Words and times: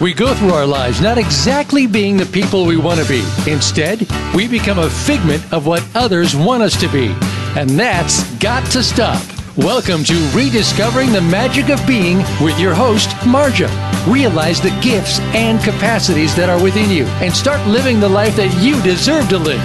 We 0.00 0.14
go 0.14 0.32
through 0.32 0.54
our 0.54 0.64
lives 0.64 1.02
not 1.02 1.18
exactly 1.18 1.86
being 1.86 2.16
the 2.16 2.24
people 2.24 2.64
we 2.64 2.78
want 2.78 3.00
to 3.00 3.06
be. 3.06 3.22
Instead, 3.46 4.06
we 4.34 4.48
become 4.48 4.78
a 4.78 4.88
figment 4.88 5.52
of 5.52 5.66
what 5.66 5.86
others 5.94 6.34
want 6.34 6.62
us 6.62 6.80
to 6.80 6.88
be. 6.88 7.14
And 7.54 7.68
that's 7.68 8.24
got 8.36 8.64
to 8.70 8.82
stop. 8.82 9.22
Welcome 9.58 10.02
to 10.04 10.14
Rediscovering 10.34 11.12
the 11.12 11.20
Magic 11.20 11.68
of 11.68 11.86
Being 11.86 12.16
with 12.40 12.58
your 12.58 12.72
host, 12.72 13.10
Marja. 13.26 13.68
Realize 14.10 14.58
the 14.58 14.70
gifts 14.80 15.20
and 15.34 15.62
capacities 15.62 16.34
that 16.34 16.48
are 16.48 16.62
within 16.62 16.88
you 16.88 17.04
and 17.20 17.30
start 17.30 17.68
living 17.68 18.00
the 18.00 18.08
life 18.08 18.34
that 18.36 18.58
you 18.64 18.80
deserve 18.80 19.28
to 19.28 19.36
live. 19.36 19.60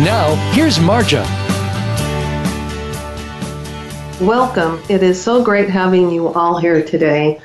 Now, 0.00 0.34
here's 0.52 0.78
Marja. 0.78 1.24
Welcome. 4.20 4.82
It 4.90 5.02
is 5.02 5.18
so 5.18 5.42
great 5.42 5.70
having 5.70 6.10
you 6.10 6.28
all 6.28 6.58
here 6.58 6.84
today. 6.84 7.40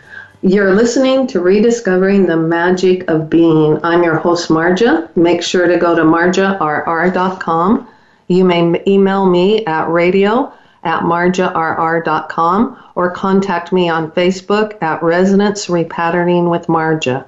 You're 0.46 0.76
listening 0.76 1.26
to 1.28 1.40
Rediscovering 1.40 2.26
the 2.26 2.36
Magic 2.36 3.10
of 3.10 3.30
Being. 3.30 3.80
I'm 3.82 4.04
your 4.04 4.18
host, 4.18 4.50
Marja. 4.50 5.08
Make 5.16 5.42
sure 5.42 5.68
to 5.68 5.78
go 5.78 5.96
to 5.96 6.02
marjarr.com. 6.02 7.88
You 8.28 8.44
may 8.44 8.84
email 8.86 9.26
me 9.26 9.66
at 9.66 9.88
radio 9.88 10.52
at 10.84 11.04
marjarr.com 11.04 12.84
or 12.96 13.12
contact 13.12 13.72
me 13.72 13.88
on 13.88 14.12
Facebook 14.12 14.84
at 14.84 15.02
Resonance 15.02 15.68
Repatterning 15.68 16.52
with 16.52 16.68
Marja. 16.68 17.24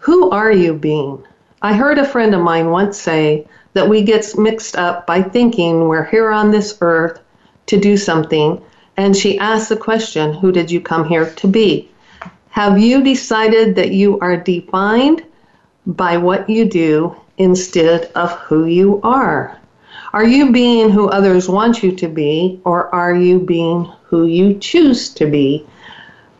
Who 0.00 0.28
are 0.28 0.52
you 0.52 0.74
being? 0.74 1.24
I 1.62 1.72
heard 1.72 1.96
a 1.96 2.04
friend 2.04 2.34
of 2.34 2.42
mine 2.42 2.70
once 2.70 3.00
say 3.00 3.48
that 3.72 3.88
we 3.88 4.02
get 4.02 4.36
mixed 4.36 4.76
up 4.76 5.06
by 5.06 5.22
thinking 5.22 5.88
we're 5.88 6.04
here 6.04 6.30
on 6.30 6.50
this 6.50 6.76
earth 6.82 7.18
to 7.64 7.80
do 7.80 7.96
something 7.96 8.62
and 8.96 9.16
she 9.16 9.38
asked 9.38 9.68
the 9.68 9.76
question, 9.76 10.32
Who 10.34 10.52
did 10.52 10.70
you 10.70 10.80
come 10.80 11.08
here 11.08 11.30
to 11.30 11.48
be? 11.48 11.90
Have 12.50 12.78
you 12.78 13.02
decided 13.02 13.76
that 13.76 13.92
you 13.92 14.18
are 14.20 14.36
defined 14.36 15.24
by 15.86 16.16
what 16.16 16.48
you 16.48 16.64
do 16.64 17.14
instead 17.36 18.10
of 18.14 18.32
who 18.32 18.64
you 18.64 19.00
are? 19.02 19.58
Are 20.12 20.24
you 20.24 20.50
being 20.52 20.88
who 20.88 21.08
others 21.08 21.48
want 21.48 21.82
you 21.82 21.92
to 21.92 22.08
be, 22.08 22.60
or 22.64 22.94
are 22.94 23.14
you 23.14 23.38
being 23.40 23.84
who 24.04 24.24
you 24.24 24.54
choose 24.58 25.10
to 25.14 25.26
be? 25.26 25.66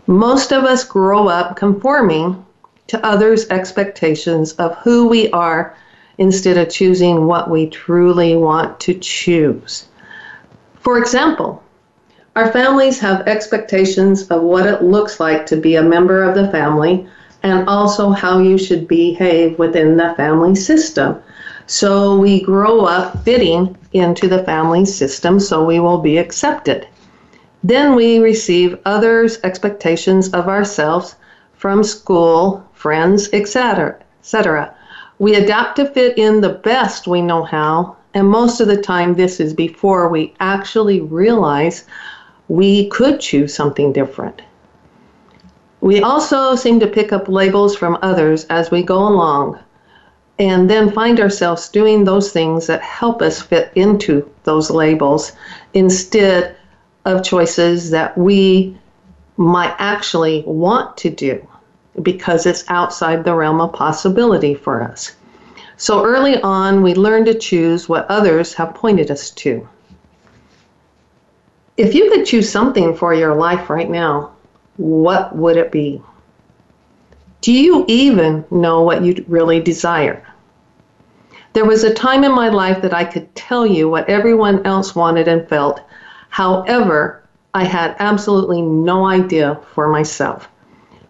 Most 0.06 0.52
of 0.52 0.64
us 0.64 0.84
grow 0.84 1.28
up 1.28 1.56
conforming 1.56 2.44
to 2.86 3.04
others' 3.04 3.48
expectations 3.50 4.52
of 4.52 4.76
who 4.78 5.08
we 5.08 5.30
are 5.32 5.76
instead 6.16 6.56
of 6.56 6.70
choosing 6.70 7.26
what 7.26 7.50
we 7.50 7.66
truly 7.66 8.36
want 8.36 8.80
to 8.80 8.94
choose. 8.94 9.88
For 10.80 10.96
example, 10.98 11.62
our 12.36 12.52
families 12.52 12.98
have 12.98 13.26
expectations 13.26 14.28
of 14.28 14.42
what 14.42 14.66
it 14.66 14.82
looks 14.82 15.18
like 15.18 15.46
to 15.46 15.56
be 15.56 15.76
a 15.76 15.82
member 15.82 16.22
of 16.22 16.34
the 16.34 16.48
family 16.50 17.08
and 17.42 17.66
also 17.66 18.10
how 18.10 18.38
you 18.38 18.58
should 18.58 18.86
behave 18.86 19.58
within 19.58 19.96
the 19.96 20.12
family 20.18 20.54
system. 20.54 21.16
So 21.66 22.18
we 22.18 22.42
grow 22.42 22.84
up 22.84 23.24
fitting 23.24 23.74
into 23.92 24.28
the 24.28 24.44
family 24.44 24.84
system 24.84 25.40
so 25.40 25.64
we 25.64 25.80
will 25.80 25.98
be 25.98 26.18
accepted. 26.18 26.86
Then 27.64 27.94
we 27.94 28.18
receive 28.18 28.78
others' 28.84 29.38
expectations 29.42 30.28
of 30.34 30.46
ourselves 30.46 31.16
from 31.54 31.82
school, 31.82 32.68
friends, 32.74 33.30
etc., 33.32 33.96
etc. 34.20 34.74
We 35.18 35.36
adapt 35.36 35.76
to 35.76 35.86
fit 35.86 36.18
in 36.18 36.42
the 36.42 36.50
best 36.50 37.06
we 37.06 37.22
know 37.22 37.44
how, 37.44 37.96
and 38.12 38.28
most 38.28 38.60
of 38.60 38.68
the 38.68 38.80
time 38.80 39.14
this 39.14 39.40
is 39.40 39.54
before 39.54 40.10
we 40.10 40.34
actually 40.38 41.00
realize 41.00 41.86
we 42.48 42.88
could 42.88 43.20
choose 43.20 43.54
something 43.54 43.92
different. 43.92 44.42
We 45.80 46.02
also 46.02 46.54
seem 46.54 46.80
to 46.80 46.86
pick 46.86 47.12
up 47.12 47.28
labels 47.28 47.76
from 47.76 47.98
others 48.02 48.44
as 48.46 48.70
we 48.70 48.82
go 48.82 48.98
along 48.98 49.58
and 50.38 50.68
then 50.68 50.92
find 50.92 51.18
ourselves 51.20 51.68
doing 51.68 52.04
those 52.04 52.32
things 52.32 52.66
that 52.66 52.82
help 52.82 53.22
us 53.22 53.40
fit 53.40 53.72
into 53.74 54.30
those 54.44 54.70
labels 54.70 55.32
instead 55.74 56.56
of 57.04 57.24
choices 57.24 57.90
that 57.90 58.16
we 58.18 58.76
might 59.36 59.74
actually 59.78 60.42
want 60.46 60.96
to 60.98 61.10
do 61.10 61.46
because 62.02 62.46
it's 62.46 62.64
outside 62.68 63.24
the 63.24 63.34
realm 63.34 63.60
of 63.60 63.72
possibility 63.72 64.54
for 64.54 64.82
us. 64.82 65.14
So 65.78 66.04
early 66.04 66.40
on, 66.42 66.82
we 66.82 66.94
learn 66.94 67.24
to 67.26 67.34
choose 67.34 67.88
what 67.88 68.10
others 68.10 68.54
have 68.54 68.74
pointed 68.74 69.10
us 69.10 69.30
to. 69.30 69.68
If 71.76 71.94
you 71.94 72.10
could 72.10 72.24
choose 72.24 72.50
something 72.50 72.96
for 72.96 73.12
your 73.12 73.34
life 73.34 73.68
right 73.68 73.90
now, 73.90 74.32
what 74.78 75.36
would 75.36 75.58
it 75.58 75.70
be? 75.70 76.00
Do 77.42 77.52
you 77.52 77.84
even 77.86 78.44
know 78.50 78.82
what 78.82 79.02
you 79.02 79.24
really 79.28 79.60
desire? 79.60 80.26
There 81.52 81.66
was 81.66 81.84
a 81.84 81.92
time 81.92 82.24
in 82.24 82.32
my 82.32 82.48
life 82.48 82.80
that 82.82 82.94
I 82.94 83.04
could 83.04 83.34
tell 83.34 83.66
you 83.66 83.88
what 83.88 84.08
everyone 84.08 84.64
else 84.64 84.94
wanted 84.94 85.28
and 85.28 85.48
felt. 85.48 85.80
However, 86.30 87.22
I 87.54 87.64
had 87.64 87.96
absolutely 87.98 88.62
no 88.62 89.06
idea 89.06 89.60
for 89.74 89.88
myself. 89.88 90.48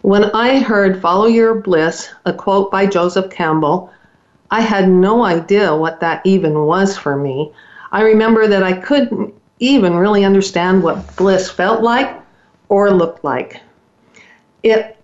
When 0.01 0.25
I 0.31 0.59
heard 0.59 1.01
Follow 1.01 1.27
Your 1.27 1.55
Bliss, 1.55 2.09
a 2.25 2.33
quote 2.33 2.71
by 2.71 2.85
Joseph 2.85 3.29
Campbell, 3.29 3.91
I 4.51 4.61
had 4.61 4.89
no 4.89 5.23
idea 5.23 5.75
what 5.75 6.01
that 6.01 6.25
even 6.25 6.65
was 6.65 6.97
for 6.97 7.15
me. 7.15 7.51
I 7.91 8.01
remember 8.01 8.47
that 8.47 8.63
I 8.63 8.73
couldn't 8.73 9.33
even 9.59 9.95
really 9.95 10.23
understand 10.23 10.83
what 10.83 11.15
bliss 11.15 11.49
felt 11.49 11.81
like 11.81 12.19
or 12.69 12.91
looked 12.91 13.23
like. 13.23 13.61
It 14.63 14.97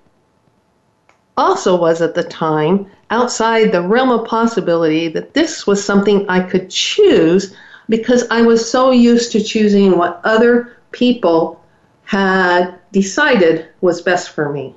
also 1.38 1.80
was 1.80 2.02
at 2.02 2.14
the 2.14 2.24
time 2.24 2.90
outside 3.10 3.72
the 3.72 3.82
realm 3.82 4.12
of 4.12 4.28
possibility 4.28 5.08
that 5.10 5.34
this 5.34 5.66
was 5.66 5.84
something 5.84 6.28
I 6.30 6.42
could 6.42 6.70
choose 6.70 7.56
because 7.90 8.26
I 8.30 8.42
was 8.42 8.70
so 8.70 8.92
used 8.92 9.32
to 9.32 9.44
choosing 9.44 9.98
what 9.98 10.22
other 10.24 10.78
people 10.92 11.64
had 12.06 12.80
decided 12.92 13.70
was 13.82 14.02
best 14.02 14.30
for 14.30 14.52
me. 14.52 14.76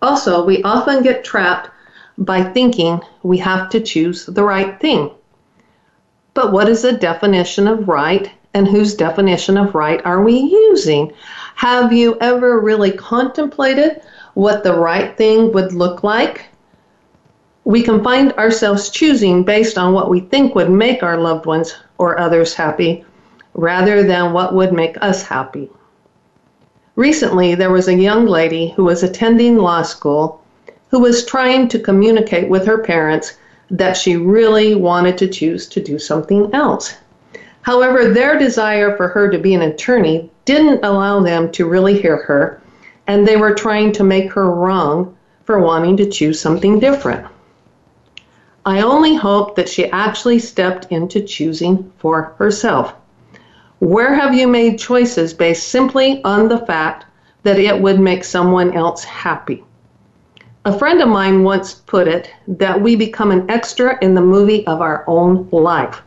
Also, 0.00 0.44
we 0.44 0.62
often 0.62 1.02
get 1.02 1.24
trapped 1.24 1.70
by 2.18 2.42
thinking 2.42 3.00
we 3.22 3.38
have 3.38 3.70
to 3.70 3.80
choose 3.80 4.26
the 4.26 4.42
right 4.42 4.80
thing. 4.80 5.10
But 6.34 6.52
what 6.52 6.68
is 6.68 6.82
the 6.82 6.92
definition 6.92 7.68
of 7.68 7.88
right 7.88 8.30
and 8.54 8.66
whose 8.66 8.94
definition 8.94 9.56
of 9.58 9.74
right 9.74 10.00
are 10.04 10.22
we 10.22 10.34
using? 10.34 11.12
Have 11.56 11.92
you 11.92 12.16
ever 12.20 12.60
really 12.60 12.92
contemplated 12.92 14.00
what 14.34 14.64
the 14.64 14.74
right 14.74 15.16
thing 15.16 15.52
would 15.52 15.72
look 15.72 16.02
like? 16.02 16.46
We 17.64 17.82
can 17.82 18.02
find 18.02 18.32
ourselves 18.32 18.90
choosing 18.90 19.44
based 19.44 19.76
on 19.76 19.92
what 19.92 20.10
we 20.10 20.20
think 20.20 20.54
would 20.54 20.70
make 20.70 21.02
our 21.02 21.18
loved 21.18 21.46
ones 21.46 21.74
or 21.98 22.18
others 22.18 22.54
happy 22.54 23.04
rather 23.54 24.02
than 24.02 24.32
what 24.32 24.54
would 24.54 24.72
make 24.72 24.96
us 25.02 25.22
happy. 25.22 25.70
Recently, 26.96 27.54
there 27.54 27.70
was 27.70 27.88
a 27.88 27.94
young 27.94 28.26
lady 28.26 28.70
who 28.70 28.84
was 28.84 29.02
attending 29.02 29.56
law 29.56 29.82
school 29.82 30.42
who 30.88 30.98
was 30.98 31.24
trying 31.24 31.68
to 31.68 31.78
communicate 31.78 32.48
with 32.48 32.66
her 32.66 32.78
parents 32.78 33.34
that 33.72 33.96
she 33.96 34.16
really 34.16 34.74
wanted 34.74 35.16
to 35.18 35.26
choose 35.26 35.66
to 35.66 35.82
do 35.82 35.98
something 35.98 36.54
else. 36.54 36.94
However, 37.62 38.12
their 38.12 38.38
desire 38.38 38.96
for 38.96 39.08
her 39.08 39.30
to 39.30 39.38
be 39.38 39.54
an 39.54 39.62
attorney 39.62 40.30
didn't 40.44 40.84
allow 40.84 41.20
them 41.20 41.50
to 41.52 41.68
really 41.68 42.00
hear 42.00 42.18
her, 42.18 42.60
and 43.06 43.26
they 43.26 43.36
were 43.36 43.54
trying 43.54 43.92
to 43.92 44.04
make 44.04 44.30
her 44.32 44.50
wrong 44.50 45.16
for 45.44 45.60
wanting 45.60 45.96
to 45.96 46.08
choose 46.08 46.38
something 46.38 46.78
different. 46.78 47.26
I 48.66 48.82
only 48.82 49.16
hope 49.16 49.56
that 49.56 49.68
she 49.68 49.86
actually 49.86 50.38
stepped 50.38 50.92
into 50.92 51.20
choosing 51.20 51.90
for 51.98 52.34
herself. 52.38 52.94
Where 53.78 54.14
have 54.14 54.34
you 54.34 54.46
made 54.46 54.78
choices 54.78 55.34
based 55.34 55.68
simply 55.68 56.22
on 56.24 56.48
the 56.48 56.64
fact 56.66 57.06
that 57.42 57.58
it 57.58 57.80
would 57.80 57.98
make 57.98 58.22
someone 58.22 58.74
else 58.74 59.02
happy? 59.02 59.64
A 60.64 60.78
friend 60.78 61.02
of 61.02 61.08
mine 61.08 61.42
once 61.42 61.74
put 61.74 62.06
it 62.06 62.30
that 62.46 62.80
we 62.80 62.94
become 62.94 63.32
an 63.32 63.50
extra 63.50 63.98
in 64.00 64.14
the 64.14 64.20
movie 64.20 64.64
of 64.68 64.80
our 64.80 65.02
own 65.08 65.48
life. 65.50 66.02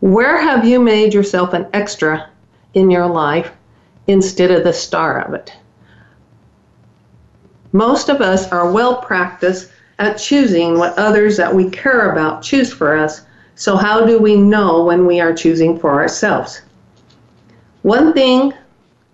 Where 0.00 0.36
have 0.36 0.66
you 0.66 0.80
made 0.80 1.14
yourself 1.14 1.52
an 1.52 1.68
extra 1.72 2.28
in 2.74 2.90
your 2.90 3.06
life 3.06 3.52
instead 4.08 4.50
of 4.50 4.64
the 4.64 4.72
star 4.72 5.20
of 5.20 5.32
it? 5.32 5.52
Most 7.70 8.08
of 8.08 8.20
us 8.20 8.50
are 8.50 8.72
well 8.72 8.96
practiced 8.96 9.70
at 10.00 10.18
choosing 10.18 10.76
what 10.76 10.98
others 10.98 11.36
that 11.36 11.54
we 11.54 11.70
care 11.70 12.10
about 12.10 12.42
choose 12.42 12.72
for 12.72 12.96
us. 12.96 13.22
So, 13.54 13.76
how 13.76 14.04
do 14.04 14.18
we 14.18 14.34
know 14.34 14.84
when 14.84 15.06
we 15.06 15.20
are 15.20 15.32
choosing 15.32 15.78
for 15.78 15.92
ourselves? 15.92 16.62
One 17.82 18.12
thing 18.12 18.54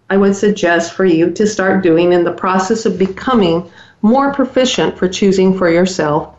I 0.09 0.17
would 0.17 0.37
suggest 0.37 0.93
for 0.93 1.05
you 1.05 1.31
to 1.33 1.47
start 1.47 1.83
doing 1.83 2.15
in 2.15 2.25
the 2.25 2.33
process 2.33 2.87
of 2.87 2.99
becoming 2.99 3.71
more 4.05 4.35
proficient 4.35 4.99
for 4.99 5.09
choosing 5.09 5.57
for 5.57 5.71
yourself 5.71 6.35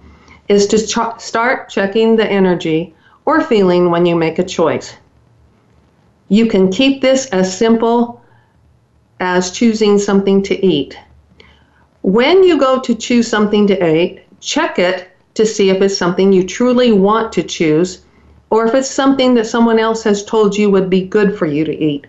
is 0.48 0.68
to 0.68 0.78
ch- 0.86 1.20
start 1.20 1.68
checking 1.68 2.16
the 2.16 2.32
energy 2.32 2.94
or 3.26 3.42
feeling 3.42 3.90
when 3.90 4.06
you 4.06 4.16
make 4.16 4.38
a 4.38 4.44
choice. 4.44 4.96
You 6.30 6.46
can 6.46 6.72
keep 6.72 7.02
this 7.02 7.26
as 7.32 7.58
simple 7.58 8.22
as 9.20 9.50
choosing 9.50 9.98
something 9.98 10.44
to 10.44 10.64
eat. 10.64 10.96
When 12.04 12.44
you 12.44 12.60
go 12.60 12.80
to 12.82 12.94
choose 12.94 13.28
something 13.28 13.66
to 13.66 13.96
eat, 13.96 14.22
check 14.40 14.78
it 14.78 15.10
to 15.34 15.44
see 15.44 15.72
if 15.72 15.82
it's 15.82 15.98
something 15.98 16.32
you 16.32 16.46
truly 16.46 16.92
want 16.92 17.34
to 17.34 17.42
choose 17.42 18.06
or 18.52 18.68
if 18.68 18.76
it's 18.76 18.92
something 18.92 19.34
that 19.34 19.48
someone 19.48 19.80
else 19.80 20.04
has 20.04 20.24
told 20.24 20.56
you 20.56 20.70
would 20.70 20.88
be 20.88 21.02
good 21.02 21.36
for 21.36 21.48
you 21.48 21.66
to 21.66 21.76
eat. 21.76 22.06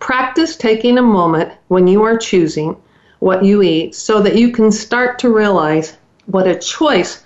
Practice 0.00 0.56
taking 0.56 0.96
a 0.96 1.02
moment 1.02 1.52
when 1.68 1.86
you 1.86 2.02
are 2.02 2.16
choosing 2.16 2.76
what 3.18 3.44
you 3.44 3.62
eat 3.62 3.94
so 3.94 4.20
that 4.22 4.36
you 4.36 4.50
can 4.50 4.70
start 4.70 5.18
to 5.18 5.32
realize 5.32 5.96
what 6.26 6.46
a 6.46 6.58
choice 6.58 7.24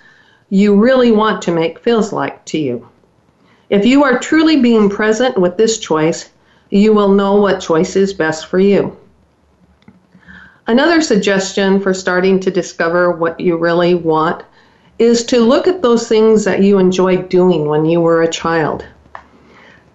you 0.49 0.79
really 0.79 1.11
want 1.11 1.41
to 1.41 1.51
make 1.51 1.79
feels 1.79 2.11
like 2.11 2.43
to 2.45 2.57
you. 2.57 2.87
If 3.69 3.85
you 3.85 4.03
are 4.03 4.19
truly 4.19 4.61
being 4.61 4.89
present 4.89 5.37
with 5.37 5.57
this 5.57 5.79
choice, 5.79 6.29
you 6.69 6.93
will 6.93 7.09
know 7.09 7.35
what 7.35 7.61
choice 7.61 7.95
is 7.95 8.13
best 8.13 8.47
for 8.47 8.59
you. 8.59 8.97
Another 10.67 11.01
suggestion 11.01 11.79
for 11.79 11.93
starting 11.93 12.39
to 12.41 12.51
discover 12.51 13.11
what 13.11 13.39
you 13.39 13.57
really 13.57 13.95
want 13.95 14.43
is 14.99 15.23
to 15.25 15.39
look 15.39 15.67
at 15.67 15.81
those 15.81 16.07
things 16.07 16.43
that 16.45 16.61
you 16.61 16.77
enjoyed 16.77 17.27
doing 17.29 17.65
when 17.65 17.85
you 17.85 17.99
were 17.99 18.21
a 18.21 18.31
child. 18.31 18.85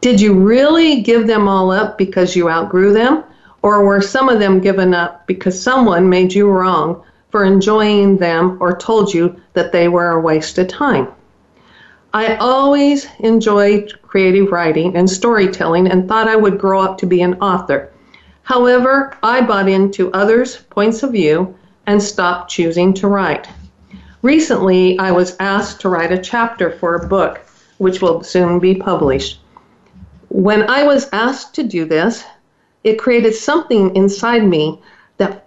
Did 0.01 0.21
you 0.21 0.35
really 0.35 1.03
give 1.03 1.27
them 1.27 1.49
all 1.49 1.71
up 1.71 1.97
because 1.97 2.35
you 2.35 2.51
outgrew 2.51 2.93
them? 2.93 3.25
Or 3.67 3.85
were 3.85 4.01
some 4.01 4.29
of 4.29 4.39
them 4.39 4.61
given 4.61 4.95
up 4.95 5.27
because 5.27 5.61
someone 5.61 6.09
made 6.09 6.33
you 6.33 6.49
wrong 6.49 7.03
for 7.31 7.43
enjoying 7.43 8.17
them 8.17 8.59
or 8.61 8.77
told 8.77 9.13
you 9.13 9.41
that 9.55 9.73
they 9.73 9.89
were 9.89 10.11
a 10.11 10.21
waste 10.21 10.57
of 10.59 10.69
time? 10.69 11.09
I 12.15 12.37
always 12.37 13.09
enjoyed 13.19 13.93
creative 14.03 14.53
writing 14.53 14.95
and 14.95 15.11
storytelling 15.11 15.89
and 15.89 16.07
thought 16.07 16.29
I 16.29 16.37
would 16.37 16.61
grow 16.61 16.81
up 16.81 16.97
to 16.99 17.07
be 17.07 17.23
an 17.23 17.41
author. 17.41 17.91
However, 18.45 19.17
I 19.21 19.41
bought 19.41 19.69
into 19.69 20.13
others' 20.13 20.59
points 20.71 21.03
of 21.03 21.11
view 21.11 21.57
and 21.89 22.01
stopped 22.01 22.49
choosing 22.49 22.95
to 22.95 23.09
write. 23.09 23.49
Recently, 24.23 24.97
I 25.01 25.11
was 25.11 25.37
asked 25.41 25.81
to 25.81 25.89
write 25.89 26.13
a 26.13 26.23
chapter 26.23 26.71
for 26.71 26.95
a 26.95 27.09
book, 27.09 27.41
which 27.79 28.01
will 28.01 28.23
soon 28.23 28.61
be 28.61 28.77
published. 28.77 29.41
When 30.29 30.71
I 30.71 30.85
was 30.85 31.09
asked 31.13 31.57
to 31.57 31.65
do 31.65 31.85
this, 31.85 32.23
it 32.87 33.01
created 33.01 33.35
something 33.35 33.95
inside 33.97 34.47
me 34.47 34.81
that 35.17 35.45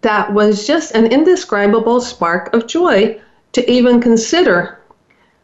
that 0.00 0.32
was 0.32 0.64
just 0.64 0.94
an 0.94 1.06
indescribable 1.06 2.00
spark 2.00 2.54
of 2.54 2.68
joy 2.68 3.20
to 3.52 3.68
even 3.68 4.00
consider 4.00 4.78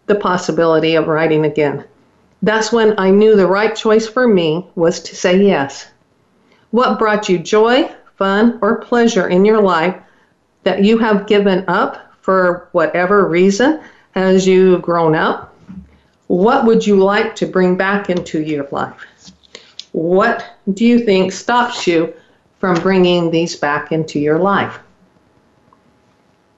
the 0.06 0.14
possibility 0.14 0.94
of 0.94 1.08
writing 1.08 1.44
again. 1.44 1.84
That's 2.40 2.70
when 2.70 2.96
I 3.00 3.10
knew 3.10 3.34
the 3.34 3.48
right 3.48 3.74
choice 3.74 4.06
for 4.06 4.28
me 4.28 4.64
was 4.76 5.00
to 5.00 5.16
say 5.16 5.42
yes. 5.42 5.88
What 6.70 7.00
brought 7.00 7.28
you 7.28 7.40
joy, 7.40 7.90
fun, 8.14 8.60
or 8.62 8.76
pleasure 8.76 9.26
in 9.26 9.44
your 9.44 9.60
life 9.60 9.96
that 10.62 10.84
you 10.84 10.98
have 10.98 11.26
given 11.26 11.64
up 11.66 12.12
for 12.20 12.68
whatever 12.70 13.26
reason 13.26 13.80
as 14.14 14.46
you've 14.46 14.82
grown 14.82 15.16
up? 15.16 15.52
What 16.28 16.64
would 16.64 16.86
you 16.86 17.02
like 17.02 17.34
to 17.36 17.46
bring 17.46 17.76
back 17.76 18.08
into 18.08 18.40
your 18.40 18.68
life? 18.70 19.04
What 19.90 20.44
do 20.72 20.84
you 20.84 20.98
think 20.98 21.32
stops 21.32 21.86
you 21.86 22.14
from 22.58 22.80
bringing 22.80 23.30
these 23.30 23.56
back 23.56 23.92
into 23.92 24.18
your 24.18 24.38
life? 24.38 24.78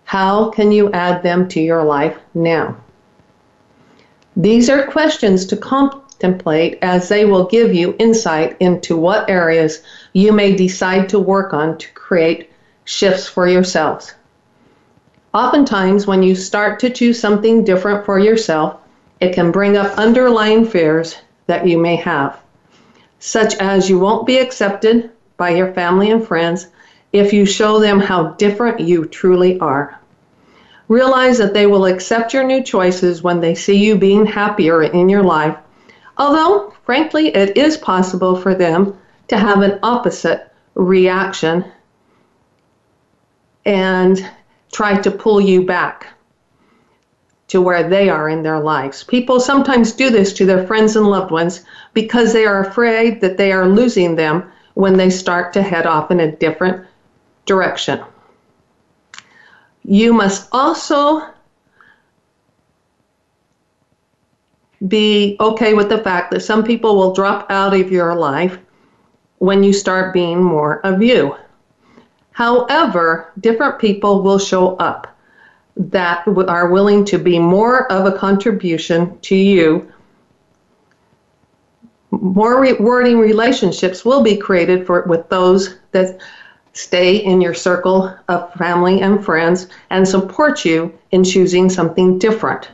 How 0.05 0.50
can 0.50 0.72
you 0.72 0.90
add 0.93 1.22
them 1.22 1.49
to 1.49 1.60
your 1.60 1.84
life 1.84 2.16
now? 2.32 2.76
These 4.37 4.70
are 4.70 4.87
questions 4.87 5.44
to 5.46 5.56
contemplate 5.56 6.78
as 6.81 7.08
they 7.08 7.25
will 7.25 7.46
give 7.46 7.75
you 7.75 7.94
insight 7.99 8.56
into 8.60 8.96
what 8.96 9.28
areas 9.28 9.82
you 10.14 10.32
may 10.32 10.54
decide 10.54 11.08
to 11.11 11.19
work 11.19 11.52
on 11.52 11.76
to 11.78 11.93
create 11.93 12.50
shifts 12.84 13.26
for 13.26 13.46
yourselves. 13.46 14.14
Oftentimes, 15.34 16.06
when 16.06 16.22
you 16.22 16.34
start 16.34 16.81
to 16.81 16.88
choose 16.88 17.20
something 17.20 17.64
different 17.64 18.06
for 18.06 18.19
yourself, 18.19 18.81
it 19.20 19.34
can 19.34 19.52
bring 19.52 19.76
up 19.76 19.99
underlying 19.99 20.64
fears 20.64 21.16
that 21.49 21.66
you 21.66 21.76
may 21.76 21.96
have, 21.96 22.40
such 23.19 23.55
as 23.56 23.88
you 23.88 23.99
won't 23.99 24.26
be 24.26 24.38
accepted 24.38 25.11
by 25.37 25.50
your 25.50 25.73
family 25.73 26.11
and 26.11 26.26
friends 26.26 26.69
if 27.12 27.32
you 27.32 27.47
show 27.47 27.79
them 27.81 28.00
how 28.00 28.31
different 28.32 28.81
you 28.81 29.05
truly 29.06 29.59
are. 29.61 29.99
Realize 30.88 31.38
that 31.38 31.55
they 31.55 31.67
will 31.67 31.87
accept 31.87 32.32
your 32.32 32.44
new 32.44 32.62
choices 32.62 33.23
when 33.23 33.41
they 33.41 33.55
see 33.55 33.76
you 33.76 33.97
being 33.97 34.25
happier 34.25 34.82
in 34.82 35.09
your 35.09 35.23
life, 35.23 35.56
although, 36.17 36.73
frankly, 36.85 37.29
it 37.29 37.56
is 37.56 37.76
possible 37.76 38.37
for 38.37 38.55
them 38.55 38.99
to 39.29 39.37
have 39.37 39.62
an 39.62 39.79
opposite 39.82 40.50
reaction 40.75 41.64
and 43.64 44.31
try 44.73 45.00
to 45.00 45.11
pull 45.11 45.41
you 45.41 45.64
back 45.64 46.06
to 47.49 47.62
where 47.62 47.89
they 47.89 48.09
are 48.09 48.29
in 48.29 48.43
their 48.43 48.61
lives. 48.61 49.03
People 49.03 49.41
sometimes 49.41 49.93
do 49.93 50.11
this 50.11 50.33
to 50.35 50.47
their 50.47 50.67
friends 50.67 50.97
and 50.97 51.06
loved 51.06 51.31
ones 51.31 51.65
because 51.95 52.33
they 52.33 52.47
are 52.47 52.61
afraid 52.61 53.21
that 53.21 53.37
they 53.37 53.53
are 53.53 53.67
losing 53.67 54.15
them 54.15 54.50
when 54.75 54.97
they 54.97 55.11
start 55.11 55.53
to 55.53 55.62
head 55.62 55.87
off 55.87 56.11
in 56.11 56.21
a 56.21 56.37
different 56.37 56.87
direction. 57.47 58.00
You 59.83 60.12
must 60.12 60.49
also 60.53 61.23
be 64.87 65.37
okay 65.41 65.75
with 65.75 65.89
the 65.89 65.99
fact 65.99 66.31
that 66.31 66.41
some 66.41 66.62
people 66.62 66.97
will 66.97 67.15
drop 67.15 67.50
out 67.50 67.75
of 67.75 67.91
your 67.91 68.15
life 68.15 68.59
when 69.39 69.65
you 69.65 69.73
start 69.73 70.12
being 70.12 70.43
more 70.43 70.81
of 70.87 71.03
you. 71.03 71.35
However, 72.33 73.33
different 73.41 73.81
people 73.81 74.23
will 74.23 74.39
show 74.39 74.77
up 74.77 75.18
that 75.78 76.26
are 76.26 76.70
willing 76.70 77.04
to 77.06 77.19
be 77.19 77.38
more 77.38 77.90
of 77.90 78.06
a 78.06 78.16
contribution 78.16 79.19
to 79.20 79.36
you. 79.36 79.90
More 82.10 82.60
rewarding 82.60 83.19
relationships 83.19 84.04
will 84.04 84.22
be 84.22 84.36
created 84.36 84.86
for 84.86 85.04
with 85.06 85.28
those 85.28 85.76
that 85.92 86.20
stay 86.72 87.16
in 87.16 87.40
your 87.40 87.54
circle 87.54 88.14
of 88.28 88.52
family 88.54 89.00
and 89.00 89.25
friends, 89.25 89.69
and 89.90 90.06
support 90.06 90.64
you 90.64 90.96
in 91.10 91.25
choosing 91.25 91.69
something 91.69 92.19
different. 92.19 92.70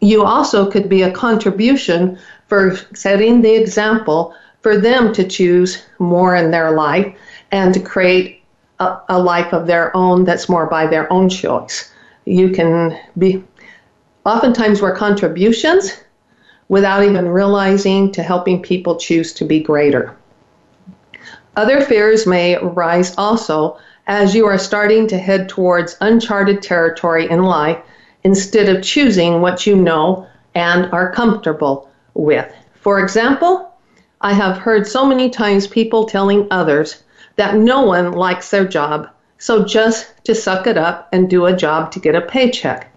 You 0.00 0.24
also 0.24 0.70
could 0.70 0.88
be 0.88 1.02
a 1.02 1.10
contribution 1.10 2.18
for 2.46 2.76
setting 2.94 3.42
the 3.42 3.52
example 3.52 4.34
for 4.60 4.78
them 4.78 5.12
to 5.14 5.26
choose 5.26 5.82
more 5.98 6.36
in 6.36 6.50
their 6.50 6.70
life 6.70 7.16
and 7.50 7.74
to 7.74 7.80
create 7.80 8.35
a, 8.78 8.98
a 9.08 9.18
life 9.18 9.52
of 9.52 9.66
their 9.66 9.96
own 9.96 10.24
that's 10.24 10.48
more 10.48 10.66
by 10.66 10.86
their 10.86 11.12
own 11.12 11.28
choice. 11.28 11.92
You 12.24 12.50
can 12.50 12.98
be, 13.16 13.42
oftentimes, 14.24 14.82
we're 14.82 14.96
contributions 14.96 15.92
without 16.68 17.04
even 17.04 17.28
realizing 17.28 18.10
to 18.12 18.22
helping 18.22 18.60
people 18.60 18.96
choose 18.96 19.32
to 19.34 19.44
be 19.44 19.60
greater. 19.60 20.16
Other 21.56 21.80
fears 21.80 22.26
may 22.26 22.56
arise 22.56 23.14
also 23.16 23.78
as 24.06 24.34
you 24.34 24.46
are 24.46 24.58
starting 24.58 25.06
to 25.08 25.18
head 25.18 25.48
towards 25.48 25.96
uncharted 26.00 26.62
territory 26.62 27.30
in 27.30 27.44
life 27.44 27.78
instead 28.24 28.68
of 28.68 28.82
choosing 28.82 29.40
what 29.40 29.66
you 29.66 29.76
know 29.76 30.26
and 30.54 30.86
are 30.92 31.12
comfortable 31.12 31.88
with. 32.14 32.52
For 32.80 33.00
example, 33.00 33.72
I 34.20 34.32
have 34.32 34.58
heard 34.58 34.86
so 34.86 35.06
many 35.06 35.30
times 35.30 35.66
people 35.66 36.06
telling 36.06 36.46
others 36.50 37.02
that 37.36 37.56
no 37.56 37.82
one 37.82 38.12
likes 38.12 38.50
their 38.50 38.66
job, 38.66 39.08
so 39.38 39.64
just 39.64 40.24
to 40.24 40.34
suck 40.34 40.66
it 40.66 40.76
up 40.76 41.08
and 41.12 41.30
do 41.30 41.46
a 41.46 41.56
job 41.56 41.92
to 41.92 42.00
get 42.00 42.14
a 42.14 42.20
paycheck. 42.20 42.92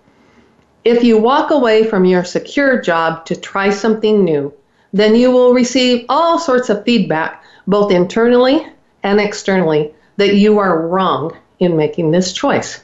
If 0.85 1.03
you 1.03 1.17
walk 1.17 1.51
away 1.51 1.83
from 1.83 2.05
your 2.05 2.23
secure 2.23 2.81
job 2.81 3.25
to 3.25 3.35
try 3.35 3.69
something 3.69 4.23
new, 4.23 4.53
then 4.93 5.15
you 5.15 5.29
will 5.31 5.53
receive 5.53 6.05
all 6.09 6.39
sorts 6.39 6.69
of 6.69 6.83
feedback 6.85 7.43
both 7.67 7.91
internally 7.91 8.65
and 9.03 9.19
externally, 9.19 9.93
that 10.17 10.35
you 10.35 10.57
are 10.57 10.87
wrong 10.87 11.37
in 11.59 11.77
making 11.77 12.11
this 12.11 12.33
choice. 12.33 12.83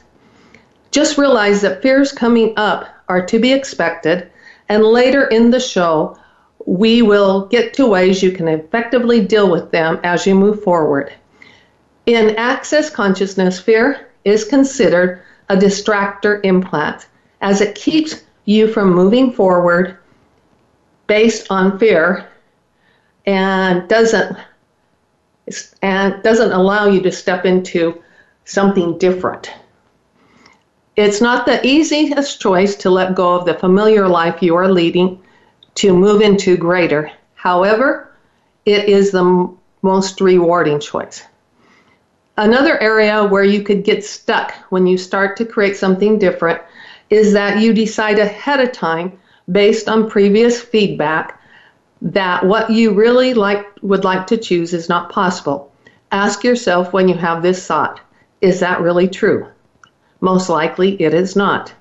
Just 0.90 1.18
realize 1.18 1.60
that 1.62 1.82
fears 1.82 2.12
coming 2.12 2.54
up 2.56 2.88
are 3.08 3.24
to 3.26 3.38
be 3.38 3.52
expected, 3.52 4.30
and 4.68 4.84
later 4.84 5.26
in 5.26 5.50
the 5.50 5.60
show, 5.60 6.18
we 6.66 7.02
will 7.02 7.46
get 7.46 7.74
to 7.74 7.86
ways 7.86 8.22
you 8.22 8.32
can 8.32 8.48
effectively 8.48 9.24
deal 9.24 9.50
with 9.50 9.70
them 9.70 9.98
as 10.02 10.26
you 10.26 10.34
move 10.34 10.62
forward. 10.62 11.12
In 12.06 12.36
access 12.36 12.88
consciousness, 12.88 13.58
fear 13.58 14.06
is 14.24 14.44
considered 14.44 15.22
a 15.48 15.56
distractor 15.56 16.40
implant 16.44 17.06
as 17.40 17.60
it 17.60 17.74
keeps 17.74 18.22
you 18.44 18.68
from 18.68 18.94
moving 18.94 19.32
forward 19.32 19.98
based 21.08 21.48
on 21.50 21.78
fear 21.78 22.28
and 23.26 23.88
doesn't 23.88 24.36
and 25.82 26.22
doesn't 26.22 26.52
allow 26.52 26.86
you 26.86 27.00
to 27.00 27.12
step 27.12 27.44
into 27.44 28.02
something 28.44 28.98
different. 28.98 29.52
It's 30.96 31.20
not 31.20 31.44
the 31.44 31.64
easiest 31.66 32.40
choice 32.40 32.74
to 32.76 32.90
let 32.90 33.14
go 33.14 33.34
of 33.34 33.46
the 33.46 33.54
familiar 33.54 34.08
life 34.08 34.42
you 34.42 34.56
are 34.56 34.72
leading 34.72 35.22
to 35.76 35.92
move 35.92 36.20
into 36.20 36.56
greater. 36.56 37.10
However, 37.34 38.12
it 38.64 38.88
is 38.88 39.10
the 39.10 39.52
most 39.82 40.20
rewarding 40.20 40.80
choice. 40.80 41.22
Another 42.38 42.78
area 42.78 43.24
where 43.24 43.44
you 43.44 43.62
could 43.62 43.82
get 43.82 44.04
stuck 44.04 44.52
when 44.68 44.86
you 44.86 44.98
start 44.98 45.36
to 45.38 45.46
create 45.46 45.76
something 45.76 46.18
different 46.18 46.60
is 47.08 47.32
that 47.32 47.60
you 47.60 47.72
decide 47.72 48.18
ahead 48.18 48.60
of 48.60 48.72
time 48.72 49.18
based 49.50 49.88
on 49.88 50.10
previous 50.10 50.60
feedback 50.60 51.40
that 52.02 52.44
what 52.44 52.68
you 52.68 52.92
really 52.92 53.32
like 53.32 53.66
would 53.80 54.04
like 54.04 54.26
to 54.26 54.36
choose 54.36 54.74
is 54.74 54.88
not 54.88 55.10
possible. 55.10 55.72
Ask 56.12 56.44
yourself 56.44 56.92
when 56.92 57.08
you 57.08 57.14
have 57.14 57.42
this 57.42 57.66
thought, 57.66 58.00
is 58.42 58.60
that 58.60 58.82
really 58.82 59.08
true? 59.08 59.48
Most 60.20 60.50
likely 60.50 61.00
it 61.00 61.14
is 61.14 61.36
not. 61.36 61.72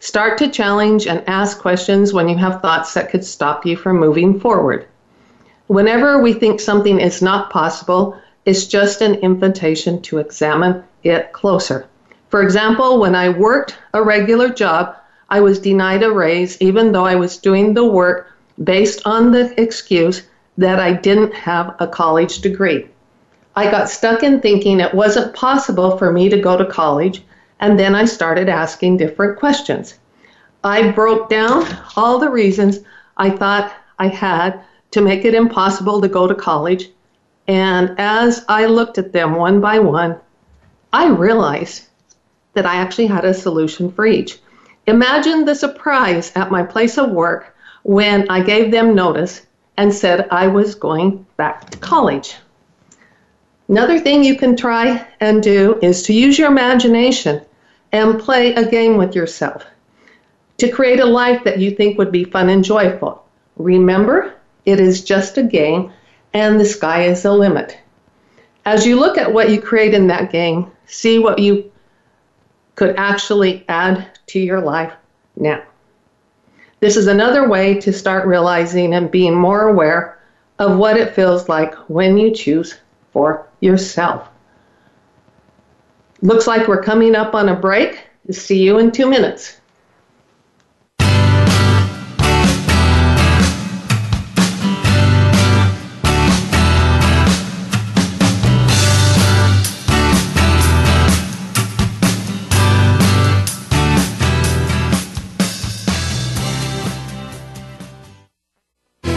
Start 0.00 0.38
to 0.38 0.48
challenge 0.48 1.06
and 1.06 1.22
ask 1.28 1.58
questions 1.58 2.12
when 2.12 2.28
you 2.28 2.36
have 2.36 2.62
thoughts 2.62 2.94
that 2.94 3.10
could 3.10 3.24
stop 3.24 3.66
you 3.66 3.76
from 3.76 4.00
moving 4.00 4.40
forward. 4.40 4.86
Whenever 5.66 6.20
we 6.20 6.32
think 6.32 6.60
something 6.60 6.98
is 6.98 7.22
not 7.22 7.50
possible, 7.50 8.16
it's 8.44 8.66
just 8.66 9.00
an 9.00 9.14
invitation 9.16 10.02
to 10.02 10.18
examine 10.18 10.82
it 11.04 11.32
closer. 11.32 11.86
For 12.28 12.42
example, 12.42 12.98
when 12.98 13.14
I 13.14 13.28
worked 13.28 13.76
a 13.94 14.02
regular 14.02 14.48
job, 14.48 14.96
I 15.28 15.40
was 15.40 15.60
denied 15.60 16.02
a 16.02 16.10
raise 16.10 16.60
even 16.60 16.92
though 16.92 17.04
I 17.04 17.14
was 17.14 17.36
doing 17.36 17.74
the 17.74 17.84
work 17.84 18.32
based 18.64 19.02
on 19.06 19.32
the 19.32 19.60
excuse 19.60 20.22
that 20.58 20.78
I 20.78 20.92
didn't 20.92 21.34
have 21.34 21.74
a 21.78 21.86
college 21.86 22.40
degree. 22.40 22.88
I 23.54 23.70
got 23.70 23.90
stuck 23.90 24.22
in 24.22 24.40
thinking 24.40 24.80
it 24.80 24.94
wasn't 24.94 25.34
possible 25.34 25.96
for 25.98 26.10
me 26.10 26.28
to 26.28 26.40
go 26.40 26.56
to 26.56 26.64
college, 26.64 27.22
and 27.60 27.78
then 27.78 27.94
I 27.94 28.06
started 28.06 28.48
asking 28.48 28.96
different 28.96 29.38
questions. 29.38 29.98
I 30.64 30.90
broke 30.90 31.28
down 31.28 31.66
all 31.96 32.18
the 32.18 32.30
reasons 32.30 32.80
I 33.16 33.30
thought 33.30 33.72
I 33.98 34.08
had 34.08 34.60
to 34.92 35.00
make 35.00 35.24
it 35.24 35.34
impossible 35.34 36.00
to 36.00 36.08
go 36.08 36.26
to 36.26 36.34
college, 36.34 36.90
and 37.48 37.94
as 37.98 38.44
I 38.48 38.66
looked 38.66 38.98
at 38.98 39.12
them 39.12 39.34
one 39.34 39.60
by 39.60 39.78
one, 39.78 40.16
I 40.92 41.08
realized 41.08 41.84
that 42.54 42.66
I 42.66 42.76
actually 42.76 43.06
had 43.06 43.24
a 43.24 43.34
solution 43.34 43.90
for 43.90 44.06
each. 44.06 44.38
Imagine 44.86 45.44
the 45.44 45.54
surprise 45.54 46.32
at 46.34 46.50
my 46.50 46.62
place 46.62 46.98
of 46.98 47.10
work 47.10 47.56
when 47.82 48.28
I 48.28 48.42
gave 48.42 48.70
them 48.70 48.94
notice 48.94 49.46
and 49.76 49.92
said 49.92 50.28
I 50.30 50.48
was 50.48 50.74
going 50.74 51.26
back 51.36 51.70
to 51.70 51.78
college. 51.78 52.36
Another 53.68 53.98
thing 53.98 54.22
you 54.22 54.36
can 54.36 54.56
try 54.56 55.06
and 55.20 55.42
do 55.42 55.78
is 55.82 56.02
to 56.04 56.12
use 56.12 56.38
your 56.38 56.48
imagination 56.48 57.40
and 57.92 58.20
play 58.20 58.54
a 58.54 58.68
game 58.68 58.96
with 58.96 59.14
yourself 59.14 59.64
to 60.58 60.68
create 60.68 61.00
a 61.00 61.04
life 61.04 61.42
that 61.44 61.58
you 61.58 61.70
think 61.70 61.98
would 61.98 62.12
be 62.12 62.24
fun 62.24 62.48
and 62.48 62.62
joyful. 62.62 63.24
Remember, 63.56 64.34
it 64.64 64.78
is 64.78 65.04
just 65.04 65.38
a 65.38 65.42
game 65.42 65.92
and 66.34 66.58
the 66.58 66.64
sky 66.64 67.04
is 67.04 67.22
the 67.22 67.32
limit. 67.32 67.78
As 68.64 68.86
you 68.86 68.98
look 68.98 69.18
at 69.18 69.32
what 69.32 69.50
you 69.50 69.60
create 69.60 69.94
in 69.94 70.06
that 70.06 70.30
game, 70.30 70.70
see 70.86 71.18
what 71.18 71.38
you 71.38 71.70
could 72.76 72.94
actually 72.96 73.64
add 73.68 74.18
to 74.26 74.38
your 74.38 74.60
life 74.60 74.92
now. 75.36 75.62
This 76.80 76.96
is 76.96 77.06
another 77.06 77.48
way 77.48 77.74
to 77.80 77.92
start 77.92 78.26
realizing 78.26 78.94
and 78.94 79.10
being 79.10 79.34
more 79.34 79.68
aware 79.68 80.18
of 80.58 80.78
what 80.78 80.96
it 80.96 81.14
feels 81.14 81.48
like 81.48 81.74
when 81.88 82.16
you 82.16 82.34
choose 82.34 82.78
for 83.12 83.48
yourself. 83.60 84.28
Looks 86.22 86.46
like 86.46 86.68
we're 86.68 86.82
coming 86.82 87.14
up 87.14 87.34
on 87.34 87.48
a 87.48 87.56
break. 87.56 88.04
See 88.30 88.62
you 88.62 88.78
in 88.78 88.92
two 88.92 89.08
minutes. 89.08 89.60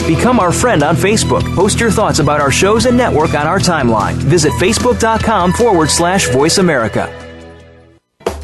Become 0.08 0.40
our 0.40 0.52
friend 0.52 0.84
on 0.84 0.96
Facebook. 0.96 1.44
Post 1.56 1.80
your 1.80 1.90
thoughts 1.90 2.20
about 2.20 2.40
our 2.40 2.52
shows 2.52 2.86
and 2.86 2.96
network 2.96 3.34
on 3.34 3.48
our 3.48 3.58
timeline. 3.58 4.14
Visit 4.14 4.54
facebook.com 4.54 5.52
forward 5.54 5.90
slash 5.90 6.30
voice 6.30 6.60
America. 6.60 7.10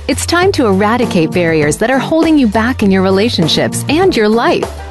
It's 0.07 0.25
time 0.25 0.51
to 0.53 0.65
eradicate 0.65 1.31
barriers 1.31 1.77
that 1.77 1.91
are 1.91 1.99
holding 1.99 2.37
you 2.37 2.47
back 2.47 2.81
in 2.81 2.89
your 2.89 3.03
relationships 3.03 3.85
and 3.87 4.15
your 4.15 4.27
life. 4.27 4.90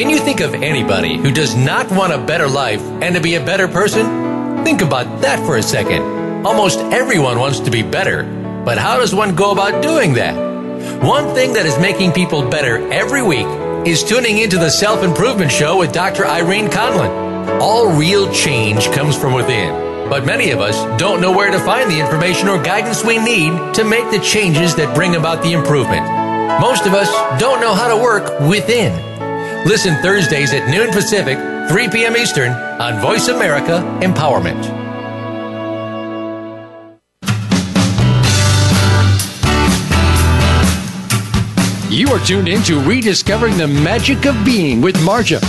Can 0.00 0.08
you 0.08 0.18
think 0.18 0.40
of 0.40 0.54
anybody 0.54 1.18
who 1.18 1.30
does 1.30 1.54
not 1.54 1.92
want 1.92 2.14
a 2.14 2.16
better 2.16 2.48
life 2.48 2.80
and 3.02 3.14
to 3.14 3.20
be 3.20 3.34
a 3.34 3.44
better 3.44 3.68
person? 3.68 4.64
Think 4.64 4.80
about 4.80 5.20
that 5.20 5.44
for 5.44 5.58
a 5.58 5.62
second. 5.62 6.46
Almost 6.46 6.78
everyone 6.78 7.38
wants 7.38 7.60
to 7.60 7.70
be 7.70 7.82
better, 7.82 8.22
but 8.64 8.78
how 8.78 8.96
does 8.96 9.14
one 9.14 9.34
go 9.34 9.50
about 9.50 9.82
doing 9.82 10.14
that? 10.14 10.32
One 11.02 11.34
thing 11.34 11.52
that 11.52 11.66
is 11.66 11.78
making 11.78 12.12
people 12.12 12.48
better 12.48 12.90
every 12.90 13.20
week 13.20 13.44
is 13.86 14.02
tuning 14.02 14.38
into 14.38 14.56
the 14.56 14.70
Self 14.70 15.02
Improvement 15.02 15.52
Show 15.52 15.78
with 15.78 15.92
Dr. 15.92 16.24
Irene 16.24 16.68
Conlon. 16.68 17.60
All 17.60 17.94
real 17.94 18.32
change 18.32 18.90
comes 18.92 19.18
from 19.18 19.34
within, 19.34 20.08
but 20.08 20.24
many 20.24 20.50
of 20.50 20.60
us 20.60 20.76
don't 20.98 21.20
know 21.20 21.30
where 21.30 21.50
to 21.50 21.60
find 21.60 21.90
the 21.90 22.00
information 22.00 22.48
or 22.48 22.56
guidance 22.62 23.04
we 23.04 23.18
need 23.18 23.74
to 23.74 23.84
make 23.84 24.10
the 24.10 24.20
changes 24.20 24.74
that 24.76 24.94
bring 24.94 25.16
about 25.16 25.42
the 25.42 25.52
improvement. 25.52 26.06
Most 26.58 26.86
of 26.86 26.94
us 26.94 27.10
don't 27.38 27.60
know 27.60 27.74
how 27.74 27.94
to 27.94 28.02
work 28.02 28.40
within. 28.48 29.10
Listen 29.66 29.94
Thursdays 29.96 30.54
at 30.54 30.70
noon 30.70 30.90
Pacific, 30.90 31.38
3 31.68 31.88
p.m. 31.90 32.16
Eastern 32.16 32.50
on 32.50 32.98
Voice 32.98 33.28
America 33.28 33.82
Empowerment. 34.00 34.58
You 41.90 42.08
are 42.08 42.24
tuned 42.24 42.48
in 42.48 42.62
to 42.62 42.80
Rediscovering 42.80 43.58
the 43.58 43.68
Magic 43.68 44.24
of 44.24 44.42
Being 44.46 44.80
with 44.80 44.96
Marja. 44.96 45.40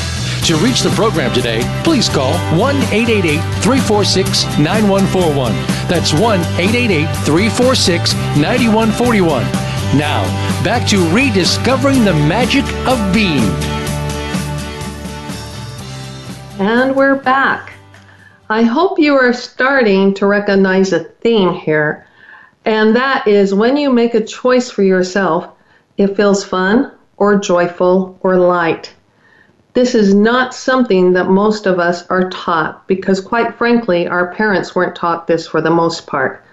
To 0.48 0.58
reach 0.58 0.82
the 0.82 0.90
program 0.90 1.34
today, 1.34 1.62
please 1.86 2.10
call 2.10 2.34
1 2.60 2.76
888 2.76 3.40
346 3.64 4.44
9141. 4.60 5.54
That's 5.88 6.12
1 6.12 6.40
888 6.60 7.06
346 7.24 8.14
9141. 8.36 9.44
Now, 9.98 10.24
back 10.66 10.86
to 10.90 10.98
rediscovering 11.14 12.04
the 12.04 12.14
magic 12.14 12.66
of 12.86 13.14
being. 13.14 13.71
And 16.62 16.96
we're 16.96 17.16
back. 17.16 17.74
I 18.48 18.62
hope 18.62 19.00
you 19.00 19.16
are 19.16 19.34
starting 19.34 20.14
to 20.14 20.28
recognize 20.28 20.94
a 20.94 21.06
theme 21.06 21.56
here, 21.56 22.06
and 22.66 22.96
that 22.96 23.28
is 23.28 23.52
when 23.52 23.78
you 23.78 23.92
make 23.92 24.14
a 24.14 24.24
choice 24.24 24.70
for 24.70 24.84
yourself, 24.84 25.50
it 25.98 26.16
feels 26.16 26.44
fun 26.44 26.92
or 27.18 27.40
joyful 27.40 28.16
or 28.22 28.38
light. 28.38 28.94
This 29.74 29.96
is 29.96 30.14
not 30.14 30.54
something 30.54 31.14
that 31.14 31.32
most 31.32 31.66
of 31.66 31.80
us 31.80 32.06
are 32.12 32.30
taught 32.30 32.88
because, 32.88 33.20
quite 33.20 33.56
frankly, 33.56 34.08
our 34.08 34.32
parents 34.32 34.76
weren't 34.76 34.96
taught 34.96 35.26
this 35.26 35.48
for 35.48 35.62
the 35.62 35.72
most 35.72 36.06
part. 36.06 36.46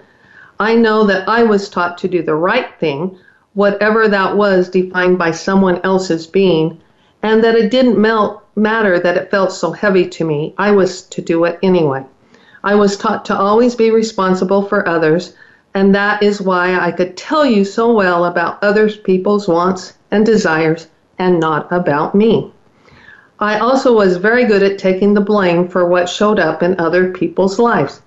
I 0.59 0.73
know 0.73 1.03
that 1.03 1.29
I 1.29 1.43
was 1.43 1.69
taught 1.69 1.99
to 1.99 2.07
do 2.07 2.23
the 2.23 2.33
right 2.33 2.73
thing, 2.79 3.15
whatever 3.53 4.07
that 4.07 4.35
was 4.35 4.71
defined 4.71 5.19
by 5.19 5.29
someone 5.29 5.79
else's 5.83 6.25
being, 6.25 6.81
and 7.21 7.43
that 7.43 7.53
it 7.53 7.69
didn't 7.69 8.01
melt, 8.01 8.43
matter 8.59 8.99
that 8.99 9.17
it 9.17 9.31
felt 9.31 9.51
so 9.51 9.71
heavy 9.71 10.07
to 10.09 10.23
me. 10.23 10.53
I 10.57 10.71
was 10.71 11.03
to 11.03 11.21
do 11.21 11.45
it 11.45 11.57
anyway. 11.63 12.05
I 12.63 12.75
was 12.75 12.97
taught 12.97 13.25
to 13.25 13.37
always 13.37 13.75
be 13.75 13.89
responsible 13.89 14.63
for 14.63 14.87
others, 14.87 15.33
and 15.73 15.95
that 15.95 16.21
is 16.21 16.41
why 16.41 16.77
I 16.77 16.91
could 16.91 17.15
tell 17.15 17.45
you 17.45 17.63
so 17.63 17.93
well 17.93 18.25
about 18.25 18.61
other 18.63 18.89
people's 18.89 19.47
wants 19.47 19.93
and 20.11 20.25
desires 20.25 20.87
and 21.17 21.39
not 21.39 21.71
about 21.71 22.13
me. 22.13 22.51
I 23.39 23.59
also 23.59 23.95
was 23.95 24.17
very 24.17 24.45
good 24.45 24.63
at 24.63 24.77
taking 24.77 25.13
the 25.13 25.21
blame 25.21 25.67
for 25.67 25.87
what 25.87 26.09
showed 26.09 26.39
up 26.39 26.61
in 26.61 26.79
other 26.79 27.13
people's 27.13 27.57
lives. 27.57 28.01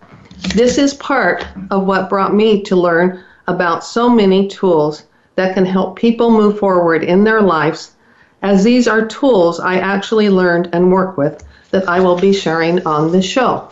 This 0.54 0.76
is 0.76 0.92
part 0.94 1.46
of 1.70 1.86
what 1.86 2.10
brought 2.10 2.34
me 2.34 2.62
to 2.64 2.76
learn 2.76 3.24
about 3.46 3.84
so 3.84 4.10
many 4.10 4.48
tools 4.48 5.04
that 5.36 5.54
can 5.54 5.64
help 5.64 5.96
people 5.96 6.30
move 6.30 6.58
forward 6.58 7.02
in 7.02 7.24
their 7.24 7.40
lives, 7.40 7.91
as 8.42 8.64
these 8.64 8.88
are 8.88 9.06
tools 9.06 9.60
I 9.60 9.78
actually 9.78 10.28
learned 10.28 10.68
and 10.72 10.92
work 10.92 11.16
with 11.16 11.44
that 11.70 11.88
I 11.88 12.00
will 12.00 12.18
be 12.18 12.32
sharing 12.32 12.84
on 12.86 13.12
this 13.12 13.24
show. 13.24 13.68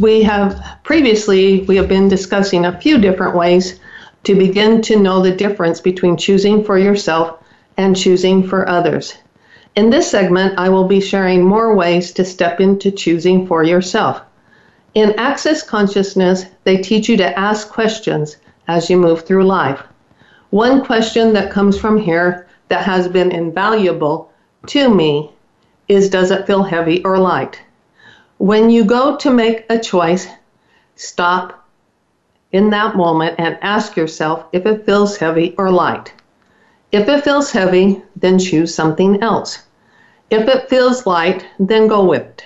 We 0.00 0.22
have 0.24 0.60
previously 0.82 1.62
we 1.62 1.76
have 1.76 1.88
been 1.88 2.08
discussing 2.08 2.66
a 2.66 2.78
few 2.80 2.98
different 2.98 3.34
ways 3.34 3.80
to 4.24 4.34
begin 4.34 4.82
to 4.82 4.98
know 4.98 5.22
the 5.22 5.30
difference 5.30 5.80
between 5.80 6.16
choosing 6.16 6.64
for 6.64 6.76
yourself 6.76 7.38
and 7.76 7.96
choosing 7.96 8.46
for 8.46 8.68
others. 8.68 9.14
In 9.76 9.90
this 9.90 10.10
segment, 10.10 10.58
I 10.58 10.68
will 10.68 10.88
be 10.88 11.00
sharing 11.00 11.44
more 11.44 11.74
ways 11.74 12.12
to 12.12 12.24
step 12.24 12.60
into 12.60 12.90
choosing 12.90 13.46
for 13.46 13.62
yourself. 13.62 14.22
In 14.94 15.14
Access 15.18 15.62
Consciousness, 15.62 16.46
they 16.64 16.78
teach 16.78 17.08
you 17.08 17.16
to 17.18 17.38
ask 17.38 17.68
questions 17.68 18.38
as 18.68 18.90
you 18.90 18.96
move 18.96 19.26
through 19.26 19.44
life. 19.44 19.82
One 20.50 20.84
question 20.84 21.34
that 21.34 21.50
comes 21.50 21.78
from 21.78 21.98
here 21.98 22.45
that 22.68 22.84
has 22.84 23.08
been 23.08 23.32
invaluable 23.32 24.30
to 24.66 24.88
me 24.92 25.30
is 25.88 26.10
Does 26.10 26.30
it 26.30 26.46
feel 26.46 26.64
heavy 26.64 27.04
or 27.04 27.18
light? 27.18 27.60
When 28.38 28.70
you 28.70 28.84
go 28.84 29.16
to 29.16 29.30
make 29.30 29.64
a 29.70 29.78
choice, 29.78 30.26
stop 30.96 31.64
in 32.52 32.70
that 32.70 32.96
moment 32.96 33.36
and 33.38 33.56
ask 33.62 33.96
yourself 33.96 34.46
if 34.52 34.66
it 34.66 34.84
feels 34.84 35.16
heavy 35.16 35.54
or 35.56 35.70
light. 35.70 36.12
If 36.92 37.08
it 37.08 37.24
feels 37.24 37.52
heavy, 37.52 38.02
then 38.16 38.38
choose 38.38 38.74
something 38.74 39.22
else. 39.22 39.62
If 40.30 40.48
it 40.48 40.68
feels 40.68 41.06
light, 41.06 41.46
then 41.58 41.86
go 41.86 42.04
with 42.04 42.22
it. 42.22 42.44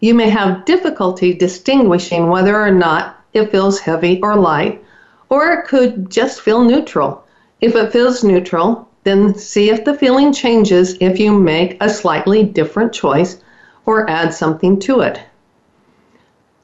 You 0.00 0.14
may 0.14 0.30
have 0.30 0.64
difficulty 0.64 1.32
distinguishing 1.32 2.28
whether 2.28 2.60
or 2.60 2.70
not 2.70 3.16
it 3.32 3.50
feels 3.50 3.80
heavy 3.80 4.20
or 4.22 4.36
light, 4.36 4.84
or 5.28 5.52
it 5.52 5.66
could 5.66 6.10
just 6.10 6.40
feel 6.40 6.62
neutral. 6.62 7.24
If 7.60 7.74
it 7.74 7.92
feels 7.92 8.22
neutral, 8.22 8.88
then 9.04 9.34
see 9.34 9.70
if 9.70 9.84
the 9.84 9.94
feeling 9.94 10.32
changes 10.32 10.96
if 11.00 11.18
you 11.18 11.32
make 11.32 11.76
a 11.80 11.90
slightly 11.90 12.44
different 12.44 12.92
choice 12.92 13.42
or 13.86 14.08
add 14.08 14.32
something 14.32 14.78
to 14.80 15.00
it. 15.00 15.20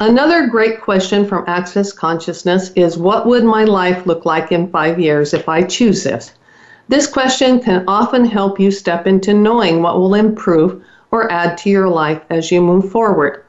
Another 0.00 0.47
great 0.47 0.80
question 0.80 1.26
from 1.26 1.45
Access 1.49 1.92
Consciousness 1.92 2.71
is 2.76 2.97
What 2.97 3.26
would 3.26 3.42
my 3.42 3.64
life 3.64 4.07
look 4.07 4.25
like 4.25 4.52
in 4.52 4.71
five 4.71 5.00
years 5.00 5.35
if 5.35 5.49
I 5.49 5.62
choose 5.62 6.04
this? 6.04 6.33
This 6.87 7.09
question 7.09 7.61
can 7.61 7.85
often 7.88 8.25
help 8.25 8.61
you 8.61 8.71
step 8.71 9.09
into 9.09 9.35
knowing 9.35 9.83
what 9.83 9.99
will 9.99 10.14
improve 10.14 10.83
or 11.11 11.30
add 11.33 11.59
to 11.59 11.71
your 11.71 11.88
life 11.88 12.23
as 12.30 12.52
you 12.52 12.61
move 12.61 12.90
forward. 12.92 13.45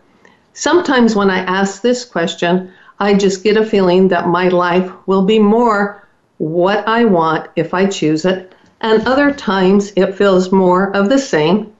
Sometimes 0.53 1.15
when 1.15 1.29
I 1.29 1.39
ask 1.39 1.81
this 1.81 2.03
question, 2.03 2.71
I 2.99 3.13
just 3.13 3.43
get 3.43 3.55
a 3.55 3.63
feeling 3.63 4.07
that 4.07 4.27
my 4.27 4.49
life 4.49 4.91
will 5.05 5.21
be 5.21 5.39
more 5.39 6.07
what 6.39 6.87
I 6.87 7.05
want 7.05 7.47
if 7.55 7.73
I 7.73 7.85
choose 7.85 8.25
it, 8.25 8.55
and 8.81 9.07
other 9.07 9.31
times 9.33 9.91
it 9.95 10.15
feels 10.15 10.51
more 10.51 10.95
of 10.95 11.09
the 11.09 11.19
same 11.19 11.73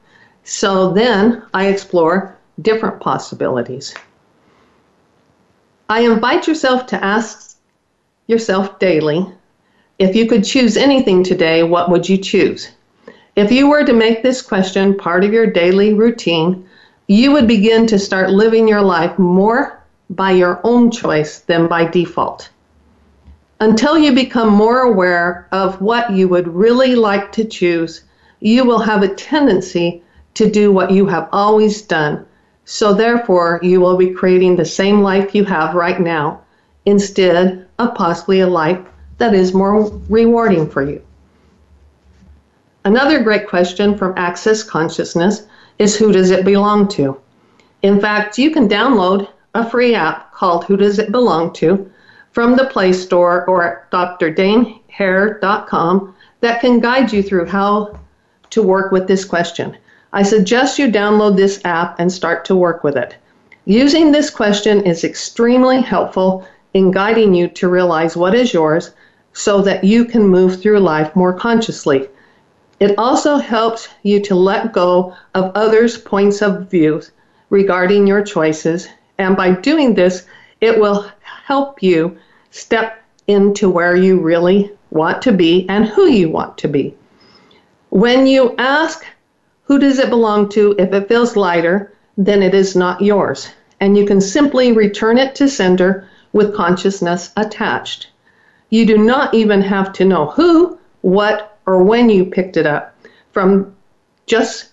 so 0.43 0.91
then 0.91 1.43
I 1.53 1.67
explore 1.67 2.35
different 2.61 2.99
possibilities. 2.99 3.93
I 5.89 6.01
invite 6.01 6.47
yourself 6.47 6.87
to 6.87 7.03
ask 7.03 7.57
yourself 8.27 8.79
daily 8.79 9.25
if 9.99 10.15
you 10.15 10.27
could 10.27 10.45
choose 10.45 10.77
anything 10.77 11.23
today, 11.23 11.61
what 11.61 11.91
would 11.91 12.07
you 12.07 12.17
choose? 12.17 12.71
If 13.35 13.51
you 13.51 13.69
were 13.69 13.83
to 13.83 13.93
make 13.93 14.23
this 14.23 14.41
question 14.41 14.97
part 14.97 15.23
of 15.23 15.33
your 15.33 15.45
daily 15.45 15.93
routine, 15.93 16.67
you 17.07 17.31
would 17.31 17.47
begin 17.47 17.85
to 17.87 17.99
start 17.99 18.29
living 18.29 18.67
your 18.67 18.81
life 18.81 19.19
more 19.19 19.83
by 20.09 20.31
your 20.31 20.61
own 20.63 20.89
choice 20.89 21.39
than 21.39 21.67
by 21.67 21.85
default. 21.85 22.49
Until 23.61 23.97
you 23.97 24.13
become 24.13 24.49
more 24.49 24.79
aware 24.83 25.47
of 25.51 25.81
what 25.81 26.13
you 26.13 26.29
would 26.29 26.47
really 26.47 26.95
like 26.95 27.33
to 27.33 27.43
choose, 27.43 28.03
you 28.39 28.63
will 28.63 28.79
have 28.79 29.03
a 29.03 29.13
tendency 29.13 30.01
to 30.35 30.49
do 30.49 30.71
what 30.71 30.91
you 30.91 31.05
have 31.07 31.27
always 31.33 31.81
done. 31.81 32.25
So, 32.63 32.93
therefore, 32.93 33.59
you 33.61 33.81
will 33.81 33.97
be 33.97 34.11
creating 34.11 34.55
the 34.55 34.63
same 34.63 35.01
life 35.01 35.35
you 35.35 35.43
have 35.43 35.75
right 35.75 35.99
now 35.99 36.41
instead 36.85 37.67
of 37.79 37.95
possibly 37.95 38.39
a 38.39 38.47
life 38.47 38.79
that 39.17 39.33
is 39.33 39.53
more 39.53 39.91
rewarding 40.07 40.69
for 40.69 40.83
you. 40.83 41.01
Another 42.85 43.21
great 43.21 43.49
question 43.49 43.97
from 43.97 44.13
Access 44.15 44.63
Consciousness 44.63 45.43
is 45.79 45.97
who 45.97 46.13
does 46.13 46.31
it 46.31 46.45
belong 46.45 46.87
to? 46.89 47.19
In 47.81 47.99
fact, 47.99 48.37
you 48.37 48.51
can 48.51 48.69
download 48.69 49.27
a 49.53 49.69
free 49.69 49.95
app 49.95 50.31
called 50.31 50.63
Who 50.63 50.77
Does 50.77 50.97
It 50.97 51.11
Belong 51.11 51.51
To 51.55 51.91
from 52.39 52.55
the 52.55 52.67
Play 52.67 52.93
Store 52.93 53.43
or 53.47 53.65
at 53.65 53.91
drdainheer.com 53.91 56.15
that 56.39 56.61
can 56.61 56.79
guide 56.79 57.11
you 57.11 57.21
through 57.21 57.45
how 57.45 57.99
to 58.49 58.63
work 58.63 58.93
with 58.93 59.09
this 59.09 59.25
question. 59.25 59.77
I 60.13 60.23
suggest 60.23 60.79
you 60.79 60.87
download 60.87 61.35
this 61.35 61.59
app 61.65 61.99
and 61.99 62.09
start 62.09 62.45
to 62.45 62.55
work 62.55 62.81
with 62.81 62.95
it. 62.95 63.17
Using 63.65 64.13
this 64.13 64.29
question 64.29 64.85
is 64.85 65.03
extremely 65.03 65.81
helpful 65.81 66.47
in 66.73 66.91
guiding 66.91 67.33
you 67.33 67.49
to 67.49 67.67
realize 67.67 68.15
what 68.15 68.33
is 68.33 68.53
yours 68.53 68.91
so 69.33 69.61
that 69.63 69.83
you 69.83 70.05
can 70.05 70.25
move 70.25 70.61
through 70.61 70.79
life 70.79 71.13
more 71.17 71.33
consciously. 71.33 72.07
It 72.79 72.97
also 72.97 73.35
helps 73.35 73.89
you 74.03 74.21
to 74.21 74.35
let 74.35 74.71
go 74.71 75.13
of 75.35 75.51
others' 75.55 75.97
points 75.97 76.41
of 76.41 76.71
view 76.71 77.01
regarding 77.49 78.07
your 78.07 78.23
choices, 78.23 78.87
and 79.17 79.35
by 79.35 79.51
doing 79.51 79.93
this, 79.93 80.25
it 80.61 80.79
will 80.79 81.05
help 81.43 81.83
you 81.83 82.17
step 82.51 83.03
into 83.27 83.69
where 83.69 83.95
you 83.95 84.19
really 84.19 84.71
want 84.91 85.21
to 85.21 85.31
be 85.31 85.67
and 85.69 85.85
who 85.85 86.07
you 86.07 86.29
want 86.29 86.57
to 86.57 86.67
be. 86.67 86.95
When 87.89 88.27
you 88.27 88.55
ask 88.57 89.05
who 89.69 89.77
does 89.77 89.99
it 89.99 90.09
belong 90.09 90.49
to? 90.49 90.75
If 90.79 90.93
it 90.93 91.07
feels 91.07 91.35
lighter, 91.35 91.93
then 92.17 92.41
it 92.41 92.55
is 92.55 92.75
not 92.75 93.01
yours. 93.01 93.49
And 93.79 93.95
you 93.95 94.03
can 94.03 94.19
simply 94.19 94.71
return 94.71 95.19
it 95.19 95.35
to 95.35 95.47
sender 95.47 96.09
with 96.33 96.55
consciousness 96.55 97.31
attached. 97.37 98.09
You 98.71 98.87
do 98.87 98.97
not 98.97 99.33
even 99.35 99.61
have 99.61 99.93
to 99.93 100.05
know 100.05 100.25
who, 100.31 100.79
what, 101.01 101.59
or 101.67 101.83
when 101.83 102.09
you 102.09 102.25
picked 102.25 102.57
it 102.57 102.65
up. 102.65 102.95
From 103.31 103.75
just 104.25 104.69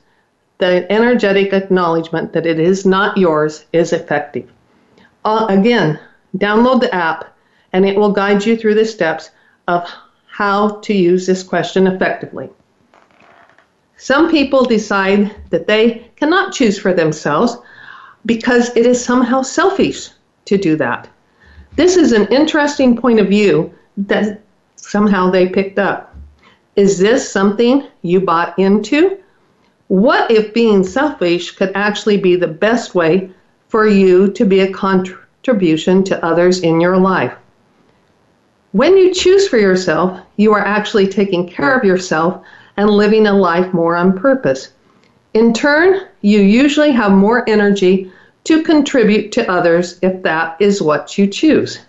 the 0.59 0.91
energetic 0.91 1.53
acknowledgement 1.53 2.33
that 2.33 2.47
it 2.47 2.59
is 2.59 2.87
not 2.87 3.19
yours 3.19 3.67
is 3.75 3.93
effective. 3.93 4.51
Uh, 5.27 5.45
again, 5.51 6.01
download 6.39 6.81
the 6.81 6.95
app 6.95 7.36
and 7.77 7.85
it 7.85 7.95
will 7.95 8.11
guide 8.11 8.43
you 8.47 8.57
through 8.57 8.75
the 8.75 8.87
steps 8.87 9.29
of 9.69 9.87
how 10.29 10.81
to 10.81 10.95
use 10.95 11.27
this 11.27 11.43
question 11.43 11.87
effectively. 11.87 12.49
Some 13.99 14.31
people 14.31 14.65
decide 14.65 15.31
that 15.51 15.67
they 15.67 16.11
cannot 16.17 16.55
choose 16.55 16.79
for 16.79 16.95
themselves 16.95 17.59
because 18.25 18.75
it 18.75 18.87
is 18.87 19.05
somehow 19.05 19.43
selfish 19.43 20.09
to 20.47 20.57
do 20.57 20.75
that. 20.77 21.07
This 21.75 21.99
is 21.99 22.13
an 22.13 22.29
interesting 22.29 22.97
point 22.97 23.21
of 23.21 23.29
view 23.29 23.75
that 23.99 24.41
somehow 24.77 25.31
they 25.31 25.47
picked 25.47 25.79
up. 25.79 26.17
Is 26.77 26.99
this 26.99 27.31
something 27.31 27.87
you 28.01 28.23
bought 28.23 28.59
into? 28.59 29.19
What 29.89 30.31
if 30.31 30.55
being 30.55 30.83
selfish 30.83 31.51
could 31.51 31.73
actually 31.75 32.17
be 32.17 32.37
the 32.37 32.49
best 32.49 32.95
way 32.95 33.29
for 33.69 33.87
you 33.87 34.33
to 34.33 34.47
be 34.47 34.61
a 34.61 34.73
contribution 34.73 36.05
to 36.05 36.25
others 36.25 36.61
in 36.61 36.81
your 36.81 36.97
life? 36.97 37.35
When 38.77 38.99
you 38.99 39.15
choose 39.15 39.49
for 39.49 39.57
yourself, 39.57 40.21
you 40.37 40.53
are 40.53 40.63
actually 40.63 41.09
taking 41.09 41.49
care 41.49 41.75
of 41.75 41.83
yourself 41.83 42.45
and 42.77 42.91
living 42.91 43.27
a 43.27 43.33
life 43.33 43.73
more 43.73 43.97
on 43.97 44.19
purpose. 44.19 44.73
In 45.33 45.55
turn, 45.55 46.03
you 46.21 46.41
usually 46.41 46.91
have 46.91 47.13
more 47.13 47.49
energy 47.49 48.13
to 48.45 48.63
contribute 48.63 49.33
to 49.33 49.51
others 49.51 49.99
if 50.03 50.23
that 50.25 50.59
is 50.61 50.83
what 50.83 51.17
you 51.17 51.27
choose. 51.27 51.87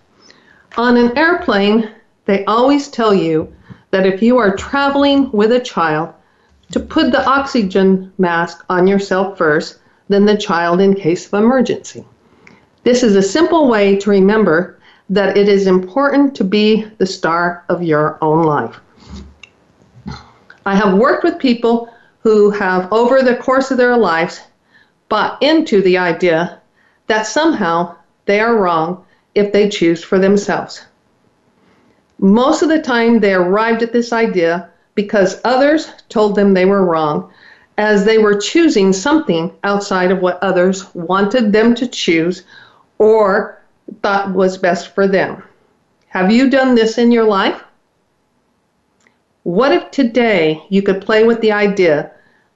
On 0.77 0.95
an 0.95 1.17
airplane, 1.17 1.89
they 2.23 2.45
always 2.45 2.87
tell 2.87 3.13
you 3.13 3.53
that 3.91 4.05
if 4.05 4.21
you 4.21 4.37
are 4.37 4.55
traveling 4.55 5.29
with 5.33 5.51
a 5.51 5.59
child, 5.59 6.13
to 6.71 6.79
put 6.79 7.11
the 7.11 7.27
oxygen 7.27 8.13
mask 8.17 8.63
on 8.69 8.87
yourself 8.87 9.37
first, 9.37 9.79
then 10.07 10.23
the 10.23 10.37
child 10.37 10.79
in 10.79 10.93
case 10.93 11.27
of 11.27 11.33
emergency. 11.33 12.05
This 12.85 13.03
is 13.03 13.17
a 13.17 13.21
simple 13.21 13.67
way 13.67 13.97
to 13.97 14.09
remember 14.09 14.76
that 15.09 15.37
it 15.37 15.47
is 15.47 15.67
important 15.67 16.35
to 16.35 16.43
be 16.43 16.85
the 16.97 17.05
star 17.05 17.63
of 17.69 17.81
your 17.81 18.17
own 18.21 18.43
life. 18.43 18.79
I 20.65 20.75
have 20.75 20.97
worked 20.97 21.23
with 21.23 21.39
people 21.39 21.89
who 22.19 22.49
have, 22.51 22.91
over 22.91 23.21
the 23.21 23.37
course 23.37 23.71
of 23.71 23.77
their 23.77 23.95
lives, 23.95 24.41
bought 25.07 25.41
into 25.41 25.81
the 25.81 25.97
idea 25.97 26.61
that 27.07 27.25
somehow 27.25 27.95
they 28.25 28.41
are 28.41 28.57
wrong 28.57 29.05
if 29.33 29.53
they 29.53 29.69
choose 29.69 30.03
for 30.03 30.19
themselves. 30.19 30.83
Most 32.19 32.61
of 32.63 32.69
the 32.69 32.81
time, 32.81 33.19
they 33.19 33.33
arrived 33.33 33.83
at 33.83 33.93
this 33.93 34.11
idea 34.11 34.69
because 34.95 35.39
others 35.45 35.87
told 36.09 36.35
them 36.35 36.53
they 36.53 36.65
were 36.65 36.83
wrong, 36.83 37.31
as 37.77 38.03
they 38.03 38.17
were 38.17 38.35
choosing 38.35 38.91
something 38.91 39.53
outside 39.63 40.11
of 40.11 40.19
what 40.19 40.41
others 40.43 40.93
wanted 40.95 41.53
them 41.53 41.75
to 41.75 41.87
choose 41.87 42.43
or 42.97 43.61
thought 44.01 44.33
was 44.33 44.57
best 44.57 44.93
for 44.93 45.07
them. 45.07 45.43
Have 46.07 46.31
you 46.31 46.49
done 46.49 46.75
this 46.75 46.97
in 46.97 47.11
your 47.11 47.25
life? 47.25 47.63
What 49.43 49.71
if 49.71 49.91
today 49.91 50.61
you 50.69 50.81
could 50.81 51.01
play 51.01 51.23
with 51.23 51.41
the 51.41 51.51
idea 51.51 52.11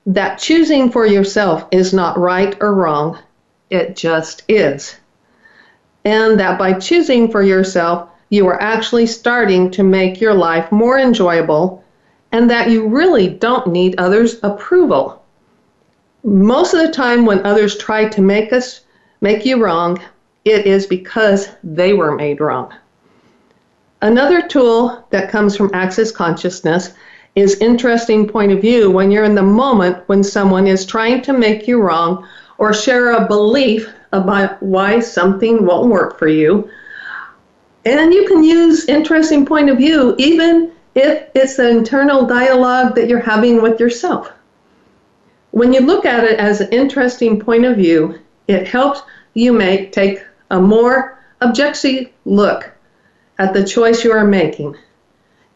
that 0.06 0.40
choosing 0.40 0.92
for 0.92 1.06
yourself 1.06 1.66
is 1.72 1.94
not 1.94 2.18
right 2.18 2.56
or 2.60 2.74
wrong, 2.74 3.20
it 3.70 3.96
just 3.96 4.44
is? 4.48 4.96
And 6.04 6.40
that 6.40 6.58
by 6.60 6.74
choosing 6.74 7.30
for 7.30 7.44
yourself, 7.44 8.10
you 8.30 8.48
are 8.48 8.62
actually 8.62 9.08
starting 9.08 9.70
to 9.72 9.84
make 9.84 10.20
your 10.20 10.34
life 10.34 10.72
more 10.72 10.98
enjoyable 10.98 11.84
and 12.32 12.50
that 12.50 12.70
you 12.70 12.88
really 12.88 13.28
don't 13.28 13.68
need 13.68 13.96
others' 13.98 14.40
approval. 14.42 15.24
Most 16.24 16.74
of 16.74 16.80
the 16.80 16.94
time 16.94 17.26
when 17.26 17.46
others 17.46 17.78
try 17.78 18.08
to 18.08 18.22
make 18.22 18.54
us 18.54 18.82
make 19.20 19.46
you 19.46 19.64
wrong, 19.64 20.02
it 20.46 20.66
is 20.66 20.88
because 20.88 21.50
they 21.64 21.94
were 21.94 22.16
made 22.16 22.42
wrong. 22.42 22.74
Another 24.02 24.48
tool 24.48 25.06
that 25.12 25.30
comes 25.30 25.56
from 25.56 25.70
Access 25.74 26.12
Consciousness 26.12 26.94
is 27.36 27.56
interesting 27.56 28.28
point 28.28 28.52
of 28.52 28.60
view 28.60 28.90
when 28.90 29.12
you're 29.12 29.24
in 29.24 29.36
the 29.36 29.44
moment 29.44 30.08
when 30.08 30.24
someone 30.24 30.68
is 30.68 30.86
trying 30.86 31.22
to 31.22 31.34
make 31.34 31.68
you 31.68 31.82
wrong 31.82 32.28
or 32.58 32.74
share 32.74 33.12
a 33.12 33.28
belief 33.28 33.88
about 34.12 34.62
why 34.62 35.00
something 35.00 35.66
won't 35.66 35.90
work 35.90 36.18
for 36.18 36.28
you. 36.28 36.70
And 37.86 38.14
you 38.14 38.28
can 38.28 38.44
use 38.44 38.86
interesting 38.86 39.46
point 39.46 39.70
of 39.70 39.78
view 39.78 40.16
even 40.18 40.72
if 40.96 41.30
it's 41.34 41.58
an 41.60 41.78
internal 41.78 42.26
dialogue 42.26 42.96
that 42.96 43.08
you're 43.08 43.20
having 43.20 43.62
with 43.62 43.80
yourself. 43.80 44.32
When 45.52 45.74
you 45.74 45.82
look 45.82 46.06
at 46.06 46.24
it 46.24 46.40
as 46.40 46.62
an 46.62 46.72
interesting 46.72 47.40
point 47.40 47.66
of 47.66 47.78
view, 47.78 48.20
it 48.48 48.68
helps 48.68 49.02
you 49.34 49.54
make 49.54 49.92
take 49.92 50.24
a 50.52 50.60
more 50.60 51.18
objective 51.40 52.10
look 52.26 52.72
at 53.40 53.54
the 53.54 53.64
choice 53.64 54.04
you 54.04 54.12
are 54.12 54.26
making. 54.26 54.76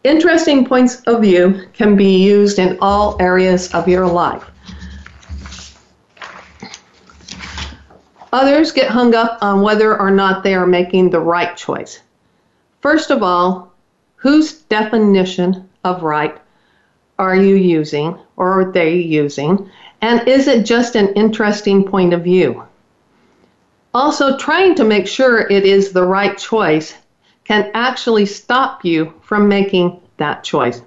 Interesting 0.02 0.64
points 0.64 1.02
of 1.02 1.20
view 1.20 1.68
can 1.72 1.96
be 1.96 2.24
used 2.24 2.58
in 2.58 2.78
all 2.80 3.16
areas 3.20 3.72
of 3.74 3.86
your 3.86 4.06
life. 4.06 4.44
Others 8.32 8.72
get 8.72 8.90
hung 8.90 9.14
up 9.14 9.38
on 9.42 9.62
whether 9.62 9.98
or 9.98 10.10
not 10.10 10.42
they 10.42 10.54
are 10.54 10.66
making 10.66 11.10
the 11.10 11.20
right 11.20 11.56
choice. 11.56 12.00
First 12.80 13.10
of 13.10 13.22
all, 13.22 13.72
whose 14.16 14.62
definition 14.62 15.68
of 15.84 16.02
right 16.02 16.36
are 17.18 17.36
you 17.36 17.54
using 17.54 18.18
or 18.36 18.60
are 18.60 18.72
they 18.72 18.96
using? 18.96 19.70
And 20.00 20.26
is 20.26 20.48
it 20.48 20.66
just 20.66 20.96
an 20.96 21.14
interesting 21.14 21.84
point 21.84 22.12
of 22.12 22.24
view? 22.24 22.64
Also, 23.96 24.36
trying 24.36 24.74
to 24.74 24.84
make 24.84 25.06
sure 25.06 25.50
it 25.50 25.64
is 25.64 25.90
the 25.90 26.04
right 26.04 26.36
choice 26.36 26.92
can 27.44 27.70
actually 27.72 28.26
stop 28.26 28.84
you 28.84 29.14
from 29.22 29.48
making 29.48 29.98
that 30.18 30.44
choice. 30.44 30.82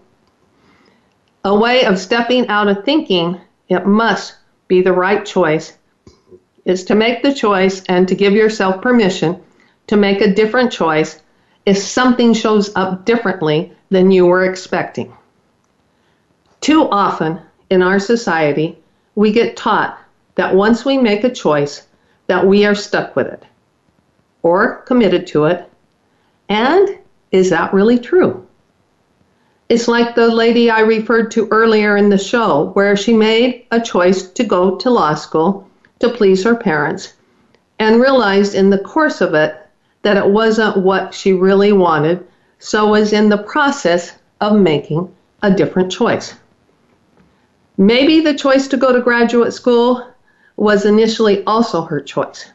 A 1.43 1.55
way 1.55 1.85
of 1.85 1.97
stepping 1.97 2.47
out 2.49 2.67
of 2.67 2.85
thinking 2.85 3.41
it 3.67 3.87
must 3.87 4.35
be 4.67 4.83
the 4.83 4.93
right 4.93 5.25
choice 5.25 5.75
is 6.65 6.83
to 6.83 6.93
make 6.93 7.23
the 7.23 7.33
choice 7.33 7.81
and 7.89 8.07
to 8.07 8.13
give 8.13 8.33
yourself 8.33 8.79
permission 8.79 9.41
to 9.87 9.97
make 9.97 10.21
a 10.21 10.35
different 10.35 10.71
choice 10.71 11.19
if 11.65 11.79
something 11.79 12.31
shows 12.31 12.71
up 12.75 13.05
differently 13.05 13.73
than 13.89 14.11
you 14.11 14.27
were 14.27 14.45
expecting. 14.45 15.11
Too 16.61 16.87
often 16.87 17.41
in 17.71 17.81
our 17.81 17.97
society, 17.97 18.77
we 19.15 19.31
get 19.31 19.57
taught 19.57 19.97
that 20.35 20.53
once 20.53 20.85
we 20.85 20.99
make 20.99 21.23
a 21.23 21.33
choice, 21.33 21.87
that 22.29 22.45
we 22.45 22.63
are 22.63 22.75
stuck 22.75 23.15
with 23.15 23.25
it 23.25 23.43
or 24.43 24.83
committed 24.83 25.25
to 25.25 25.45
it. 25.45 25.67
And 26.47 26.99
is 27.31 27.49
that 27.49 27.73
really 27.73 27.97
true? 27.97 28.47
It's 29.67 29.87
like 29.87 30.13
the 30.13 30.27
lady 30.27 30.69
I 30.69 30.81
referred 30.81 31.31
to 31.31 31.47
earlier 31.49 31.97
in 31.97 32.09
the 32.09 32.17
show, 32.17 32.69
where 32.73 32.95
she 32.95 33.13
made 33.13 33.65
a 33.71 33.81
choice 33.81 34.29
to 34.29 34.43
go 34.43 34.77
to 34.77 34.89
law 34.91 35.15
school 35.15 35.67
to 35.99 36.09
please 36.09 36.43
her 36.43 36.55
parents 36.55 37.13
and 37.79 37.99
realized 37.99 38.53
in 38.53 38.69
the 38.69 38.79
course 38.79 39.21
of 39.21 39.33
it 39.33 39.67
that 40.03 40.17
it 40.17 40.27
wasn't 40.27 40.77
what 40.77 41.13
she 41.13 41.33
really 41.33 41.71
wanted, 41.71 42.25
so 42.59 42.89
was 42.89 43.11
in 43.11 43.29
the 43.29 43.43
process 43.43 44.13
of 44.39 44.59
making 44.59 45.11
a 45.41 45.51
different 45.51 45.91
choice. 45.91 46.35
Maybe 47.77 48.21
the 48.21 48.33
choice 48.33 48.67
to 48.67 48.77
go 48.77 48.93
to 48.93 49.01
graduate 49.01 49.53
school 49.53 50.08
was 50.59 50.85
initially 50.85 51.41
also 51.45 51.83
her 51.83 52.01
choice. 52.01 52.51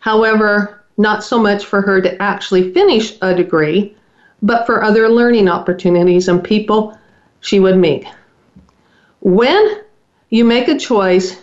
However, 0.00 0.84
not 0.98 1.22
so 1.22 1.38
much 1.38 1.64
for 1.64 1.80
her 1.80 2.00
to 2.00 2.20
actually 2.20 2.72
finish 2.72 3.16
a 3.22 3.32
degree, 3.34 3.94
but 4.42 4.66
for 4.66 4.82
other 4.82 5.08
learning 5.08 5.48
opportunities 5.48 6.26
and 6.26 6.42
people 6.42 6.98
she 7.40 7.60
would 7.60 7.76
meet. 7.76 8.04
When 9.20 9.82
you 10.30 10.44
make 10.44 10.66
a 10.66 10.76
choice, 10.76 11.40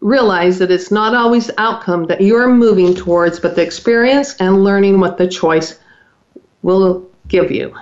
realize 0.00 0.58
that 0.58 0.70
it's 0.70 0.90
not 0.90 1.14
always 1.14 1.46
the 1.46 1.58
outcome 1.58 2.04
that 2.04 2.20
you're 2.20 2.52
moving 2.52 2.94
towards, 2.94 3.40
but 3.40 3.56
the 3.56 3.62
experience 3.62 4.36
and 4.38 4.64
learning 4.64 5.00
what 5.00 5.16
the 5.16 5.26
choice 5.26 5.78
will 6.60 7.08
give 7.26 7.50
you. 7.50 7.74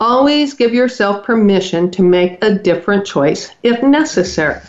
Always 0.00 0.54
give 0.54 0.72
yourself 0.72 1.24
permission 1.24 1.90
to 1.90 2.02
make 2.02 2.42
a 2.42 2.54
different 2.54 3.06
choice 3.06 3.50
if 3.62 3.82
necessary. 3.82 4.60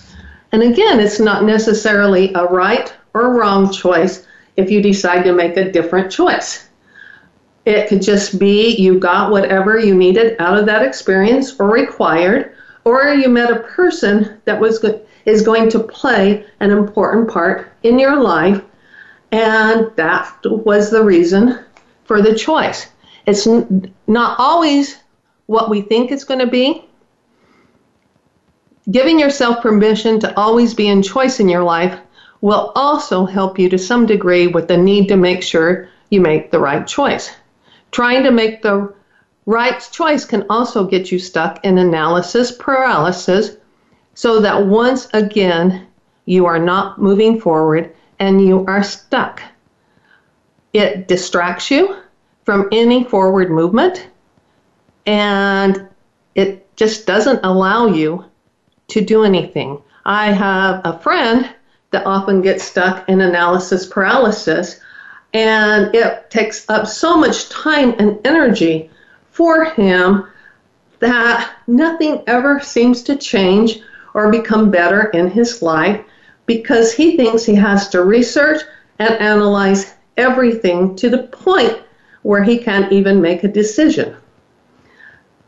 And 0.51 0.61
again, 0.61 0.99
it's 0.99 1.21
not 1.21 1.45
necessarily 1.45 2.33
a 2.33 2.45
right 2.45 2.93
or 3.13 3.33
wrong 3.33 3.71
choice 3.71 4.27
if 4.57 4.69
you 4.69 4.81
decide 4.81 5.23
to 5.23 5.33
make 5.33 5.55
a 5.55 5.71
different 5.71 6.11
choice. 6.11 6.67
It 7.65 7.87
could 7.87 8.01
just 8.01 8.39
be 8.39 8.75
you 8.75 8.99
got 8.99 9.31
whatever 9.31 9.79
you 9.79 9.95
needed 9.95 10.35
out 10.39 10.57
of 10.57 10.65
that 10.65 10.81
experience 10.81 11.57
or 11.59 11.69
required, 11.69 12.53
or 12.83 13.13
you 13.13 13.29
met 13.29 13.51
a 13.51 13.59
person 13.59 14.41
that 14.45 14.59
was 14.59 14.79
good 14.79 15.05
is 15.25 15.43
going 15.43 15.69
to 15.69 15.79
play 15.79 16.45
an 16.59 16.71
important 16.71 17.29
part 17.29 17.71
in 17.83 17.99
your 17.99 18.19
life, 18.19 18.61
and 19.31 19.91
that 19.95 20.35
was 20.43 20.89
the 20.89 21.03
reason 21.03 21.59
for 22.05 22.21
the 22.21 22.33
choice. 22.33 22.87
It's 23.27 23.45
n- 23.45 23.93
not 24.07 24.39
always 24.39 24.97
what 25.51 25.69
we 25.69 25.81
think 25.81 26.11
it's 26.11 26.23
going 26.23 26.39
to 26.39 26.47
be. 26.47 26.85
Giving 28.89 29.19
yourself 29.19 29.61
permission 29.61 30.17
to 30.21 30.33
always 30.39 30.73
be 30.73 30.87
in 30.87 31.03
choice 31.03 31.41
in 31.41 31.49
your 31.49 31.61
life 31.61 31.99
will 32.39 32.71
also 32.73 33.25
help 33.25 33.59
you 33.59 33.67
to 33.67 33.77
some 33.77 34.05
degree 34.05 34.47
with 34.47 34.69
the 34.69 34.77
need 34.77 35.09
to 35.09 35.17
make 35.17 35.43
sure 35.43 35.89
you 36.09 36.21
make 36.21 36.51
the 36.51 36.59
right 36.59 36.87
choice. 36.87 37.31
Trying 37.91 38.23
to 38.23 38.31
make 38.31 38.61
the 38.61 38.93
right 39.45 39.85
choice 39.91 40.23
can 40.23 40.45
also 40.49 40.87
get 40.87 41.11
you 41.11 41.19
stuck 41.19 41.65
in 41.65 41.77
analysis 41.77 42.53
paralysis 42.53 43.57
so 44.13 44.39
that 44.39 44.65
once 44.65 45.09
again 45.13 45.85
you 46.23 46.45
are 46.45 46.59
not 46.59 47.01
moving 47.01 47.41
forward 47.41 47.93
and 48.19 48.39
you 48.39 48.65
are 48.67 48.83
stuck. 48.83 49.41
It 50.71 51.09
distracts 51.09 51.69
you 51.69 51.97
from 52.45 52.69
any 52.71 53.03
forward 53.03 53.51
movement 53.51 54.07
and 55.05 55.87
it 56.35 56.75
just 56.75 57.05
doesn't 57.05 57.39
allow 57.43 57.87
you 57.87 58.25
to 58.89 59.01
do 59.01 59.23
anything. 59.23 59.81
I 60.05 60.31
have 60.31 60.81
a 60.83 60.99
friend 60.99 61.49
that 61.91 62.05
often 62.05 62.41
gets 62.41 62.63
stuck 62.63 63.07
in 63.09 63.21
analysis 63.21 63.85
paralysis, 63.85 64.79
and 65.33 65.93
it 65.93 66.29
takes 66.29 66.69
up 66.69 66.87
so 66.87 67.17
much 67.17 67.49
time 67.49 67.95
and 67.99 68.19
energy 68.25 68.89
for 69.31 69.65
him 69.65 70.27
that 70.99 71.53
nothing 71.67 72.23
ever 72.27 72.59
seems 72.59 73.01
to 73.03 73.15
change 73.15 73.79
or 74.13 74.31
become 74.31 74.71
better 74.71 75.09
in 75.09 75.29
his 75.29 75.61
life 75.61 76.03
because 76.45 76.93
he 76.93 77.15
thinks 77.15 77.45
he 77.45 77.55
has 77.55 77.89
to 77.89 78.03
research 78.03 78.61
and 78.99 79.13
analyze 79.15 79.93
everything 80.17 80.95
to 80.95 81.09
the 81.09 81.23
point 81.23 81.81
where 82.23 82.43
he 82.43 82.57
can't 82.57 82.91
even 82.91 83.21
make 83.21 83.43
a 83.43 83.47
decision. 83.47 84.15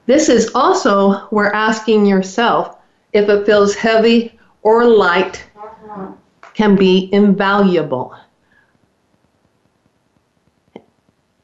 This 0.05 0.27
is 0.29 0.51
also 0.53 1.27
where 1.29 1.53
asking 1.53 2.05
yourself 2.05 2.77
if 3.13 3.29
it 3.29 3.45
feels 3.45 3.75
heavy 3.75 4.37
or 4.61 4.85
light 4.85 5.45
can 6.53 6.75
be 6.75 7.09
invaluable. 7.13 8.15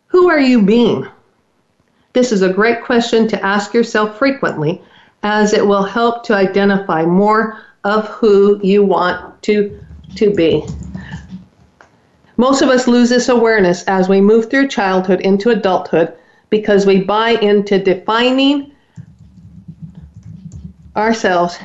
Who 0.07 0.29
are 0.29 0.39
you 0.39 0.61
being? 0.61 1.07
This 2.13 2.31
is 2.31 2.41
a 2.41 2.51
great 2.51 2.83
question 2.83 3.27
to 3.27 3.45
ask 3.45 3.73
yourself 3.73 4.17
frequently 4.17 4.81
as 5.23 5.53
it 5.53 5.65
will 5.65 5.83
help 5.83 6.23
to 6.25 6.35
identify 6.35 7.05
more 7.05 7.61
of 7.83 8.07
who 8.07 8.59
you 8.63 8.83
want 8.83 9.41
to, 9.43 9.79
to 10.15 10.33
be. 10.33 10.65
Most 12.37 12.61
of 12.61 12.69
us 12.69 12.87
lose 12.87 13.09
this 13.09 13.29
awareness 13.29 13.83
as 13.83 14.09
we 14.09 14.21
move 14.21 14.49
through 14.49 14.69
childhood 14.69 15.21
into 15.21 15.49
adulthood 15.49 16.13
because 16.49 16.85
we 16.85 17.01
buy 17.01 17.31
into 17.31 17.79
defining 17.79 18.71
ourselves 20.95 21.57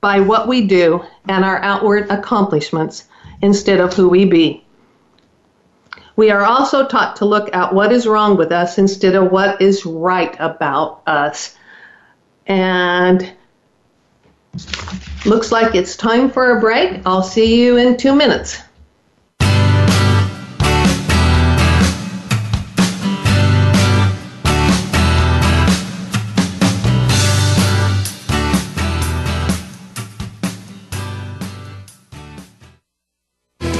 by 0.00 0.20
what 0.20 0.48
we 0.48 0.66
do 0.66 1.02
and 1.28 1.44
our 1.44 1.58
outward 1.62 2.10
accomplishments 2.10 3.04
instead 3.42 3.80
of 3.80 3.94
who 3.94 4.08
we 4.08 4.24
be. 4.24 4.64
We 6.16 6.30
are 6.30 6.44
also 6.44 6.86
taught 6.86 7.16
to 7.16 7.24
look 7.24 7.54
at 7.54 7.74
what 7.74 7.90
is 7.90 8.06
wrong 8.06 8.36
with 8.36 8.52
us 8.52 8.78
instead 8.78 9.14
of 9.14 9.32
what 9.32 9.60
is 9.60 9.84
right 9.84 10.36
about 10.38 11.02
us. 11.06 11.56
And 12.46 13.32
looks 15.24 15.50
like 15.50 15.74
it's 15.74 15.96
time 15.96 16.30
for 16.30 16.56
a 16.56 16.60
break. 16.60 17.00
I'll 17.04 17.22
see 17.22 17.62
you 17.62 17.76
in 17.78 17.96
two 17.96 18.14
minutes. 18.14 18.62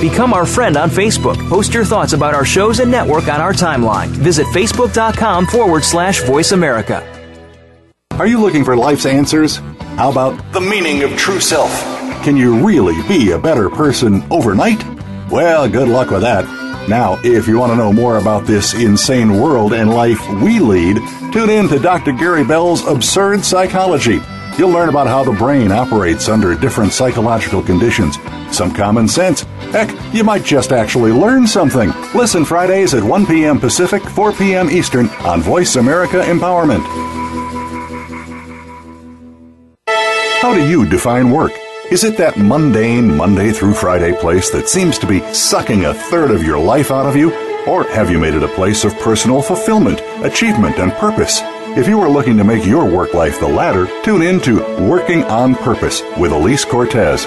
Become 0.05 0.35
our 0.35 0.45
friend 0.45 0.77
on 0.77 0.91
Facebook. 0.91 1.49
Post 1.49 1.73
your 1.73 1.87
thoughts 1.87 2.13
about 2.13 2.35
our 2.35 2.45
shows 2.45 2.79
and 2.79 2.91
network 2.91 3.27
on 3.29 3.41
our 3.41 3.55
timeline. 3.55 4.09
Visit 4.09 4.47
facebook.com 4.49 5.47
forward 5.47 5.83
slash 5.83 6.21
voice 6.25 6.53
America. 6.53 7.01
Are 8.11 8.27
you 8.27 8.39
looking 8.39 8.67
for 8.67 8.77
life's 8.77 9.07
answers? 9.07 9.57
How 9.97 10.11
about 10.11 10.53
the 10.53 10.61
meaning 10.61 11.05
of 11.05 11.17
true 11.17 11.41
self? 11.41 11.71
Can 12.23 12.37
you 12.37 12.63
really 12.63 13.01
be 13.09 13.31
a 13.31 13.39
better 13.39 13.71
person 13.71 14.23
overnight? 14.31 14.85
Well, 15.31 15.67
good 15.71 15.89
luck 15.89 16.11
with 16.11 16.21
that. 16.21 16.45
Now, 16.87 17.19
if 17.25 17.49
you 17.49 17.59
want 17.59 17.73
to 17.73 17.77
know 17.77 17.91
more 17.91 18.19
about 18.19 18.47
this 18.47 18.75
insane 18.75 19.41
world 19.41 19.73
and 19.73 19.89
life 19.89 20.21
we 20.43 20.61
lead, 20.61 20.99
tune 21.33 21.49
in 21.49 21.67
to 21.69 21.79
Dr. 21.79 22.13
Gary 22.13 22.45
Bell's 22.45 22.87
Absurd 22.87 23.43
Psychology. 23.43 24.21
You'll 24.59 24.69
learn 24.69 24.91
about 24.91 25.07
how 25.07 25.25
the 25.25 25.33
brain 25.33 25.73
operates 25.73 26.29
under 26.29 26.55
different 26.55 26.93
psychological 26.93 27.63
conditions, 27.63 28.19
some 28.55 28.73
common 28.73 29.09
sense. 29.09 29.43
Heck, 29.73 29.91
you 30.15 30.25
might 30.25 30.45
just 30.45 30.73
actually 30.73 31.13
learn 31.13 31.47
something. 31.47 31.93
Listen 32.15 32.45
Fridays 32.45 32.95
at 32.95 33.03
1 33.03 33.27
p.m. 33.27 33.59
Pacific, 33.59 34.03
4 34.03 34.33
p.m. 34.33 34.71
Eastern 34.71 35.09
on 35.27 35.43
Voice 35.43 35.77
America 35.77 36.23
Empowerment. 36.23 36.85
How 40.41 40.55
do 40.55 40.67
you 40.69 40.87
define 40.89 41.31
work? 41.31 41.53
Is 41.91 42.05
it 42.05 42.17
that 42.19 42.39
mundane 42.39 43.15
Monday 43.17 43.51
through 43.51 43.75
Friday 43.75 44.15
place 44.15 44.51
that 44.51 44.69
seems 44.69 44.99
to 44.99 45.07
be 45.07 45.21
sucking 45.33 45.85
a 45.85 45.95
third 45.95 46.31
of 46.31 46.43
your 46.43 46.59
life 46.59 46.91
out 46.91 47.07
of 47.07 47.17
you? 47.17 47.33
Or 47.67 47.85
have 47.85 48.11
you 48.11 48.19
made 48.19 48.35
it 48.35 48.43
a 48.43 48.49
place 48.49 48.85
of 48.85 48.99
personal 48.99 49.43
fulfillment, 49.43 50.01
achievement, 50.23 50.79
and 50.79 50.93
purpose? 50.93 51.41
If 51.77 51.89
you 51.89 51.99
are 52.01 52.09
looking 52.09 52.37
to 52.37 52.45
make 52.45 52.65
your 52.65 52.85
work 52.85 53.15
life 53.15 53.41
the 53.41 53.49
latter, 53.49 53.89
tune 54.03 54.23
in 54.23 54.41
to 54.43 54.61
Working 54.89 55.25
on 55.25 55.55
Purpose 55.55 56.03
with 56.19 56.33
Elise 56.33 56.65
Cortez. 56.65 57.27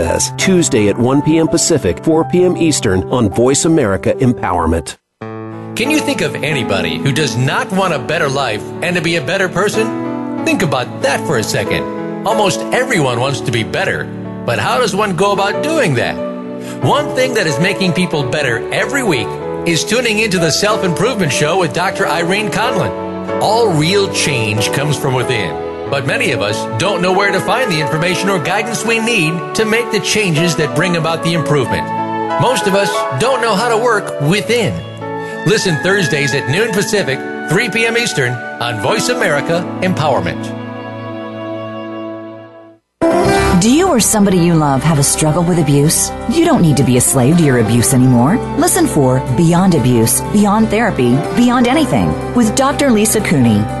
Says, 0.01 0.33
Tuesday 0.35 0.89
at 0.89 0.97
1 0.97 1.21
p.m. 1.21 1.47
Pacific, 1.47 2.03
4 2.03 2.27
p.m. 2.31 2.57
Eastern 2.57 3.03
on 3.13 3.29
Voice 3.29 3.65
America 3.65 4.13
Empowerment. 4.13 4.97
Can 5.77 5.91
you 5.91 5.99
think 5.99 6.21
of 6.21 6.33
anybody 6.33 6.97
who 6.97 7.11
does 7.11 7.37
not 7.37 7.71
want 7.71 7.93
a 7.93 7.99
better 7.99 8.27
life 8.27 8.63
and 8.81 8.95
to 8.95 9.01
be 9.03 9.17
a 9.17 9.23
better 9.23 9.47
person? 9.47 10.43
Think 10.43 10.63
about 10.63 11.03
that 11.03 11.23
for 11.27 11.37
a 11.37 11.43
second. 11.43 11.83
Almost 12.25 12.61
everyone 12.73 13.19
wants 13.19 13.41
to 13.41 13.51
be 13.51 13.61
better, 13.61 14.05
but 14.43 14.57
how 14.57 14.79
does 14.79 14.95
one 14.95 15.15
go 15.15 15.33
about 15.33 15.61
doing 15.61 15.93
that? 15.93 16.15
One 16.83 17.13
thing 17.13 17.35
that 17.35 17.45
is 17.45 17.59
making 17.59 17.93
people 17.93 18.27
better 18.27 18.57
every 18.73 19.03
week 19.03 19.27
is 19.67 19.85
tuning 19.85 20.17
into 20.17 20.39
the 20.39 20.49
Self 20.49 20.83
Improvement 20.83 21.31
Show 21.31 21.59
with 21.59 21.75
Dr. 21.75 22.07
Irene 22.07 22.49
Conlon. 22.49 23.39
All 23.39 23.71
real 23.71 24.11
change 24.15 24.71
comes 24.71 24.97
from 24.97 25.13
within. 25.13 25.70
But 25.91 26.07
many 26.07 26.31
of 26.31 26.39
us 26.41 26.57
don't 26.79 27.01
know 27.01 27.11
where 27.11 27.33
to 27.33 27.39
find 27.41 27.69
the 27.69 27.81
information 27.81 28.29
or 28.29 28.41
guidance 28.41 28.85
we 28.85 28.99
need 28.99 29.55
to 29.55 29.65
make 29.65 29.91
the 29.91 29.99
changes 29.99 30.55
that 30.55 30.73
bring 30.73 30.95
about 30.95 31.21
the 31.21 31.33
improvement. 31.33 31.85
Most 32.41 32.65
of 32.65 32.75
us 32.75 32.89
don't 33.19 33.41
know 33.41 33.55
how 33.55 33.67
to 33.67 33.83
work 33.83 34.21
within. 34.21 34.73
Listen 35.45 35.75
Thursdays 35.83 36.33
at 36.33 36.49
noon 36.49 36.71
Pacific, 36.71 37.19
3 37.49 37.69
p.m. 37.71 37.97
Eastern 37.97 38.31
on 38.31 38.81
Voice 38.81 39.09
America 39.09 39.63
Empowerment. 39.81 40.41
Do 43.59 43.69
you 43.69 43.89
or 43.89 43.99
somebody 43.99 44.37
you 44.37 44.55
love 44.55 44.81
have 44.83 44.97
a 44.97 45.03
struggle 45.03 45.43
with 45.43 45.59
abuse? 45.59 46.09
You 46.31 46.45
don't 46.45 46.61
need 46.61 46.77
to 46.77 46.85
be 46.85 46.95
a 46.95 47.01
slave 47.01 47.37
to 47.37 47.43
your 47.43 47.59
abuse 47.59 47.93
anymore. 47.93 48.37
Listen 48.57 48.87
for 48.87 49.19
Beyond 49.35 49.75
Abuse, 49.75 50.21
Beyond 50.31 50.69
Therapy, 50.69 51.11
Beyond 51.35 51.67
Anything 51.67 52.33
with 52.33 52.55
Dr. 52.55 52.91
Lisa 52.91 53.19
Cooney. 53.19 53.80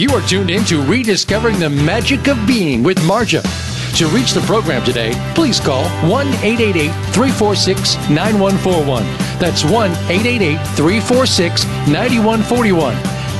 You 0.00 0.08
are 0.12 0.22
tuned 0.22 0.48
in 0.48 0.64
to 0.64 0.80
Rediscovering 0.80 1.58
the 1.58 1.68
Magic 1.68 2.26
of 2.26 2.46
Being 2.46 2.82
with 2.82 2.96
Marja. 3.00 3.42
To 3.98 4.06
reach 4.06 4.32
the 4.32 4.40
program 4.46 4.82
today, 4.82 5.12
please 5.34 5.60
call 5.60 5.84
1 6.08 6.26
888 6.26 6.88
346 7.12 7.96
9141. 8.08 9.04
That's 9.38 9.62
1 9.62 9.90
888 10.08 10.56
346 10.74 11.64
9141. 11.92 12.94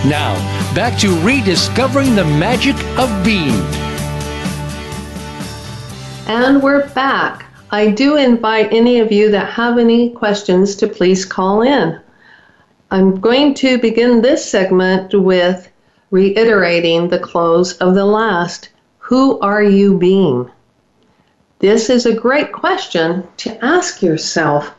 Now, 0.07 0.35
back 0.75 0.99
to 0.99 1.19
Rediscovering 1.23 2.15
the 2.15 2.27
Magic 2.27 2.77
of 2.99 3.09
Being. 3.25 3.57
And 6.27 6.63
we're 6.63 6.87
back. 6.91 7.47
I 7.71 7.91
do 7.91 8.17
invite 8.17 8.71
any 8.71 9.01
of 9.01 9.11
you 9.11 9.31
that 9.31 9.51
have 9.55 9.79
any 9.79 10.11
questions 10.11 10.77
to 10.77 10.89
please 10.89 11.25
call 11.25 11.63
in. 11.63 11.99
I'm 12.91 13.19
going 13.19 13.55
to 13.55 13.79
begin 13.79 14.21
this 14.21 14.45
segment 14.45 15.15
with 15.15 15.71
reiterating 16.11 17.09
the 17.09 17.19
close 17.19 17.77
of 17.79 17.95
the 17.95 18.05
last. 18.05 18.71
Who 18.99 19.39
are 19.41 19.63
you 19.63 19.99
being? 19.99 20.51
This 21.59 21.91
is 21.91 22.07
a 22.07 22.15
great 22.15 22.53
question 22.53 23.27
to 23.39 23.65
ask 23.65 24.03
yourself 24.03 24.75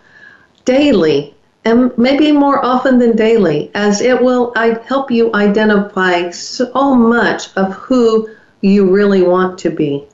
daily, 0.65 1.35
and 1.63 1.95
maybe 1.97 2.31
more 2.31 2.63
often 2.63 2.97
than 2.97 3.15
daily, 3.15 3.71
as 3.75 4.01
it 4.01 4.21
will 4.21 4.53
help 4.85 5.11
you 5.11 5.33
identify 5.33 6.29
so 6.31 6.95
much 6.95 7.55
of 7.55 7.73
who 7.73 8.29
you 8.61 8.89
really 8.89 9.21
want 9.21 9.57
to 9.59 9.69
be. 9.69 10.05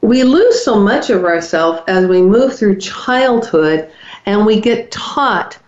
We 0.00 0.22
lose 0.22 0.64
so 0.64 0.78
much 0.78 1.10
of 1.10 1.24
ourselves 1.24 1.82
as 1.88 2.06
we 2.06 2.22
move 2.22 2.56
through 2.56 2.78
childhood 2.78 3.90
and 4.26 4.46
we 4.46 4.60
get 4.60 4.90
taught 4.90 5.58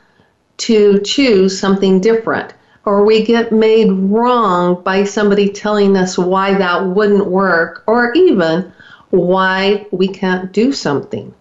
to 0.58 1.00
choose 1.00 1.58
something 1.58 2.00
different 2.00 2.54
or 2.84 3.04
we 3.04 3.24
get 3.24 3.52
made 3.52 3.90
wrong 3.90 4.82
by 4.82 5.04
somebody 5.04 5.50
telling 5.50 5.96
us 5.96 6.16
why 6.16 6.54
that 6.54 6.86
wouldn't 6.86 7.26
work, 7.26 7.84
or 7.86 8.12
even 8.14 8.72
why 9.10 9.86
we 9.90 10.08
can't 10.08 10.52
do 10.52 10.72
something. 10.72 11.34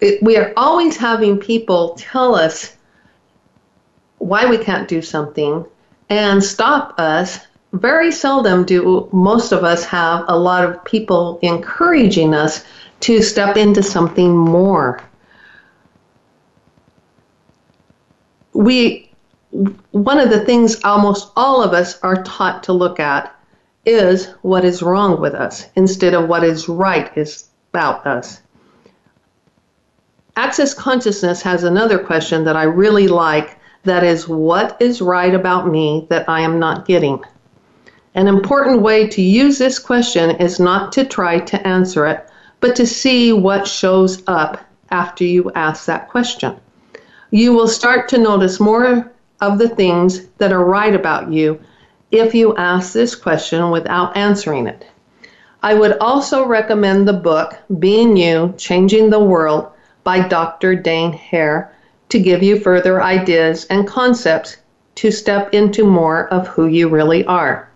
It, 0.00 0.22
we 0.22 0.36
are 0.36 0.52
always 0.56 0.96
having 0.96 1.38
people 1.38 1.94
tell 1.98 2.34
us 2.34 2.76
why 4.18 4.46
we 4.46 4.58
can't 4.58 4.88
do 4.88 5.02
something 5.02 5.64
and 6.08 6.42
stop 6.42 6.98
us. 6.98 7.38
Very 7.72 8.10
seldom 8.10 8.64
do 8.64 9.08
most 9.12 9.52
of 9.52 9.62
us 9.62 9.84
have 9.84 10.24
a 10.26 10.36
lot 10.36 10.64
of 10.64 10.84
people 10.84 11.38
encouraging 11.42 12.34
us 12.34 12.64
to 13.00 13.22
step 13.22 13.56
into 13.56 13.82
something 13.82 14.36
more. 14.36 15.00
We 18.52 19.09
one 19.52 20.20
of 20.20 20.30
the 20.30 20.44
things 20.44 20.82
almost 20.84 21.32
all 21.36 21.62
of 21.62 21.72
us 21.72 21.98
are 22.02 22.22
taught 22.22 22.62
to 22.64 22.72
look 22.72 23.00
at 23.00 23.34
is 23.84 24.26
what 24.42 24.64
is 24.64 24.82
wrong 24.82 25.20
with 25.20 25.34
us 25.34 25.66
instead 25.74 26.14
of 26.14 26.28
what 26.28 26.44
is 26.44 26.68
right 26.68 27.16
is 27.16 27.48
about 27.72 28.06
us. 28.06 28.40
Access 30.36 30.74
consciousness 30.74 31.42
has 31.42 31.64
another 31.64 31.98
question 31.98 32.44
that 32.44 32.56
I 32.56 32.64
really 32.64 33.08
like 33.08 33.58
that 33.84 34.04
is 34.04 34.28
what 34.28 34.76
is 34.80 35.00
right 35.00 35.34
about 35.34 35.68
me 35.68 36.06
that 36.10 36.28
I 36.28 36.42
am 36.42 36.58
not 36.58 36.86
getting? 36.86 37.22
An 38.14 38.28
important 38.28 38.82
way 38.82 39.08
to 39.08 39.22
use 39.22 39.58
this 39.58 39.78
question 39.78 40.30
is 40.36 40.60
not 40.60 40.92
to 40.92 41.04
try 41.04 41.40
to 41.40 41.66
answer 41.66 42.06
it, 42.06 42.28
but 42.60 42.76
to 42.76 42.86
see 42.86 43.32
what 43.32 43.66
shows 43.66 44.22
up 44.26 44.60
after 44.90 45.24
you 45.24 45.50
ask 45.54 45.86
that 45.86 46.08
question. 46.08 46.56
You 47.30 47.52
will 47.52 47.68
start 47.68 48.08
to 48.10 48.18
notice 48.18 48.60
more 48.60 49.10
of 49.40 49.58
the 49.58 49.68
things 49.68 50.26
that 50.38 50.52
are 50.52 50.64
right 50.64 50.94
about 50.94 51.32
you 51.32 51.60
if 52.10 52.34
you 52.34 52.56
ask 52.56 52.92
this 52.92 53.14
question 53.14 53.70
without 53.70 54.16
answering 54.16 54.66
it. 54.66 54.86
I 55.62 55.74
would 55.74 55.98
also 55.98 56.46
recommend 56.46 57.06
the 57.06 57.12
book 57.12 57.56
Being 57.78 58.16
You 58.16 58.54
Changing 58.56 59.10
the 59.10 59.20
World 59.20 59.68
by 60.04 60.26
Dr. 60.26 60.74
Dain 60.74 61.12
Heer 61.12 61.70
to 62.08 62.18
give 62.18 62.42
you 62.42 62.58
further 62.58 63.02
ideas 63.02 63.66
and 63.66 63.86
concepts 63.86 64.56
to 64.96 65.10
step 65.10 65.54
into 65.54 65.84
more 65.84 66.28
of 66.28 66.48
who 66.48 66.66
you 66.66 66.88
really 66.88 67.24
are. 67.26 67.68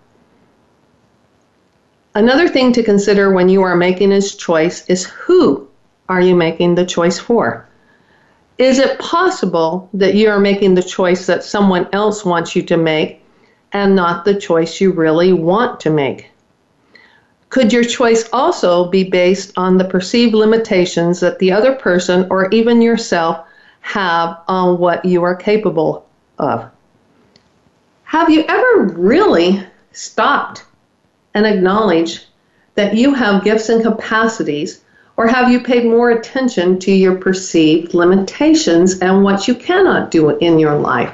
Another 2.14 2.48
thing 2.48 2.72
to 2.72 2.82
consider 2.82 3.32
when 3.32 3.48
you 3.48 3.62
are 3.62 3.76
making 3.76 4.10
this 4.10 4.34
choice 4.34 4.88
is 4.88 5.04
who 5.04 5.68
are 6.08 6.20
you 6.20 6.34
making 6.34 6.74
the 6.74 6.86
choice 6.86 7.18
for? 7.18 7.66
Is 8.58 8.78
it 8.78 8.98
possible 9.00 9.88
that 9.94 10.14
you 10.14 10.28
are 10.28 10.38
making 10.38 10.74
the 10.74 10.82
choice 10.82 11.26
that 11.26 11.42
someone 11.42 11.88
else 11.92 12.24
wants 12.24 12.54
you 12.54 12.62
to 12.62 12.76
make 12.76 13.20
and 13.72 13.96
not 13.96 14.24
the 14.24 14.34
choice 14.34 14.80
you 14.80 14.92
really 14.92 15.32
want 15.32 15.80
to 15.80 15.90
make? 15.90 16.30
Could 17.48 17.72
your 17.72 17.84
choice 17.84 18.28
also 18.32 18.88
be 18.88 19.04
based 19.04 19.52
on 19.56 19.76
the 19.76 19.84
perceived 19.84 20.34
limitations 20.34 21.20
that 21.20 21.38
the 21.38 21.50
other 21.50 21.74
person 21.74 22.26
or 22.30 22.48
even 22.50 22.80
yourself 22.80 23.44
have 23.80 24.38
on 24.46 24.78
what 24.78 25.04
you 25.04 25.22
are 25.24 25.34
capable 25.34 26.06
of? 26.38 26.64
Have 28.04 28.30
you 28.30 28.44
ever 28.48 28.84
really 28.94 29.64
stopped 29.92 30.64
and 31.34 31.44
acknowledged 31.46 32.26
that 32.76 32.94
you 32.94 33.14
have 33.14 33.44
gifts 33.44 33.68
and 33.68 33.82
capacities 33.82 34.83
or 35.16 35.26
have 35.28 35.50
you 35.50 35.60
paid 35.60 35.84
more 35.84 36.10
attention 36.10 36.78
to 36.80 36.92
your 36.92 37.16
perceived 37.16 37.94
limitations 37.94 38.98
and 39.00 39.22
what 39.22 39.46
you 39.46 39.54
cannot 39.54 40.10
do 40.10 40.30
in 40.38 40.58
your 40.58 40.76
life? 40.76 41.12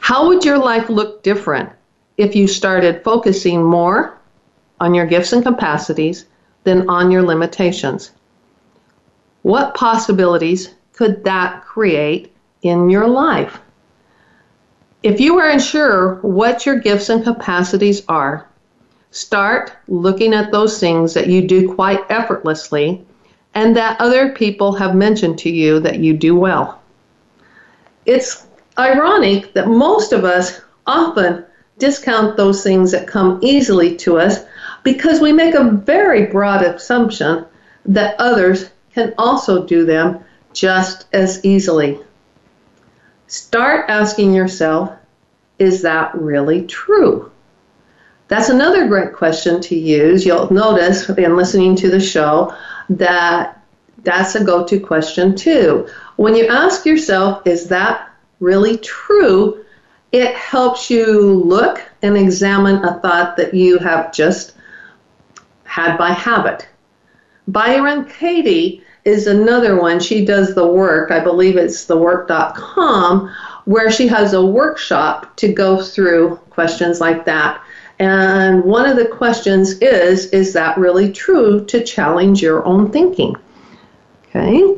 How 0.00 0.26
would 0.26 0.44
your 0.44 0.58
life 0.58 0.88
look 0.88 1.22
different 1.22 1.70
if 2.16 2.34
you 2.34 2.48
started 2.48 3.04
focusing 3.04 3.62
more 3.62 4.18
on 4.80 4.94
your 4.94 5.06
gifts 5.06 5.32
and 5.32 5.44
capacities 5.44 6.26
than 6.64 6.88
on 6.88 7.10
your 7.10 7.22
limitations? 7.22 8.10
What 9.42 9.74
possibilities 9.74 10.74
could 10.92 11.24
that 11.24 11.64
create 11.64 12.34
in 12.62 12.90
your 12.90 13.06
life? 13.06 13.60
If 15.02 15.20
you 15.20 15.38
are 15.38 15.48
unsure 15.48 16.16
what 16.16 16.66
your 16.66 16.78
gifts 16.78 17.08
and 17.08 17.24
capacities 17.24 18.02
are, 18.08 18.49
Start 19.12 19.72
looking 19.88 20.34
at 20.34 20.52
those 20.52 20.78
things 20.78 21.14
that 21.14 21.26
you 21.26 21.46
do 21.46 21.74
quite 21.74 22.00
effortlessly 22.10 23.04
and 23.54 23.76
that 23.76 24.00
other 24.00 24.32
people 24.32 24.72
have 24.72 24.94
mentioned 24.94 25.38
to 25.40 25.50
you 25.50 25.80
that 25.80 25.98
you 25.98 26.16
do 26.16 26.36
well. 26.36 26.80
It's 28.06 28.46
ironic 28.78 29.52
that 29.54 29.68
most 29.68 30.12
of 30.12 30.24
us 30.24 30.60
often 30.86 31.44
discount 31.78 32.36
those 32.36 32.62
things 32.62 32.92
that 32.92 33.08
come 33.08 33.40
easily 33.42 33.96
to 33.96 34.18
us 34.18 34.44
because 34.84 35.20
we 35.20 35.32
make 35.32 35.54
a 35.54 35.70
very 35.70 36.26
broad 36.26 36.62
assumption 36.62 37.44
that 37.86 38.14
others 38.20 38.70
can 38.94 39.14
also 39.18 39.66
do 39.66 39.84
them 39.84 40.20
just 40.52 41.06
as 41.12 41.44
easily. 41.44 41.98
Start 43.26 43.88
asking 43.88 44.34
yourself, 44.34 44.92
is 45.58 45.82
that 45.82 46.14
really 46.14 46.66
true? 46.66 47.30
That's 48.30 48.48
another 48.48 48.86
great 48.86 49.12
question 49.12 49.60
to 49.62 49.76
use. 49.76 50.24
You'll 50.24 50.52
notice 50.52 51.08
in 51.08 51.36
listening 51.36 51.74
to 51.74 51.90
the 51.90 51.98
show 51.98 52.54
that 52.90 53.60
that's 54.04 54.36
a 54.36 54.44
go 54.44 54.64
to 54.68 54.78
question 54.78 55.34
too. 55.34 55.88
When 56.14 56.36
you 56.36 56.46
ask 56.46 56.86
yourself, 56.86 57.44
is 57.44 57.66
that 57.70 58.08
really 58.38 58.78
true? 58.78 59.64
It 60.12 60.32
helps 60.36 60.88
you 60.88 61.42
look 61.42 61.82
and 62.02 62.16
examine 62.16 62.84
a 62.84 63.00
thought 63.00 63.36
that 63.36 63.52
you 63.52 63.78
have 63.78 64.12
just 64.12 64.54
had 65.64 65.96
by 65.96 66.10
habit. 66.10 66.68
Byron 67.48 68.04
Katie 68.04 68.84
is 69.04 69.26
another 69.26 69.80
one. 69.80 69.98
She 69.98 70.24
does 70.24 70.54
the 70.54 70.68
work, 70.68 71.10
I 71.10 71.18
believe 71.18 71.56
it's 71.56 71.84
thework.com, 71.84 73.34
where 73.64 73.90
she 73.90 74.06
has 74.06 74.34
a 74.34 74.46
workshop 74.46 75.36
to 75.38 75.52
go 75.52 75.82
through 75.82 76.36
questions 76.50 77.00
like 77.00 77.24
that. 77.24 77.60
And 78.00 78.64
one 78.64 78.88
of 78.88 78.96
the 78.96 79.04
questions 79.04 79.74
is 79.78 80.26
Is 80.30 80.54
that 80.54 80.78
really 80.78 81.12
true 81.12 81.64
to 81.66 81.84
challenge 81.84 82.42
your 82.42 82.64
own 82.64 82.90
thinking? 82.90 83.36
Okay. 84.26 84.76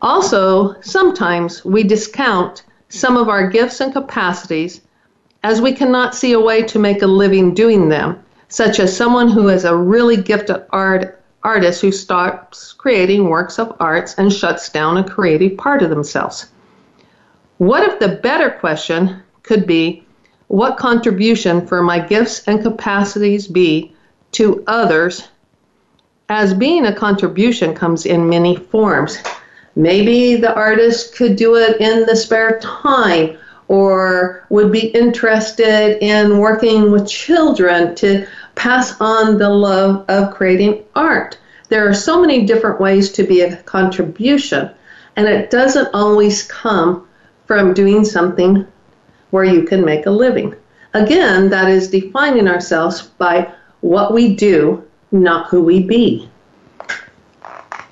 Also, 0.00 0.80
sometimes 0.82 1.64
we 1.64 1.82
discount 1.82 2.62
some 2.90 3.16
of 3.16 3.28
our 3.28 3.48
gifts 3.48 3.80
and 3.80 3.92
capacities 3.92 4.82
as 5.42 5.60
we 5.60 5.72
cannot 5.72 6.14
see 6.14 6.32
a 6.32 6.40
way 6.40 6.62
to 6.62 6.78
make 6.78 7.02
a 7.02 7.06
living 7.06 7.52
doing 7.52 7.88
them, 7.88 8.22
such 8.48 8.78
as 8.78 8.96
someone 8.96 9.28
who 9.28 9.48
is 9.48 9.64
a 9.64 9.76
really 9.76 10.16
gifted 10.16 10.64
art, 10.70 11.20
artist 11.42 11.80
who 11.80 11.90
stops 11.90 12.72
creating 12.72 13.28
works 13.28 13.58
of 13.58 13.74
arts 13.80 14.14
and 14.16 14.32
shuts 14.32 14.68
down 14.68 14.96
a 14.96 15.04
creative 15.04 15.56
part 15.58 15.82
of 15.82 15.90
themselves. 15.90 16.46
What 17.58 17.82
if 17.82 17.98
the 17.98 18.20
better 18.22 18.50
question 18.50 19.22
could 19.42 19.66
be, 19.66 20.03
what 20.54 20.76
contribution 20.76 21.66
for 21.66 21.82
my 21.82 21.98
gifts 21.98 22.46
and 22.46 22.62
capacities 22.62 23.48
be 23.48 23.92
to 24.30 24.62
others? 24.68 25.26
As 26.28 26.54
being 26.54 26.86
a 26.86 26.94
contribution 26.94 27.74
comes 27.74 28.06
in 28.06 28.28
many 28.28 28.54
forms. 28.54 29.18
Maybe 29.74 30.36
the 30.36 30.54
artist 30.54 31.16
could 31.16 31.34
do 31.34 31.56
it 31.56 31.80
in 31.80 32.06
the 32.06 32.14
spare 32.14 32.60
time 32.60 33.36
or 33.66 34.46
would 34.48 34.70
be 34.70 34.86
interested 34.90 35.98
in 36.00 36.38
working 36.38 36.92
with 36.92 37.08
children 37.08 37.96
to 37.96 38.24
pass 38.54 39.00
on 39.00 39.38
the 39.38 39.50
love 39.50 40.04
of 40.08 40.32
creating 40.32 40.84
art. 40.94 41.36
There 41.68 41.88
are 41.88 41.94
so 41.94 42.20
many 42.20 42.46
different 42.46 42.80
ways 42.80 43.10
to 43.12 43.24
be 43.24 43.40
a 43.40 43.56
contribution, 43.64 44.70
and 45.16 45.26
it 45.26 45.50
doesn't 45.50 45.92
always 45.92 46.44
come 46.44 47.08
from 47.46 47.74
doing 47.74 48.04
something 48.04 48.64
where 49.34 49.44
you 49.44 49.64
can 49.64 49.84
make 49.84 50.06
a 50.06 50.10
living. 50.12 50.54
Again, 50.92 51.50
that 51.50 51.68
is 51.68 51.90
defining 51.90 52.46
ourselves 52.46 53.02
by 53.02 53.52
what 53.80 54.14
we 54.14 54.32
do, 54.32 54.80
not 55.10 55.48
who 55.48 55.60
we 55.60 55.82
be. 55.82 56.28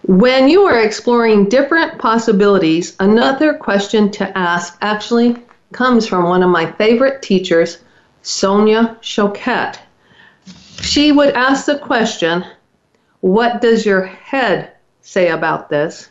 When 0.03 0.49
you 0.49 0.63
are 0.63 0.81
exploring 0.81 1.49
different 1.49 1.99
possibilities, 1.99 2.95
another 3.01 3.55
question 3.55 4.09
to 4.13 4.39
ask 4.39 4.79
actually 4.83 5.37
comes 5.73 6.07
from 6.07 6.29
one 6.29 6.45
of 6.45 6.51
my 6.51 6.71
favorite 6.71 7.23
teachers, 7.23 7.79
Sonia 8.23 8.97
Choquette. 9.03 9.79
She 10.81 11.11
would 11.11 11.35
ask 11.35 11.67
the 11.67 11.79
question, 11.79 12.45
What 13.21 13.61
does 13.61 13.85
your 13.85 14.03
head 14.03 14.75
say 15.01 15.31
about 15.31 15.71
this? 15.71 16.09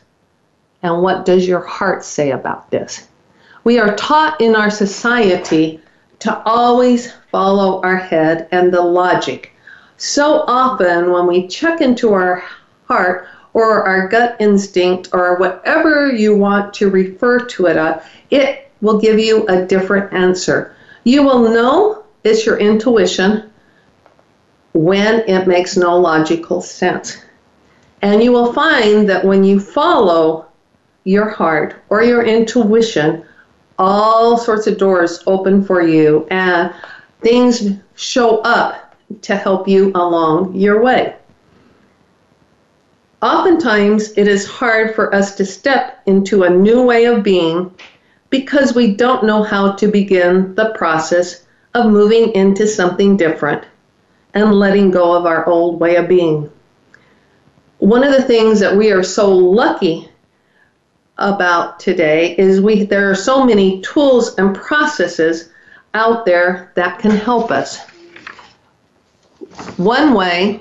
And 0.82 1.00
what 1.00 1.24
does 1.24 1.48
your 1.48 1.60
heart 1.60 2.04
say 2.04 2.32
about 2.32 2.70
this? 2.70 3.08
We 3.64 3.78
are 3.78 3.94
taught 3.94 4.40
in 4.40 4.56
our 4.56 4.70
society 4.70 5.80
to 6.20 6.42
always 6.44 7.12
follow 7.30 7.80
our 7.82 7.96
head 7.96 8.48
and 8.50 8.72
the 8.72 8.82
logic. 8.82 9.52
So 9.96 10.44
often, 10.48 11.12
when 11.12 11.26
we 11.26 11.46
check 11.46 11.80
into 11.80 12.12
our 12.12 12.42
heart 12.88 13.28
or 13.54 13.84
our 13.84 14.08
gut 14.08 14.36
instinct 14.40 15.10
or 15.12 15.36
whatever 15.36 16.10
you 16.10 16.36
want 16.36 16.74
to 16.74 16.90
refer 16.90 17.38
to 17.40 17.66
it, 17.66 17.76
uh, 17.76 18.00
it 18.30 18.70
will 18.80 18.98
give 18.98 19.18
you 19.18 19.46
a 19.46 19.64
different 19.64 20.12
answer. 20.12 20.74
You 21.04 21.22
will 21.22 21.50
know 21.50 22.04
it's 22.24 22.44
your 22.44 22.58
intuition 22.58 23.50
when 24.72 25.20
it 25.28 25.46
makes 25.46 25.76
no 25.76 25.98
logical 25.98 26.60
sense. 26.60 27.22
And 28.00 28.22
you 28.22 28.32
will 28.32 28.52
find 28.52 29.08
that 29.08 29.24
when 29.24 29.44
you 29.44 29.60
follow 29.60 30.46
your 31.04 31.28
heart 31.28 31.76
or 31.88 32.02
your 32.02 32.24
intuition, 32.24 33.24
all 33.78 34.36
sorts 34.36 34.66
of 34.66 34.78
doors 34.78 35.22
open 35.26 35.64
for 35.64 35.82
you 35.82 36.26
and 36.30 36.72
things 37.20 37.78
show 37.94 38.38
up 38.38 38.96
to 39.22 39.36
help 39.36 39.68
you 39.68 39.92
along 39.94 40.54
your 40.54 40.82
way. 40.82 41.14
Oftentimes, 43.22 44.16
it 44.16 44.26
is 44.26 44.44
hard 44.44 44.94
for 44.94 45.14
us 45.14 45.36
to 45.36 45.44
step 45.44 46.02
into 46.06 46.42
a 46.42 46.50
new 46.50 46.82
way 46.82 47.04
of 47.04 47.22
being 47.22 47.72
because 48.30 48.74
we 48.74 48.96
don't 48.96 49.24
know 49.24 49.42
how 49.42 49.72
to 49.72 49.86
begin 49.86 50.54
the 50.56 50.70
process 50.70 51.44
of 51.74 51.92
moving 51.92 52.32
into 52.32 52.66
something 52.66 53.16
different 53.16 53.64
and 54.34 54.54
letting 54.54 54.90
go 54.90 55.12
of 55.12 55.26
our 55.26 55.46
old 55.46 55.78
way 55.78 55.96
of 55.96 56.08
being. 56.08 56.50
One 57.78 58.02
of 58.02 58.12
the 58.12 58.22
things 58.22 58.58
that 58.60 58.76
we 58.76 58.90
are 58.90 59.02
so 59.02 59.32
lucky 59.32 60.08
about 61.18 61.78
today 61.78 62.34
is 62.36 62.60
we 62.60 62.84
there 62.84 63.10
are 63.10 63.14
so 63.14 63.44
many 63.44 63.80
tools 63.82 64.34
and 64.36 64.54
processes 64.54 65.50
out 65.94 66.24
there 66.24 66.72
that 66.74 66.98
can 66.98 67.10
help 67.10 67.50
us. 67.50 67.78
One 69.76 70.14
way 70.14 70.60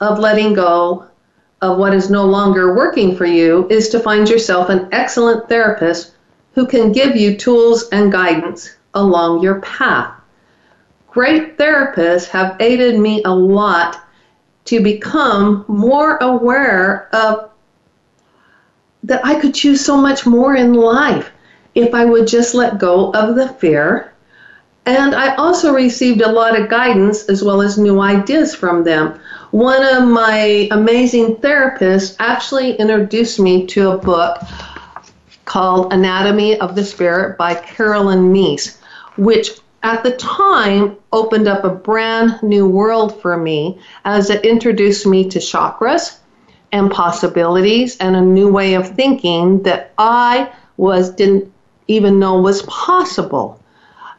of 0.00 0.18
letting 0.18 0.54
go 0.54 1.06
of 1.62 1.78
what 1.78 1.94
is 1.94 2.10
no 2.10 2.24
longer 2.24 2.74
working 2.74 3.16
for 3.16 3.24
you 3.24 3.66
is 3.70 3.88
to 3.90 4.00
find 4.00 4.28
yourself 4.28 4.68
an 4.68 4.88
excellent 4.92 5.48
therapist 5.48 6.12
who 6.54 6.66
can 6.66 6.92
give 6.92 7.16
you 7.16 7.36
tools 7.36 7.88
and 7.92 8.12
guidance 8.12 8.76
along 8.94 9.42
your 9.42 9.60
path. 9.60 10.12
Great 11.08 11.56
therapists 11.56 12.28
have 12.28 12.56
aided 12.60 12.98
me 12.98 13.22
a 13.24 13.34
lot 13.34 14.02
to 14.66 14.82
become 14.82 15.64
more 15.68 16.16
aware 16.18 17.08
of 17.14 17.50
that 19.06 19.24
I 19.24 19.40
could 19.40 19.54
choose 19.54 19.84
so 19.84 19.96
much 19.96 20.26
more 20.26 20.56
in 20.56 20.74
life 20.74 21.30
if 21.74 21.94
I 21.94 22.04
would 22.04 22.26
just 22.26 22.54
let 22.54 22.78
go 22.78 23.12
of 23.12 23.36
the 23.36 23.48
fear. 23.48 24.12
And 24.84 25.14
I 25.14 25.34
also 25.36 25.72
received 25.72 26.20
a 26.20 26.30
lot 26.30 26.58
of 26.58 26.68
guidance 26.68 27.24
as 27.26 27.42
well 27.42 27.62
as 27.62 27.78
new 27.78 28.00
ideas 28.00 28.54
from 28.54 28.84
them. 28.84 29.18
One 29.52 29.84
of 29.84 30.08
my 30.08 30.68
amazing 30.72 31.36
therapists 31.36 32.16
actually 32.18 32.74
introduced 32.74 33.38
me 33.38 33.66
to 33.66 33.92
a 33.92 33.98
book 33.98 34.38
called 35.44 35.92
Anatomy 35.92 36.58
of 36.58 36.74
the 36.74 36.84
Spirit 36.84 37.38
by 37.38 37.54
Caroline 37.54 38.32
Myss, 38.32 38.78
which 39.16 39.50
at 39.84 40.02
the 40.02 40.16
time 40.16 40.96
opened 41.12 41.46
up 41.46 41.64
a 41.64 41.70
brand 41.70 42.42
new 42.42 42.66
world 42.66 43.20
for 43.22 43.36
me 43.36 43.78
as 44.04 44.30
it 44.30 44.44
introduced 44.44 45.06
me 45.06 45.28
to 45.28 45.38
chakras 45.38 46.18
and 46.76 46.90
possibilities 46.90 47.96
and 47.98 48.14
a 48.14 48.20
new 48.20 48.48
way 48.52 48.74
of 48.74 48.94
thinking 48.94 49.62
that 49.62 49.92
I 49.98 50.52
was 50.76 51.10
didn't 51.10 51.52
even 51.88 52.18
know 52.18 52.40
was 52.40 52.62
possible. 52.62 53.60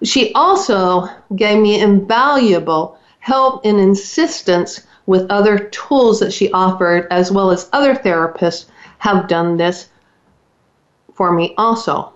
She 0.04 0.34
also 0.34 1.08
gave 1.36 1.62
me 1.62 1.80
invaluable 1.80 3.00
help 3.20 3.66
and 3.66 3.80
insistence 3.80 4.86
with 5.06 5.30
other 5.30 5.60
tools 5.60 6.20
that 6.20 6.34
she 6.34 6.52
offered, 6.52 7.08
as 7.12 7.32
well 7.32 7.52
as 7.52 7.70
other 7.74 7.96
therapists 7.96 8.66
have 9.00 9.28
done 9.28 9.58
this 9.58 9.90
for 11.14 11.32
me 11.32 11.54
also. 11.58 12.14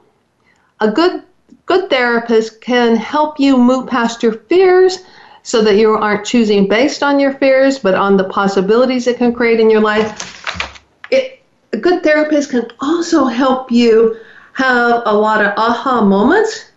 A 0.80 0.92
good 0.92 1.24
good 1.66 1.90
therapist 1.90 2.60
can 2.62 2.96
help 2.96 3.40
you 3.40 3.58
move 3.58 3.88
past 3.88 4.24
your 4.24 4.34
fears 4.34 5.00
so 5.44 5.64
that 5.64 5.76
you 5.76 5.92
aren't 5.92 6.26
choosing 6.26 6.68
based 6.68 7.02
on 7.04 7.20
your 7.20 7.34
fears 7.34 7.80
but 7.80 7.96
on 7.96 8.18
the 8.18 8.24
possibilities 8.26 9.08
it 9.08 9.18
can 9.18 9.34
create 9.34 9.60
in 9.60 9.70
your 9.70 9.82
life. 9.82 10.74
It, 11.10 11.42
a 11.74 11.78
good 11.78 12.04
therapist 12.04 12.52
can 12.52 12.70
also 12.80 13.26
help 13.26 13.72
you 13.72 14.18
have 14.54 15.02
a 15.06 15.14
lot 15.14 15.44
of 15.44 15.54
aha 15.58 16.02
moments 16.04 16.72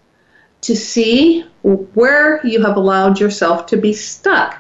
to 0.63 0.75
see 0.75 1.45
where 1.63 2.45
you 2.47 2.63
have 2.63 2.77
allowed 2.77 3.21
yourself 3.21 3.67
to 3.67 3.77
be 3.77 3.93
stuck. 3.93 4.59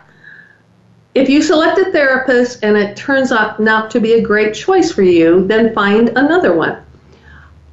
If 1.15 1.29
you 1.29 1.43
select 1.43 1.79
a 1.79 1.93
therapist 1.93 2.65
and 2.65 2.77
it 2.77 2.97
turns 2.97 3.31
out 3.31 3.61
not 3.61 3.91
to 3.93 4.01
be 4.01 4.15
a 4.15 4.23
great 4.23 4.55
choice 4.55 4.91
for 4.91 5.03
you, 5.03 5.47
then 5.47 5.75
find 5.75 6.11
another 6.11 6.55
one. 6.55 6.85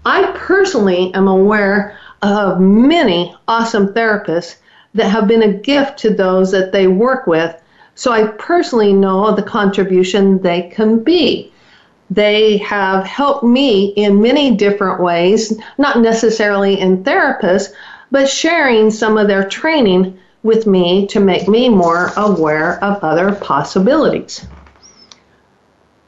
I 0.06 0.32
personally 0.36 1.14
am 1.14 1.28
aware 1.28 1.98
of 2.22 2.60
many 2.60 3.36
awesome 3.48 3.94
therapists 3.94 4.58
that 4.94 5.10
have 5.10 5.28
been 5.28 5.44
a 5.44 5.54
gift 5.54 6.00
to 6.00 6.14
those 6.14 6.52
that 6.52 6.72
they 6.72 6.88
work 6.88 7.28
with. 7.28 7.56
So 7.96 8.12
I 8.12 8.28
personally 8.28 8.94
know 8.94 9.34
the 9.34 9.44
contribution 9.44 10.42
they 10.42 10.64
can 10.64 11.04
be. 11.04 11.52
They 12.10 12.58
have 12.58 13.06
helped 13.06 13.44
me 13.44 13.94
in 13.96 14.22
many 14.22 14.56
different 14.56 15.02
ways, 15.02 15.58
not 15.78 16.00
necessarily 16.00 16.80
in 16.80 17.04
therapists, 17.04 17.74
but 18.12 18.30
sharing 18.30 18.92
some 18.92 19.18
of 19.18 19.28
their 19.28 19.48
training 19.48 20.18
with 20.44 20.68
me 20.68 21.08
to 21.08 21.20
make 21.20 21.48
me 21.48 21.70
more 21.70 22.12
aware 22.18 22.84
of 22.84 23.04
other 23.04 23.34
possibilities. 23.34 24.46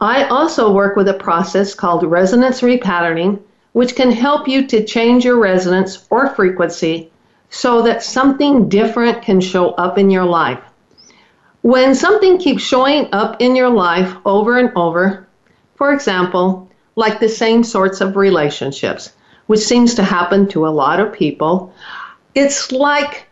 I 0.01 0.25
also 0.25 0.73
work 0.73 0.97
with 0.97 1.07
a 1.07 1.13
process 1.13 1.73
called 1.73 2.03
resonance 2.03 2.61
repatterning 2.61 3.39
which 3.73 3.95
can 3.95 4.11
help 4.11 4.47
you 4.47 4.65
to 4.67 4.85
change 4.85 5.25
your 5.25 5.39
resonance 5.39 6.05
or 6.09 6.29
frequency 6.29 7.11
so 7.53 7.83
that 7.83 8.01
something 8.01 8.67
different 8.67 9.21
can 9.21 9.39
show 9.39 9.69
up 9.73 9.99
in 9.99 10.09
your 10.09 10.25
life. 10.25 10.59
When 11.61 11.93
something 11.93 12.39
keeps 12.39 12.63
showing 12.63 13.07
up 13.13 13.39
in 13.43 13.55
your 13.55 13.69
life 13.69 14.11
over 14.25 14.57
and 14.57 14.71
over, 14.75 15.27
for 15.75 15.93
example, 15.93 16.67
like 16.95 17.19
the 17.19 17.29
same 17.29 17.63
sorts 17.63 18.01
of 18.01 18.15
relationships, 18.15 19.13
which 19.45 19.59
seems 19.59 19.93
to 19.93 20.03
happen 20.03 20.47
to 20.47 20.65
a 20.65 20.75
lot 20.81 20.99
of 20.99 21.13
people, 21.13 21.71
it's 22.33 22.71
like 22.71 23.27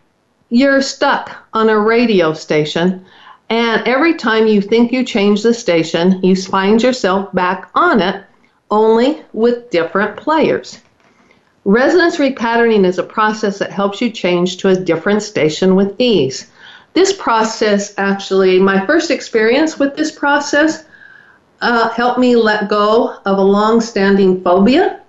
you're 0.49 0.84
stuck 0.84 1.32
on 1.53 1.69
a 1.69 1.80
radio 1.80 2.32
station, 2.32 3.03
and 3.49 3.88
every 3.88 4.13
time 4.13 4.45
you 4.45 4.61
think 4.61 4.91
you 4.91 5.03
change 5.03 5.41
the 5.41 5.53
station, 5.53 6.22
you 6.22 6.36
find 6.36 6.84
yourself 6.84 7.34
back 7.34 7.72
on 7.74 7.99
it 7.99 8.24
only 8.69 9.24
with 9.34 9.72
different 9.72 10.15
players. 10.15 10.78
Resonance 11.66 12.18
repatterning 12.18 12.86
is 12.86 12.97
a 12.97 13.03
process 13.03 13.59
that 13.59 13.72
helps 13.72 14.01
you 14.01 14.09
change 14.09 14.57
to 14.57 14.70
a 14.70 14.76
different 14.76 15.22
station 15.22 15.76
with 15.76 15.93
ease. 15.99 16.49
This 16.93 17.14
process, 17.14 17.93
actually, 17.99 18.57
my 18.57 18.84
first 18.88 19.12
experience 19.12 19.78
with 19.78 19.95
this 19.95 20.12
process 20.12 20.86
uh, 21.62 21.89
helped 21.89 22.18
me 22.18 22.36
let 22.36 22.68
go 22.68 23.16
of 23.28 23.38
a 23.38 23.43
long 23.43 23.80
standing 23.80 24.41
phobia 24.41 25.01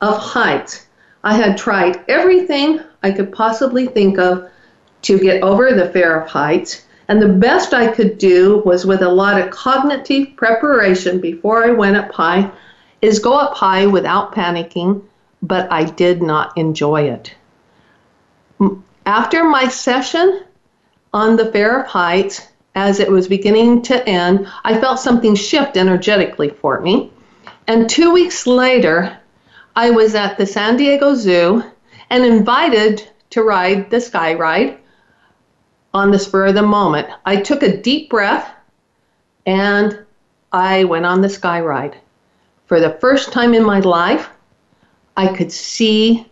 of 0.00 0.16
heights. 0.16 0.86
I 1.24 1.34
had 1.34 1.58
tried 1.58 2.02
everything 2.08 2.80
I 3.02 3.10
could 3.10 3.30
possibly 3.30 3.86
think 3.86 4.18
of 4.18 4.48
to 5.02 5.18
get 5.18 5.42
over 5.42 5.74
the 5.74 5.90
fear 5.90 6.20
of 6.20 6.30
heights, 6.30 6.86
and 7.08 7.20
the 7.20 7.28
best 7.28 7.74
I 7.74 7.86
could 7.86 8.16
do 8.16 8.62
was 8.64 8.86
with 8.86 9.02
a 9.02 9.08
lot 9.10 9.38
of 9.38 9.50
cognitive 9.50 10.36
preparation 10.36 11.20
before 11.20 11.64
I 11.64 11.72
went 11.72 11.96
up 11.96 12.12
high, 12.12 12.50
is 13.02 13.18
go 13.18 13.34
up 13.34 13.54
high 13.54 13.84
without 13.84 14.34
panicking 14.34 15.02
but 15.42 15.70
I 15.70 15.84
did 15.84 16.22
not 16.22 16.56
enjoy 16.56 17.02
it. 17.02 17.34
After 19.06 19.44
my 19.44 19.68
session 19.68 20.44
on 21.14 21.36
the 21.36 21.50
Fear 21.52 21.80
of 21.82 21.86
Heights, 21.86 22.48
as 22.74 23.00
it 23.00 23.10
was 23.10 23.28
beginning 23.28 23.82
to 23.82 24.06
end, 24.08 24.46
I 24.64 24.78
felt 24.78 25.00
something 25.00 25.34
shift 25.34 25.76
energetically 25.76 26.50
for 26.50 26.80
me. 26.80 27.12
And 27.66 27.88
two 27.88 28.12
weeks 28.12 28.46
later, 28.46 29.16
I 29.74 29.90
was 29.90 30.14
at 30.14 30.38
the 30.38 30.46
San 30.46 30.76
Diego 30.76 31.14
Zoo 31.14 31.62
and 32.10 32.24
invited 32.24 33.08
to 33.30 33.42
ride 33.42 33.90
the 33.90 34.00
Sky 34.00 34.34
Ride 34.34 34.78
on 35.94 36.10
the 36.10 36.18
spur 36.18 36.46
of 36.46 36.54
the 36.54 36.62
moment. 36.62 37.08
I 37.24 37.36
took 37.36 37.62
a 37.62 37.76
deep 37.76 38.10
breath 38.10 38.54
and 39.46 40.04
I 40.52 40.84
went 40.84 41.06
on 41.06 41.20
the 41.20 41.28
Sky 41.28 41.60
Ride. 41.60 41.96
For 42.66 42.80
the 42.80 42.98
first 43.00 43.32
time 43.32 43.54
in 43.54 43.64
my 43.64 43.80
life, 43.80 44.30
I 45.18 45.26
could 45.26 45.50
see 45.50 46.24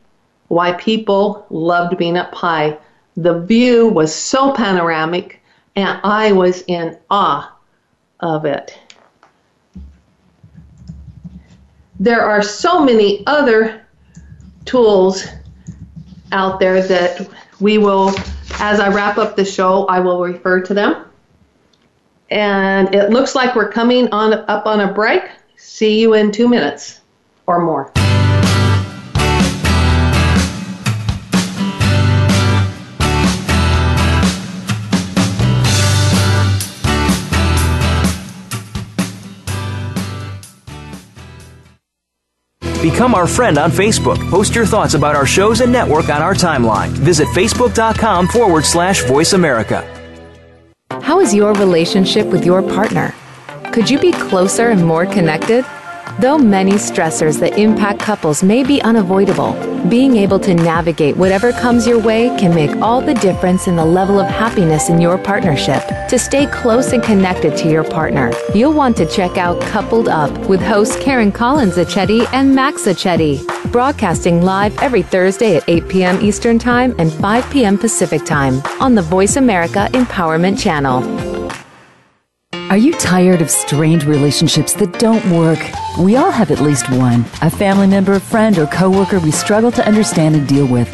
why 0.47 0.72
people 0.74 1.45
loved 1.51 1.99
being 1.99 2.16
up 2.16 2.32
high. 2.32 2.78
The 3.16 3.41
view 3.41 3.89
was 3.89 4.14
so 4.14 4.53
panoramic, 4.53 5.43
and 5.74 5.99
I 6.05 6.30
was 6.30 6.62
in 6.68 6.97
awe 7.11 7.53
of 8.20 8.45
it. 8.45 8.78
There 11.99 12.20
are 12.20 12.43
so 12.43 12.84
many 12.84 13.26
other 13.26 13.84
tools 14.66 15.26
out 16.30 16.61
there 16.61 16.80
that 16.87 17.28
we 17.59 17.78
will, 17.78 18.11
as 18.61 18.78
I 18.78 18.89
wrap 18.89 19.18
up 19.18 19.34
the 19.34 19.45
show, 19.45 19.87
I 19.87 19.99
will 19.99 20.22
refer 20.22 20.61
to 20.61 20.74
them. 20.74 21.07
And 22.30 22.95
it 22.95 23.11
looks 23.11 23.34
like 23.34 23.57
we're 23.57 23.72
coming 23.72 24.09
on 24.12 24.32
up 24.32 24.66
on 24.66 24.78
a 24.78 24.93
break. 24.93 25.22
See 25.57 26.01
you 26.01 26.14
in 26.14 26.30
two 26.30 26.49
minutes 26.49 27.01
or 27.47 27.61
more. 27.61 27.93
Become 42.91 43.16
our 43.16 43.26
friend 43.26 43.59
on 43.59 43.72
Facebook. 43.72 44.16
Post 44.30 44.55
your 44.55 44.64
thoughts 44.64 44.95
about 44.95 45.16
our 45.16 45.26
shows 45.26 45.61
and 45.61 45.72
network 45.72 46.09
on 46.09 46.22
our 46.22 46.34
timeline. 46.34 46.91
Visit 46.91 47.26
facebook.com 47.26 48.28
forward 48.28 48.64
slash 48.64 49.03
voice 49.07 49.32
America. 49.32 49.82
How 51.03 51.18
is 51.18 51.34
your 51.34 51.53
relationship 51.55 52.28
with 52.28 52.45
your 52.45 52.62
partner? 52.62 53.12
Could 53.72 53.91
you 53.91 53.99
be 53.99 54.12
closer 54.12 54.68
and 54.68 54.87
more 54.87 55.05
connected? 55.05 55.64
Though 56.18 56.38
many 56.38 56.72
stressors 56.72 57.38
that 57.40 57.58
impact 57.58 58.00
couples 58.00 58.42
may 58.42 58.64
be 58.64 58.80
unavoidable, 58.80 59.52
being 59.90 60.16
able 60.16 60.40
to 60.40 60.54
navigate 60.54 61.14
whatever 61.14 61.52
comes 61.52 61.86
your 61.86 61.98
way 61.98 62.28
can 62.38 62.54
make 62.54 62.74
all 62.76 63.02
the 63.02 63.12
difference 63.12 63.68
in 63.68 63.76
the 63.76 63.84
level 63.84 64.18
of 64.18 64.26
happiness 64.26 64.88
in 64.88 64.98
your 64.98 65.18
partnership. 65.18 65.82
To 66.08 66.18
stay 66.18 66.46
close 66.46 66.94
and 66.94 67.02
connected 67.02 67.54
to 67.58 67.70
your 67.70 67.84
partner, 67.84 68.32
you'll 68.54 68.72
want 68.72 68.96
to 68.96 69.06
check 69.06 69.36
out 69.36 69.60
Coupled 69.60 70.08
Up 70.08 70.30
with 70.48 70.62
hosts 70.62 70.96
Karen 71.02 71.30
Collins 71.30 71.76
Achetti 71.76 72.26
and 72.32 72.54
Max 72.54 72.86
Achetti, 72.86 73.46
broadcasting 73.70 74.40
live 74.40 74.74
every 74.78 75.02
Thursday 75.02 75.56
at 75.56 75.68
8 75.68 75.86
p.m. 75.86 76.22
Eastern 76.22 76.58
Time 76.58 76.94
and 76.98 77.12
5 77.12 77.50
p.m. 77.50 77.76
Pacific 77.76 78.24
Time 78.24 78.62
on 78.80 78.94
the 78.94 79.02
Voice 79.02 79.36
America 79.36 79.90
Empowerment 79.92 80.58
Channel. 80.58 81.36
Are 82.68 82.76
you 82.76 82.94
tired 82.94 83.42
of 83.42 83.48
strained 83.48 84.02
relationships 84.02 84.72
that 84.74 84.98
don't 84.98 85.24
work? 85.30 85.60
We 86.00 86.16
all 86.16 86.32
have 86.32 86.50
at 86.50 86.58
least 86.58 86.90
one 86.90 87.24
a 87.40 87.48
family 87.48 87.86
member, 87.86 88.18
friend, 88.18 88.58
or 88.58 88.66
coworker 88.66 89.20
we 89.20 89.30
struggle 89.30 89.70
to 89.70 89.86
understand 89.86 90.34
and 90.34 90.48
deal 90.48 90.66
with. 90.66 90.90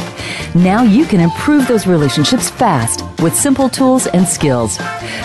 Now 0.54 0.82
you 0.82 1.06
can 1.06 1.18
improve 1.18 1.66
those 1.66 1.86
relationships 1.86 2.50
fast 2.50 3.02
with 3.22 3.34
simple 3.34 3.70
tools 3.70 4.06
and 4.08 4.28
skills. 4.28 4.78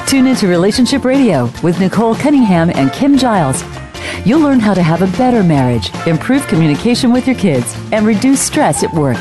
Tune 0.07 0.25
into 0.25 0.47
Relationship 0.47 1.03
Radio 1.03 1.51
with 1.63 1.81
Nicole 1.81 2.15
Cunningham 2.15 2.69
and 2.69 2.93
Kim 2.93 3.17
Giles. 3.17 3.61
You'll 4.25 4.39
learn 4.39 4.61
how 4.61 4.73
to 4.73 4.81
have 4.81 5.01
a 5.01 5.17
better 5.17 5.43
marriage, 5.43 5.93
improve 6.07 6.47
communication 6.47 7.11
with 7.11 7.27
your 7.27 7.35
kids, 7.35 7.75
and 7.91 8.05
reduce 8.05 8.39
stress 8.39 8.83
at 8.83 8.93
work. 8.93 9.17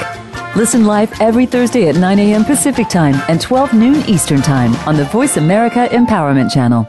Listen 0.55 0.85
live 0.85 1.21
every 1.21 1.45
Thursday 1.45 1.89
at 1.89 1.97
9 1.97 2.21
a.m. 2.21 2.45
Pacific 2.45 2.89
Time 2.89 3.21
and 3.29 3.41
12 3.41 3.75
noon 3.75 4.09
Eastern 4.09 4.43
Time 4.43 4.77
on 4.89 4.97
the 4.97 5.05
Voice 5.07 5.37
America 5.39 5.89
Empowerment 5.91 6.53
Channel. 6.53 6.89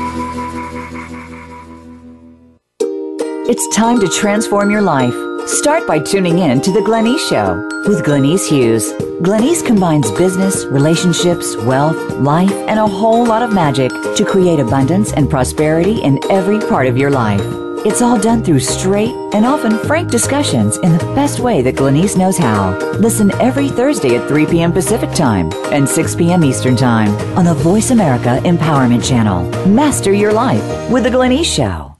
It's 3.51 3.67
time 3.75 3.99
to 3.99 4.07
transform 4.07 4.71
your 4.71 4.81
life. 4.81 5.13
Start 5.45 5.85
by 5.85 5.99
tuning 5.99 6.39
in 6.39 6.61
to 6.61 6.71
The 6.71 6.79
Glenyce 6.79 7.19
Show 7.27 7.55
with 7.85 8.05
Glenyce 8.05 8.47
Hughes. 8.47 8.93
Glenyce 9.21 9.61
combines 9.61 10.09
business, 10.11 10.63
relationships, 10.67 11.57
wealth, 11.57 11.97
life, 12.13 12.53
and 12.69 12.79
a 12.79 12.87
whole 12.87 13.25
lot 13.25 13.43
of 13.43 13.51
magic 13.53 13.91
to 13.91 14.23
create 14.25 14.61
abundance 14.61 15.11
and 15.11 15.29
prosperity 15.29 16.01
in 16.01 16.17
every 16.31 16.61
part 16.61 16.87
of 16.87 16.95
your 16.95 17.11
life. 17.11 17.41
It's 17.85 18.01
all 18.01 18.17
done 18.17 18.41
through 18.41 18.61
straight 18.61 19.13
and 19.33 19.45
often 19.45 19.77
frank 19.79 20.09
discussions 20.09 20.77
in 20.77 20.93
the 20.93 21.13
best 21.13 21.41
way 21.41 21.61
that 21.61 21.75
Glenyce 21.75 22.17
knows 22.17 22.37
how. 22.37 22.77
Listen 22.99 23.31
every 23.41 23.67
Thursday 23.67 24.15
at 24.15 24.29
3 24.29 24.45
p.m. 24.45 24.71
Pacific 24.71 25.11
Time 25.11 25.51
and 25.73 25.89
6 25.89 26.15
p.m. 26.15 26.45
Eastern 26.45 26.77
Time 26.77 27.09
on 27.37 27.43
the 27.43 27.53
Voice 27.55 27.91
America 27.91 28.39
Empowerment 28.45 29.05
Channel. 29.05 29.43
Master 29.67 30.13
your 30.13 30.31
life 30.31 30.63
with 30.89 31.03
The 31.03 31.09
Glenyce 31.09 31.53
Show. 31.53 31.90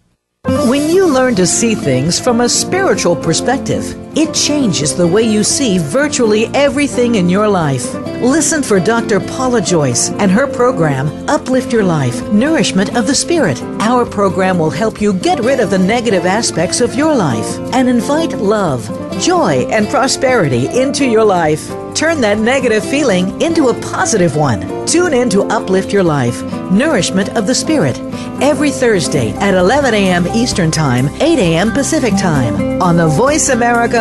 When 0.47 0.89
you 0.89 1.05
learn 1.05 1.35
to 1.35 1.45
see 1.45 1.75
things 1.75 2.19
from 2.19 2.41
a 2.41 2.49
spiritual 2.49 3.15
perspective, 3.15 3.95
it 4.15 4.33
changes 4.33 4.95
the 4.95 5.07
way 5.07 5.23
you 5.23 5.43
see 5.43 5.77
virtually 5.77 6.45
everything 6.47 7.15
in 7.15 7.29
your 7.29 7.47
life. 7.47 7.93
Listen 8.21 8.61
for 8.61 8.79
Dr. 8.79 9.19
Paula 9.19 9.61
Joyce 9.61 10.09
and 10.11 10.29
her 10.29 10.47
program, 10.47 11.07
Uplift 11.29 11.71
Your 11.71 11.83
Life 11.83 12.21
Nourishment 12.31 12.95
of 12.95 13.07
the 13.07 13.15
Spirit. 13.15 13.61
Our 13.79 14.05
program 14.05 14.59
will 14.59 14.69
help 14.69 15.01
you 15.01 15.13
get 15.13 15.39
rid 15.39 15.59
of 15.59 15.69
the 15.69 15.79
negative 15.79 16.25
aspects 16.25 16.81
of 16.81 16.93
your 16.93 17.15
life 17.15 17.57
and 17.73 17.87
invite 17.87 18.33
love, 18.33 18.85
joy, 19.19 19.65
and 19.71 19.87
prosperity 19.87 20.67
into 20.67 21.05
your 21.05 21.23
life. 21.23 21.67
Turn 21.95 22.21
that 22.21 22.39
negative 22.39 22.83
feeling 22.83 23.41
into 23.41 23.69
a 23.69 23.81
positive 23.81 24.35
one. 24.35 24.85
Tune 24.85 25.13
in 25.13 25.29
to 25.29 25.43
Uplift 25.43 25.93
Your 25.93 26.03
Life 26.03 26.43
Nourishment 26.71 27.29
of 27.37 27.47
the 27.47 27.55
Spirit 27.55 27.97
every 28.41 28.71
Thursday 28.71 29.31
at 29.33 29.53
11 29.53 29.93
a.m. 29.93 30.27
Eastern 30.27 30.71
Time, 30.71 31.07
8 31.21 31.37
a.m. 31.37 31.71
Pacific 31.71 32.13
Time 32.17 32.81
on 32.81 32.97
the 32.97 33.07
Voice 33.07 33.49
America 33.49 34.00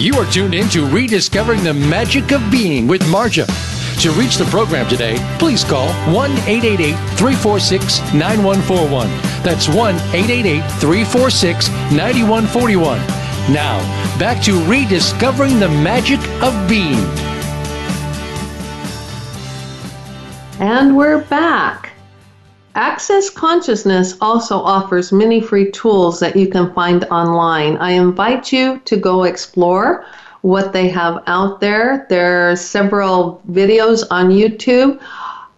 You 0.00 0.14
are 0.14 0.24
tuned 0.24 0.54
in 0.54 0.66
to 0.70 0.86
Rediscovering 0.86 1.62
the 1.62 1.74
Magic 1.74 2.32
of 2.32 2.40
Being 2.50 2.86
with 2.86 3.02
Marja. 3.02 3.44
To 4.00 4.10
reach 4.12 4.36
the 4.38 4.46
program 4.46 4.88
today, 4.88 5.18
please 5.38 5.62
call 5.62 5.92
1 6.14 6.30
888 6.30 6.94
346 7.18 8.00
9141. 8.14 9.08
That's 9.42 9.68
1 9.68 9.96
888 9.96 10.62
346 10.80 11.68
9141. 11.68 12.98
Now, 13.52 13.78
back 14.18 14.42
to 14.44 14.64
rediscovering 14.64 15.60
the 15.60 15.68
magic 15.68 16.20
of 16.40 16.66
being. 16.66 16.96
And 20.66 20.96
we're 20.96 21.20
back. 21.24 21.79
Access 22.76 23.28
Consciousness 23.30 24.16
also 24.20 24.56
offers 24.56 25.10
many 25.10 25.40
free 25.40 25.70
tools 25.72 26.20
that 26.20 26.36
you 26.36 26.46
can 26.46 26.72
find 26.72 27.04
online. 27.06 27.76
I 27.78 27.92
invite 27.92 28.52
you 28.52 28.78
to 28.84 28.96
go 28.96 29.24
explore 29.24 30.04
what 30.42 30.72
they 30.72 30.88
have 30.88 31.22
out 31.26 31.60
there. 31.60 32.06
There 32.08 32.50
are 32.50 32.56
several 32.56 33.42
videos 33.50 34.04
on 34.10 34.30
YouTube. 34.30 35.00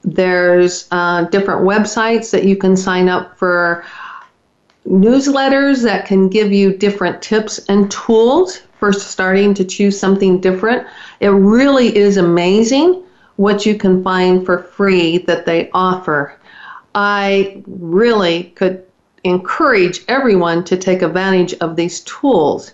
There's 0.02 0.88
uh, 0.90 1.24
different 1.24 1.62
websites 1.62 2.30
that 2.30 2.44
you 2.44 2.56
can 2.56 2.76
sign 2.76 3.10
up 3.10 3.38
for 3.38 3.84
newsletters 4.88 5.82
that 5.82 6.06
can 6.06 6.28
give 6.28 6.50
you 6.50 6.76
different 6.76 7.22
tips 7.22 7.60
and 7.68 7.90
tools 7.90 8.62
for 8.78 8.92
starting 8.92 9.52
to 9.54 9.64
choose 9.64 9.98
something 9.98 10.40
different. 10.40 10.86
It 11.20 11.28
really 11.28 11.94
is 11.94 12.16
amazing 12.16 13.04
what 13.36 13.64
you 13.66 13.76
can 13.76 14.02
find 14.02 14.44
for 14.44 14.58
free 14.58 15.18
that 15.18 15.46
they 15.46 15.70
offer. 15.72 16.36
I 16.94 17.62
really 17.66 18.44
could 18.54 18.84
encourage 19.24 20.04
everyone 20.08 20.64
to 20.64 20.76
take 20.76 21.02
advantage 21.02 21.54
of 21.54 21.76
these 21.76 22.00
tools 22.00 22.72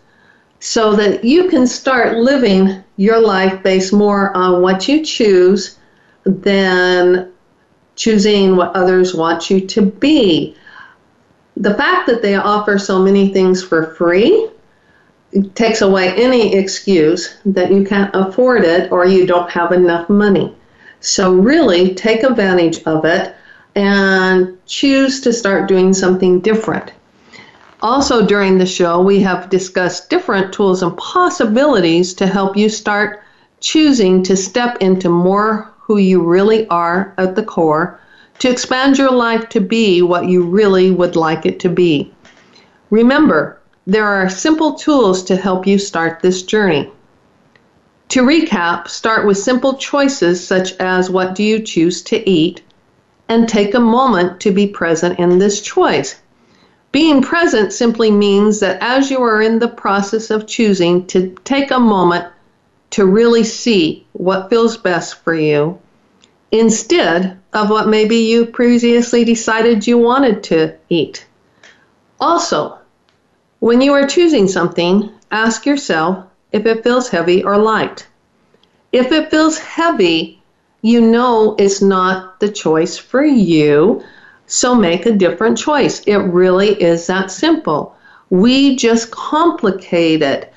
so 0.61 0.97
that 0.97 1.25
you 1.25 1.49
can 1.49 1.67
start 1.67 2.17
living 2.17 2.83
your 2.97 3.21
life 3.21 3.63
based 3.63 3.93
more 3.93 4.37
on 4.37 4.63
what 4.63 4.89
you 4.89 5.05
choose 5.05 5.79
than 6.25 7.31
choosing 7.95 8.57
what 8.57 8.75
others 8.75 9.15
want 9.15 9.51
you 9.51 9.61
to 9.61 9.83
be. 9.83 10.57
The 11.57 11.75
fact 11.75 12.07
that 12.09 12.23
they 12.23 12.37
offer 12.37 12.79
so 12.79 13.01
many 13.01 13.33
things 13.33 13.63
for 13.63 13.95
free 13.95 14.49
takes 15.55 15.83
away 15.83 16.13
any 16.15 16.55
excuse 16.55 17.37
that 17.45 17.71
you 17.71 17.85
can't 17.85 18.15
afford 18.15 18.65
it 18.65 18.91
or 18.91 19.07
you 19.07 19.27
don't 19.27 19.51
have 19.51 19.73
enough 19.73 20.09
money. 20.09 20.55
So, 21.01 21.33
really 21.33 21.95
take 21.95 22.25
advantage 22.25 22.83
of 22.85 23.05
it 23.05 23.35
and 23.79 24.59
choose 24.67 25.21
to 25.21 25.33
start 25.33 25.69
doing 25.69 25.95
something 25.95 26.41
different. 26.41 26.93
Also, 27.81 28.27
during 28.27 28.59
the 28.59 28.67
show, 28.67 29.01
we 29.01 29.21
have 29.21 29.51
discussed 29.51 30.11
different 30.11 30.53
tools 30.53 30.83
and 30.83 30.97
possibilities 30.97 32.13
to 32.15 32.27
help 32.27 32.57
you 32.57 32.69
start 32.69 33.23
choosing 33.61 34.25
to 34.25 34.37
step 34.37 34.79
into 34.81 35.09
more 35.09 35.73
who 35.79 35.97
you 35.97 36.21
really 36.21 36.67
are 36.67 37.15
at 37.19 37.37
the 37.37 37.43
core, 37.45 38.01
to 38.41 38.51
expand 38.51 38.99
your 38.99 39.13
life 39.13 39.49
to 39.51 39.61
be 39.61 40.03
what 40.03 40.27
you 40.27 40.43
really 40.43 40.91
would 40.91 41.15
like 41.15 41.47
it 41.47 41.61
to 41.61 41.69
be. 41.69 42.13
Remember, 42.91 43.61
there 43.87 44.07
are 44.07 44.29
simple 44.29 44.75
tools 44.75 45.23
to 45.23 45.37
help 45.37 45.69
you 45.69 45.79
start 45.79 46.21
this 46.21 46.43
journey. 46.43 46.91
To 48.09 48.23
recap, 48.23 48.89
start 48.89 49.25
with 49.25 49.39
simple 49.39 49.75
choices 49.75 50.45
such 50.45 50.73
as 50.81 51.11
what 51.11 51.37
do 51.37 51.45
you 51.45 51.61
choose 51.61 52.03
to 52.03 52.29
eat, 52.29 52.63
and 53.29 53.49
take 53.49 53.75
a 53.75 53.81
moment 53.81 54.41
to 54.41 54.51
be 54.51 54.67
present 54.67 55.19
in 55.19 55.39
this 55.39 55.61
choice. 55.61 56.21
Being 56.91 57.23
present 57.23 57.73
simply 57.73 58.11
means 58.11 58.61
that 58.61 58.79
as 58.81 59.11
you 59.11 59.23
are 59.23 59.43
in 59.43 59.59
the 59.59 59.69
process 59.69 60.31
of 60.31 60.47
choosing 60.47 61.07
to 61.09 61.37
take 61.45 61.71
a 61.71 61.79
moment 61.79 62.27
to 62.91 63.05
really 63.05 63.45
see 63.45 64.07
what 64.13 64.49
feels 64.49 64.79
best 64.79 65.23
for 65.23 65.35
you 65.35 65.79
instead 66.51 67.39
of 67.53 67.69
what 67.69 67.89
maybe 67.89 68.17
you 68.17 68.47
previously 68.47 69.25
decided 69.25 69.87
you 69.87 69.99
wanted 69.99 70.43
to 70.45 70.75
eat. 70.89 71.27
Also, 72.21 72.79
when 73.61 73.81
you 73.81 73.93
are 73.93 74.07
choosing 74.07 74.49
something, 74.49 75.11
ask 75.31 75.67
yourself 75.67 76.25
if 76.53 76.65
it 76.65 76.83
feels 76.83 77.09
heavy 77.09 77.45
or 77.45 77.59
light. 77.59 78.07
If 78.93 79.13
it 79.13 79.31
feels 79.31 79.59
heavy, 79.59 80.38
you 80.83 81.01
know 81.01 81.57
it's 81.59 81.83
not 81.83 82.41
the 82.41 82.51
choice 82.51 82.97
for 82.97 83.25
you 83.25 84.03
so 84.49 84.75
make 84.75 85.05
a 85.05 85.13
different 85.13 85.59
choice. 85.59 86.01
It 86.07 86.17
really 86.17 86.71
is 86.83 87.07
that 87.07 87.31
simple. 87.31 87.95
We 88.31 88.77
just 88.77 89.11
complicate 89.11 90.23
it. 90.23 90.53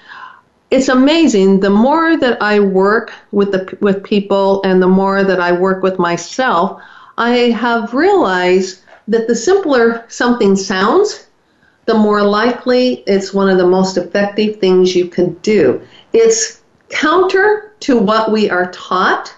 It's 0.72 0.88
amazing. 0.88 1.60
The 1.60 1.70
more 1.70 2.16
that 2.16 2.42
I 2.42 2.62
work 2.62 3.12
with 3.34 3.52
the 3.52 3.78
with 3.82 4.02
people 4.06 4.62
and 4.64 4.82
the 4.82 4.88
more 4.88 5.26
that 5.26 5.42
I 5.42 5.52
work 5.52 5.84
with 5.84 6.00
myself, 6.00 6.82
I 7.18 7.52
have 7.52 7.94
realized 7.94 8.80
that 9.10 9.28
the 9.28 9.36
simpler 9.36 10.06
something 10.08 10.56
sounds, 10.56 11.28
the 11.86 11.94
more 11.94 12.24
likely 12.24 13.04
it's 13.08 13.34
one 13.34 13.50
of 13.50 13.58
the 13.58 13.68
most 13.68 13.98
effective 13.98 14.62
things 14.62 14.96
you 14.96 15.08
can 15.08 15.34
do. 15.42 15.82
It's 16.14 16.62
counter 16.88 17.74
to 17.82 17.98
what 17.98 18.32
we 18.32 18.50
are 18.50 18.72
taught. 18.72 19.36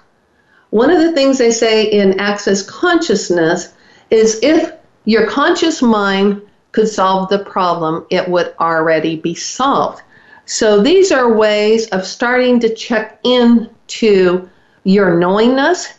One 0.74 0.90
of 0.90 1.02
the 1.02 1.12
things 1.12 1.38
they 1.38 1.52
say 1.52 1.86
in 1.86 2.20
Access 2.20 2.64
Consciousness 2.64 3.72
is 4.10 4.40
if 4.42 4.74
your 5.06 5.28
conscious 5.28 5.84
mind 5.84 6.42
could 6.72 6.88
solve 6.88 7.30
the 7.30 7.38
problem, 7.38 8.08
it 8.10 8.28
would 8.28 8.56
already 8.60 9.16
be 9.16 9.36
solved. 9.36 10.02
So 10.48 10.82
these 10.82 11.12
are 11.12 11.32
ways 11.32 11.86
of 11.90 12.08
starting 12.08 12.60
to 12.62 12.74
check 12.74 13.20
in 13.22 13.70
to 14.00 14.50
your 14.84 15.16
knowingness 15.16 15.94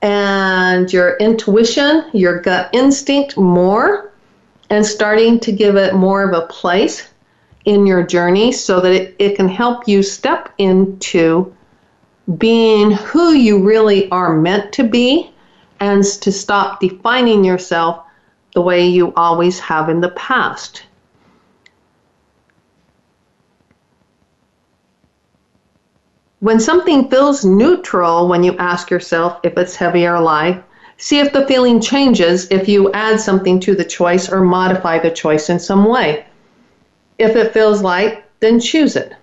and 0.00 0.90
your 0.90 1.18
intuition, 1.18 2.06
your 2.14 2.40
gut 2.40 2.70
instinct 2.72 3.36
more, 3.36 4.14
and 4.70 4.86
starting 4.86 5.40
to 5.40 5.52
give 5.52 5.76
it 5.76 5.92
more 5.92 6.26
of 6.26 6.32
a 6.32 6.46
place 6.46 7.06
in 7.66 7.84
your 7.86 8.02
journey 8.02 8.50
so 8.50 8.80
that 8.80 8.92
it, 8.92 9.14
it 9.18 9.36
can 9.36 9.48
help 9.48 9.86
you 9.86 10.02
step 10.02 10.54
into 10.56 11.54
being 12.38 12.90
who 12.90 13.32
you 13.32 13.62
really 13.62 14.10
are 14.10 14.36
meant 14.36 14.72
to 14.72 14.84
be 14.84 15.30
and 15.78 16.02
to 16.02 16.32
stop 16.32 16.80
defining 16.80 17.44
yourself 17.44 18.04
the 18.54 18.60
way 18.60 18.86
you 18.86 19.12
always 19.14 19.60
have 19.60 19.88
in 19.88 20.00
the 20.00 20.08
past. 20.10 20.82
When 26.40 26.58
something 26.60 27.08
feels 27.08 27.44
neutral 27.44 28.28
when 28.28 28.42
you 28.42 28.56
ask 28.58 28.90
yourself 28.90 29.38
if 29.42 29.56
it's 29.56 29.76
heavy 29.76 30.06
or 30.06 30.20
light, 30.20 30.62
see 30.96 31.18
if 31.18 31.32
the 31.32 31.46
feeling 31.46 31.80
changes 31.80 32.46
if 32.50 32.68
you 32.68 32.92
add 32.92 33.20
something 33.20 33.60
to 33.60 33.74
the 33.74 33.84
choice 33.84 34.28
or 34.30 34.40
modify 34.40 34.98
the 34.98 35.10
choice 35.10 35.48
in 35.48 35.58
some 35.58 35.84
way. 35.84 36.24
If 37.18 37.36
it 37.36 37.52
feels 37.52 37.82
light, 37.82 38.24
then 38.40 38.60
choose 38.60 38.96
it. 38.96 39.14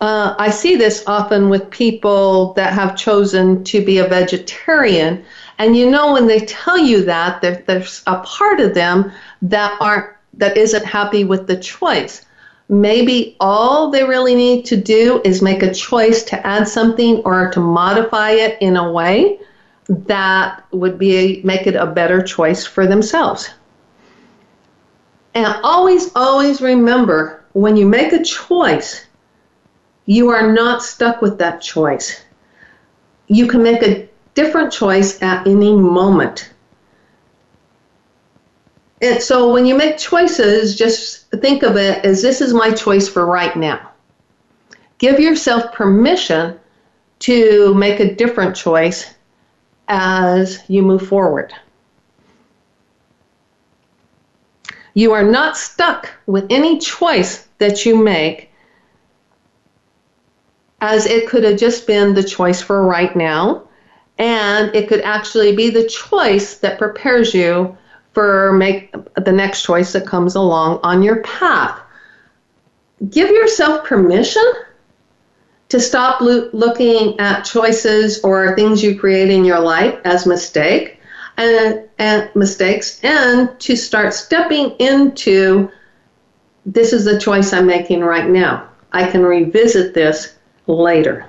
Uh, 0.00 0.34
I 0.38 0.50
see 0.50 0.76
this 0.76 1.02
often 1.06 1.48
with 1.48 1.70
people 1.70 2.52
that 2.54 2.72
have 2.72 2.96
chosen 2.96 3.64
to 3.64 3.84
be 3.84 3.98
a 3.98 4.06
vegetarian. 4.06 5.24
And 5.58 5.76
you 5.76 5.90
know, 5.90 6.12
when 6.12 6.28
they 6.28 6.40
tell 6.40 6.78
you 6.78 7.04
that, 7.04 7.40
there, 7.40 7.64
there's 7.66 8.02
a 8.06 8.18
part 8.20 8.60
of 8.60 8.74
them 8.74 9.10
that 9.42 9.76
aren't 9.80 10.10
that 10.34 10.56
isn't 10.56 10.84
happy 10.84 11.24
with 11.24 11.48
the 11.48 11.56
choice. 11.56 12.24
Maybe 12.68 13.36
all 13.40 13.90
they 13.90 14.04
really 14.04 14.34
need 14.34 14.66
to 14.66 14.76
do 14.76 15.20
is 15.24 15.42
make 15.42 15.62
a 15.62 15.74
choice 15.74 16.22
to 16.24 16.46
add 16.46 16.68
something 16.68 17.16
or 17.24 17.50
to 17.50 17.60
modify 17.60 18.32
it 18.32 18.58
in 18.60 18.76
a 18.76 18.92
way 18.92 19.40
that 19.88 20.64
would 20.70 20.98
be 20.98 21.40
make 21.42 21.66
it 21.66 21.74
a 21.74 21.86
better 21.86 22.22
choice 22.22 22.64
for 22.64 22.86
themselves. 22.86 23.50
And 25.34 25.46
always, 25.64 26.10
always 26.14 26.60
remember 26.60 27.44
when 27.52 27.76
you 27.76 27.86
make 27.86 28.12
a 28.12 28.22
choice, 28.22 29.06
you 30.08 30.30
are 30.30 30.50
not 30.50 30.82
stuck 30.82 31.20
with 31.20 31.36
that 31.36 31.60
choice. 31.60 32.22
You 33.26 33.46
can 33.46 33.62
make 33.62 33.82
a 33.82 34.08
different 34.32 34.72
choice 34.72 35.20
at 35.20 35.46
any 35.46 35.74
moment. 35.74 36.50
And 39.02 39.22
so 39.22 39.52
when 39.52 39.66
you 39.66 39.74
make 39.74 39.98
choices, 39.98 40.76
just 40.76 41.30
think 41.30 41.62
of 41.62 41.76
it 41.76 42.06
as 42.06 42.22
this 42.22 42.40
is 42.40 42.54
my 42.54 42.72
choice 42.72 43.06
for 43.06 43.26
right 43.26 43.54
now. 43.54 43.90
Give 44.96 45.20
yourself 45.20 45.74
permission 45.74 46.58
to 47.18 47.74
make 47.74 48.00
a 48.00 48.14
different 48.14 48.56
choice 48.56 49.14
as 49.88 50.58
you 50.68 50.80
move 50.80 51.06
forward. 51.06 51.52
You 54.94 55.12
are 55.12 55.30
not 55.30 55.58
stuck 55.58 56.10
with 56.24 56.46
any 56.48 56.78
choice 56.78 57.46
that 57.58 57.84
you 57.84 58.02
make 58.02 58.47
as 60.80 61.06
it 61.06 61.28
could 61.28 61.44
have 61.44 61.58
just 61.58 61.86
been 61.86 62.14
the 62.14 62.22
choice 62.22 62.60
for 62.62 62.86
right 62.86 63.14
now. 63.16 63.62
And 64.18 64.74
it 64.74 64.88
could 64.88 65.00
actually 65.02 65.54
be 65.54 65.70
the 65.70 65.86
choice 65.88 66.58
that 66.58 66.78
prepares 66.78 67.34
you 67.34 67.76
for 68.12 68.52
make 68.52 68.92
the 69.14 69.32
next 69.32 69.62
choice 69.62 69.92
that 69.92 70.06
comes 70.06 70.34
along 70.34 70.80
on 70.82 71.02
your 71.02 71.22
path. 71.22 71.78
give 73.10 73.30
yourself 73.30 73.84
permission 73.84 74.42
to 75.68 75.78
stop 75.78 76.20
lo- 76.20 76.50
looking 76.52 77.18
at 77.20 77.42
choices 77.42 78.20
or 78.24 78.56
things 78.56 78.82
you 78.82 78.98
create 78.98 79.30
in 79.30 79.44
your 79.44 79.60
life 79.60 80.00
as 80.04 80.26
mistake 80.26 80.98
and, 81.36 81.88
and 81.98 82.28
mistakes 82.34 83.00
and 83.04 83.58
to 83.60 83.76
start 83.76 84.12
stepping 84.12 84.70
into 84.78 85.70
this 86.66 86.92
is 86.92 87.04
the 87.04 87.20
choice 87.20 87.52
I'm 87.52 87.66
making 87.66 88.00
right 88.00 88.28
now. 88.28 88.68
I 88.92 89.08
can 89.08 89.22
revisit 89.22 89.94
this 89.94 90.34
later. 90.68 91.26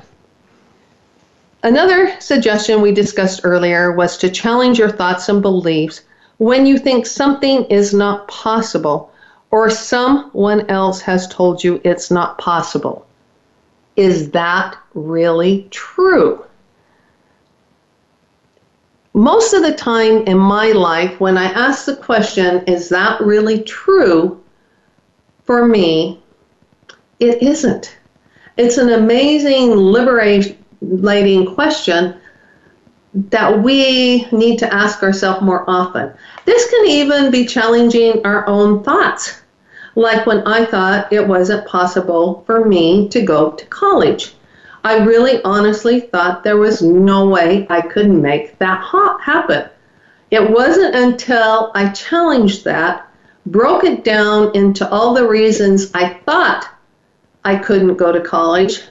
Another 1.64 2.20
suggestion 2.20 2.82
we 2.82 2.92
discussed 2.92 3.42
earlier 3.44 3.92
was 3.92 4.18
to 4.18 4.30
challenge 4.30 4.78
your 4.78 4.92
thoughts 4.92 5.28
and 5.28 5.42
beliefs 5.42 6.02
when 6.38 6.66
you 6.66 6.78
think 6.78 7.06
something 7.06 7.66
is 7.66 7.94
not 7.94 8.28
possible 8.28 9.12
or 9.52 9.70
someone 9.70 10.70
else 10.70 11.02
has 11.02 11.28
told 11.28 11.64
you 11.64 11.82
it's 11.84 12.12
not 12.12 12.38
possible. 12.38 13.06
Is 13.96 14.32
that 14.32 14.78
really 14.94 15.68
true? 15.72 16.46
Most 19.14 19.54
of 19.54 19.64
the 19.64 19.74
time 19.74 20.24
in 20.28 20.38
my 20.38 20.72
life, 20.72 21.20
when 21.20 21.38
I 21.38 21.46
ask 21.46 21.86
the 21.86 21.96
question, 21.96 22.64
is 22.68 22.88
that 22.90 23.20
really 23.20 23.64
true 23.64 24.42
for 25.44 25.66
me? 25.66 26.22
It 27.20 27.42
isn't. 27.42 27.98
It's 28.60 28.78
an 28.78 28.90
amazing, 28.90 29.72
liberating 29.78 31.56
question 31.56 32.16
that 33.14 33.64
we 33.64 34.26
need 34.34 34.60
to 34.60 34.74
ask 34.74 35.02
ourselves 35.02 35.42
more 35.42 35.64
often. 35.66 36.12
This 36.44 36.70
can 36.70 36.86
even 36.88 37.32
be 37.32 37.46
challenging 37.46 38.26
our 38.26 38.46
own 38.48 38.84
thoughts. 38.84 39.40
Like 39.96 40.26
when 40.26 40.46
I 40.46 40.66
thought 40.66 41.14
it 41.14 41.26
wasn't 41.26 41.70
possible 41.70 42.44
for 42.46 42.66
me 42.66 43.08
to 43.08 43.22
go 43.22 43.52
to 43.52 43.66
college. 43.68 44.36
I 44.84 45.06
really 45.06 45.42
honestly 45.44 46.02
thought 46.02 46.44
there 46.44 46.58
was 46.58 46.82
no 46.82 47.30
way 47.30 47.66
I 47.70 47.80
could 47.80 48.10
make 48.10 48.60
that 48.60 48.84
happen. 49.22 49.70
It 50.32 50.52
wasn't 50.52 50.96
until 50.96 51.72
I 51.76 51.94
challenged 51.94 52.66
that, 52.66 53.08
broke 53.46 53.86
it 53.86 54.04
down 54.04 54.54
into 54.54 54.86
all 54.92 55.14
the 55.14 55.30
reasons 55.30 55.92
I 55.94 56.10
thought 56.26 56.68
I 57.44 57.56
couldn't 57.56 57.98
go 57.98 58.12
to 58.12 58.22
college, 58.22 58.82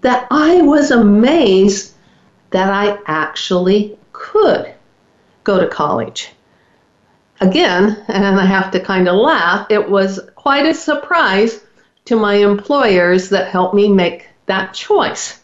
that 0.00 0.26
I 0.30 0.62
was 0.62 0.90
amazed 0.90 1.94
that 2.50 2.70
I 2.72 2.98
actually 3.06 3.96
could 4.12 4.74
go 5.44 5.60
to 5.60 5.68
college. 5.68 6.30
Again, 7.40 8.04
and 8.08 8.24
I 8.24 8.44
have 8.44 8.70
to 8.72 8.80
kind 8.80 9.08
of 9.08 9.16
laugh, 9.16 9.66
it 9.70 9.90
was 9.90 10.20
quite 10.36 10.66
a 10.66 10.74
surprise 10.74 11.64
to 12.04 12.16
my 12.16 12.34
employers 12.34 13.28
that 13.30 13.48
helped 13.48 13.74
me 13.74 13.88
make 13.88 14.28
that 14.46 14.74
choice. 14.74 15.40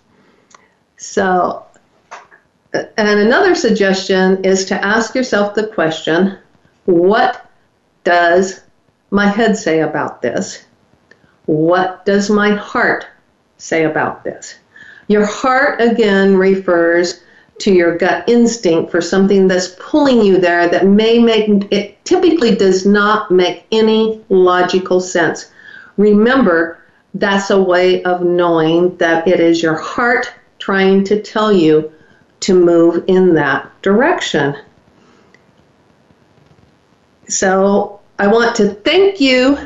So, 0.96 1.64
uh, 2.74 2.82
and 2.96 3.08
another 3.08 3.54
suggestion 3.54 4.44
is 4.44 4.64
to 4.66 4.84
ask 4.84 5.14
yourself 5.14 5.54
the 5.54 5.68
question 5.68 6.38
what 6.84 7.50
does 8.04 8.62
my 9.10 9.26
head 9.26 9.56
say 9.56 9.80
about 9.80 10.22
this? 10.22 10.64
What 11.48 12.04
does 12.04 12.28
my 12.28 12.50
heart 12.50 13.06
say 13.56 13.84
about 13.84 14.22
this? 14.22 14.58
Your 15.06 15.24
heart, 15.24 15.80
again, 15.80 16.36
refers 16.36 17.22
to 17.60 17.72
your 17.72 17.96
gut 17.96 18.28
instinct 18.28 18.90
for 18.90 19.00
something 19.00 19.48
that's 19.48 19.74
pulling 19.78 20.20
you 20.20 20.36
there 20.36 20.68
that 20.68 20.84
may 20.84 21.18
make 21.18 21.48
it 21.72 22.04
typically 22.04 22.54
does 22.54 22.84
not 22.84 23.30
make 23.30 23.64
any 23.72 24.22
logical 24.28 25.00
sense. 25.00 25.50
Remember, 25.96 26.84
that's 27.14 27.48
a 27.48 27.62
way 27.62 28.02
of 28.02 28.20
knowing 28.20 28.94
that 28.98 29.26
it 29.26 29.40
is 29.40 29.62
your 29.62 29.78
heart 29.78 30.30
trying 30.58 31.02
to 31.04 31.22
tell 31.22 31.50
you 31.50 31.90
to 32.40 32.62
move 32.62 33.04
in 33.06 33.32
that 33.36 33.72
direction. 33.80 34.54
So, 37.26 38.00
I 38.18 38.26
want 38.26 38.54
to 38.56 38.68
thank 38.68 39.18
you 39.18 39.56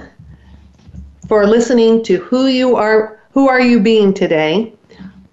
for 1.28 1.46
listening 1.46 2.02
to 2.04 2.18
who 2.18 2.46
you 2.46 2.76
are 2.76 3.20
who 3.32 3.48
are 3.48 3.60
you 3.60 3.80
being 3.80 4.12
today 4.12 4.72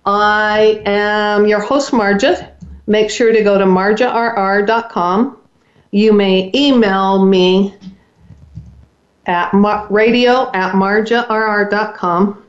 I 0.06 0.82
am 0.86 1.46
your 1.46 1.60
host, 1.60 1.92
Marja. 1.92 2.52
Make 2.88 3.12
sure 3.12 3.32
to 3.32 3.44
go 3.44 3.60
to 3.60 3.66
marjarr.com. 3.66 5.38
You 5.92 6.14
may 6.14 6.52
email 6.56 7.24
me 7.24 7.76
at 9.28 9.52
radio 9.92 10.50
at 10.54 10.74
marjarr.com. 10.74 12.44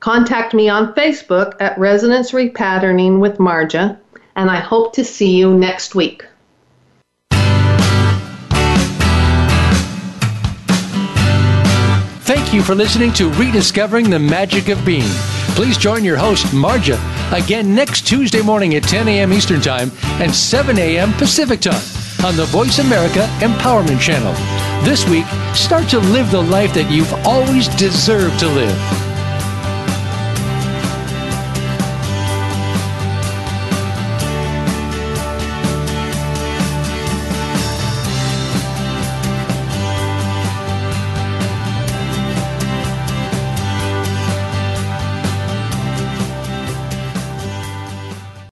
Contact 0.00 0.54
me 0.54 0.68
on 0.68 0.94
Facebook 0.94 1.54
at 1.60 1.78
Resonance 1.78 2.32
Repatterning 2.32 3.20
with 3.20 3.38
Marja, 3.38 3.98
and 4.36 4.50
I 4.50 4.56
hope 4.56 4.92
to 4.94 5.04
see 5.04 5.36
you 5.36 5.54
next 5.54 5.94
week. 5.94 6.24
Thank 12.32 12.54
you 12.54 12.62
for 12.62 12.76
listening 12.76 13.12
to 13.14 13.28
Rediscovering 13.30 14.08
the 14.08 14.20
Magic 14.20 14.68
of 14.68 14.84
Being. 14.84 15.10
Please 15.56 15.76
join 15.76 16.04
your 16.04 16.16
host, 16.16 16.46
Marja, 16.54 16.96
again 17.36 17.74
next 17.74 18.06
Tuesday 18.06 18.40
morning 18.40 18.76
at 18.76 18.84
10 18.84 19.08
a.m. 19.08 19.32
Eastern 19.32 19.60
Time 19.60 19.90
and 20.20 20.32
7 20.32 20.78
a.m. 20.78 21.12
Pacific 21.14 21.58
Time 21.58 21.82
on 22.24 22.36
the 22.36 22.44
Voice 22.44 22.78
America 22.78 23.28
Empowerment 23.40 23.98
Channel. 24.00 24.32
This 24.84 25.08
week, 25.08 25.26
start 25.56 25.88
to 25.88 25.98
live 25.98 26.30
the 26.30 26.40
life 26.40 26.72
that 26.74 26.88
you've 26.88 27.12
always 27.26 27.66
deserved 27.74 28.38
to 28.38 28.46
live. 28.46 29.09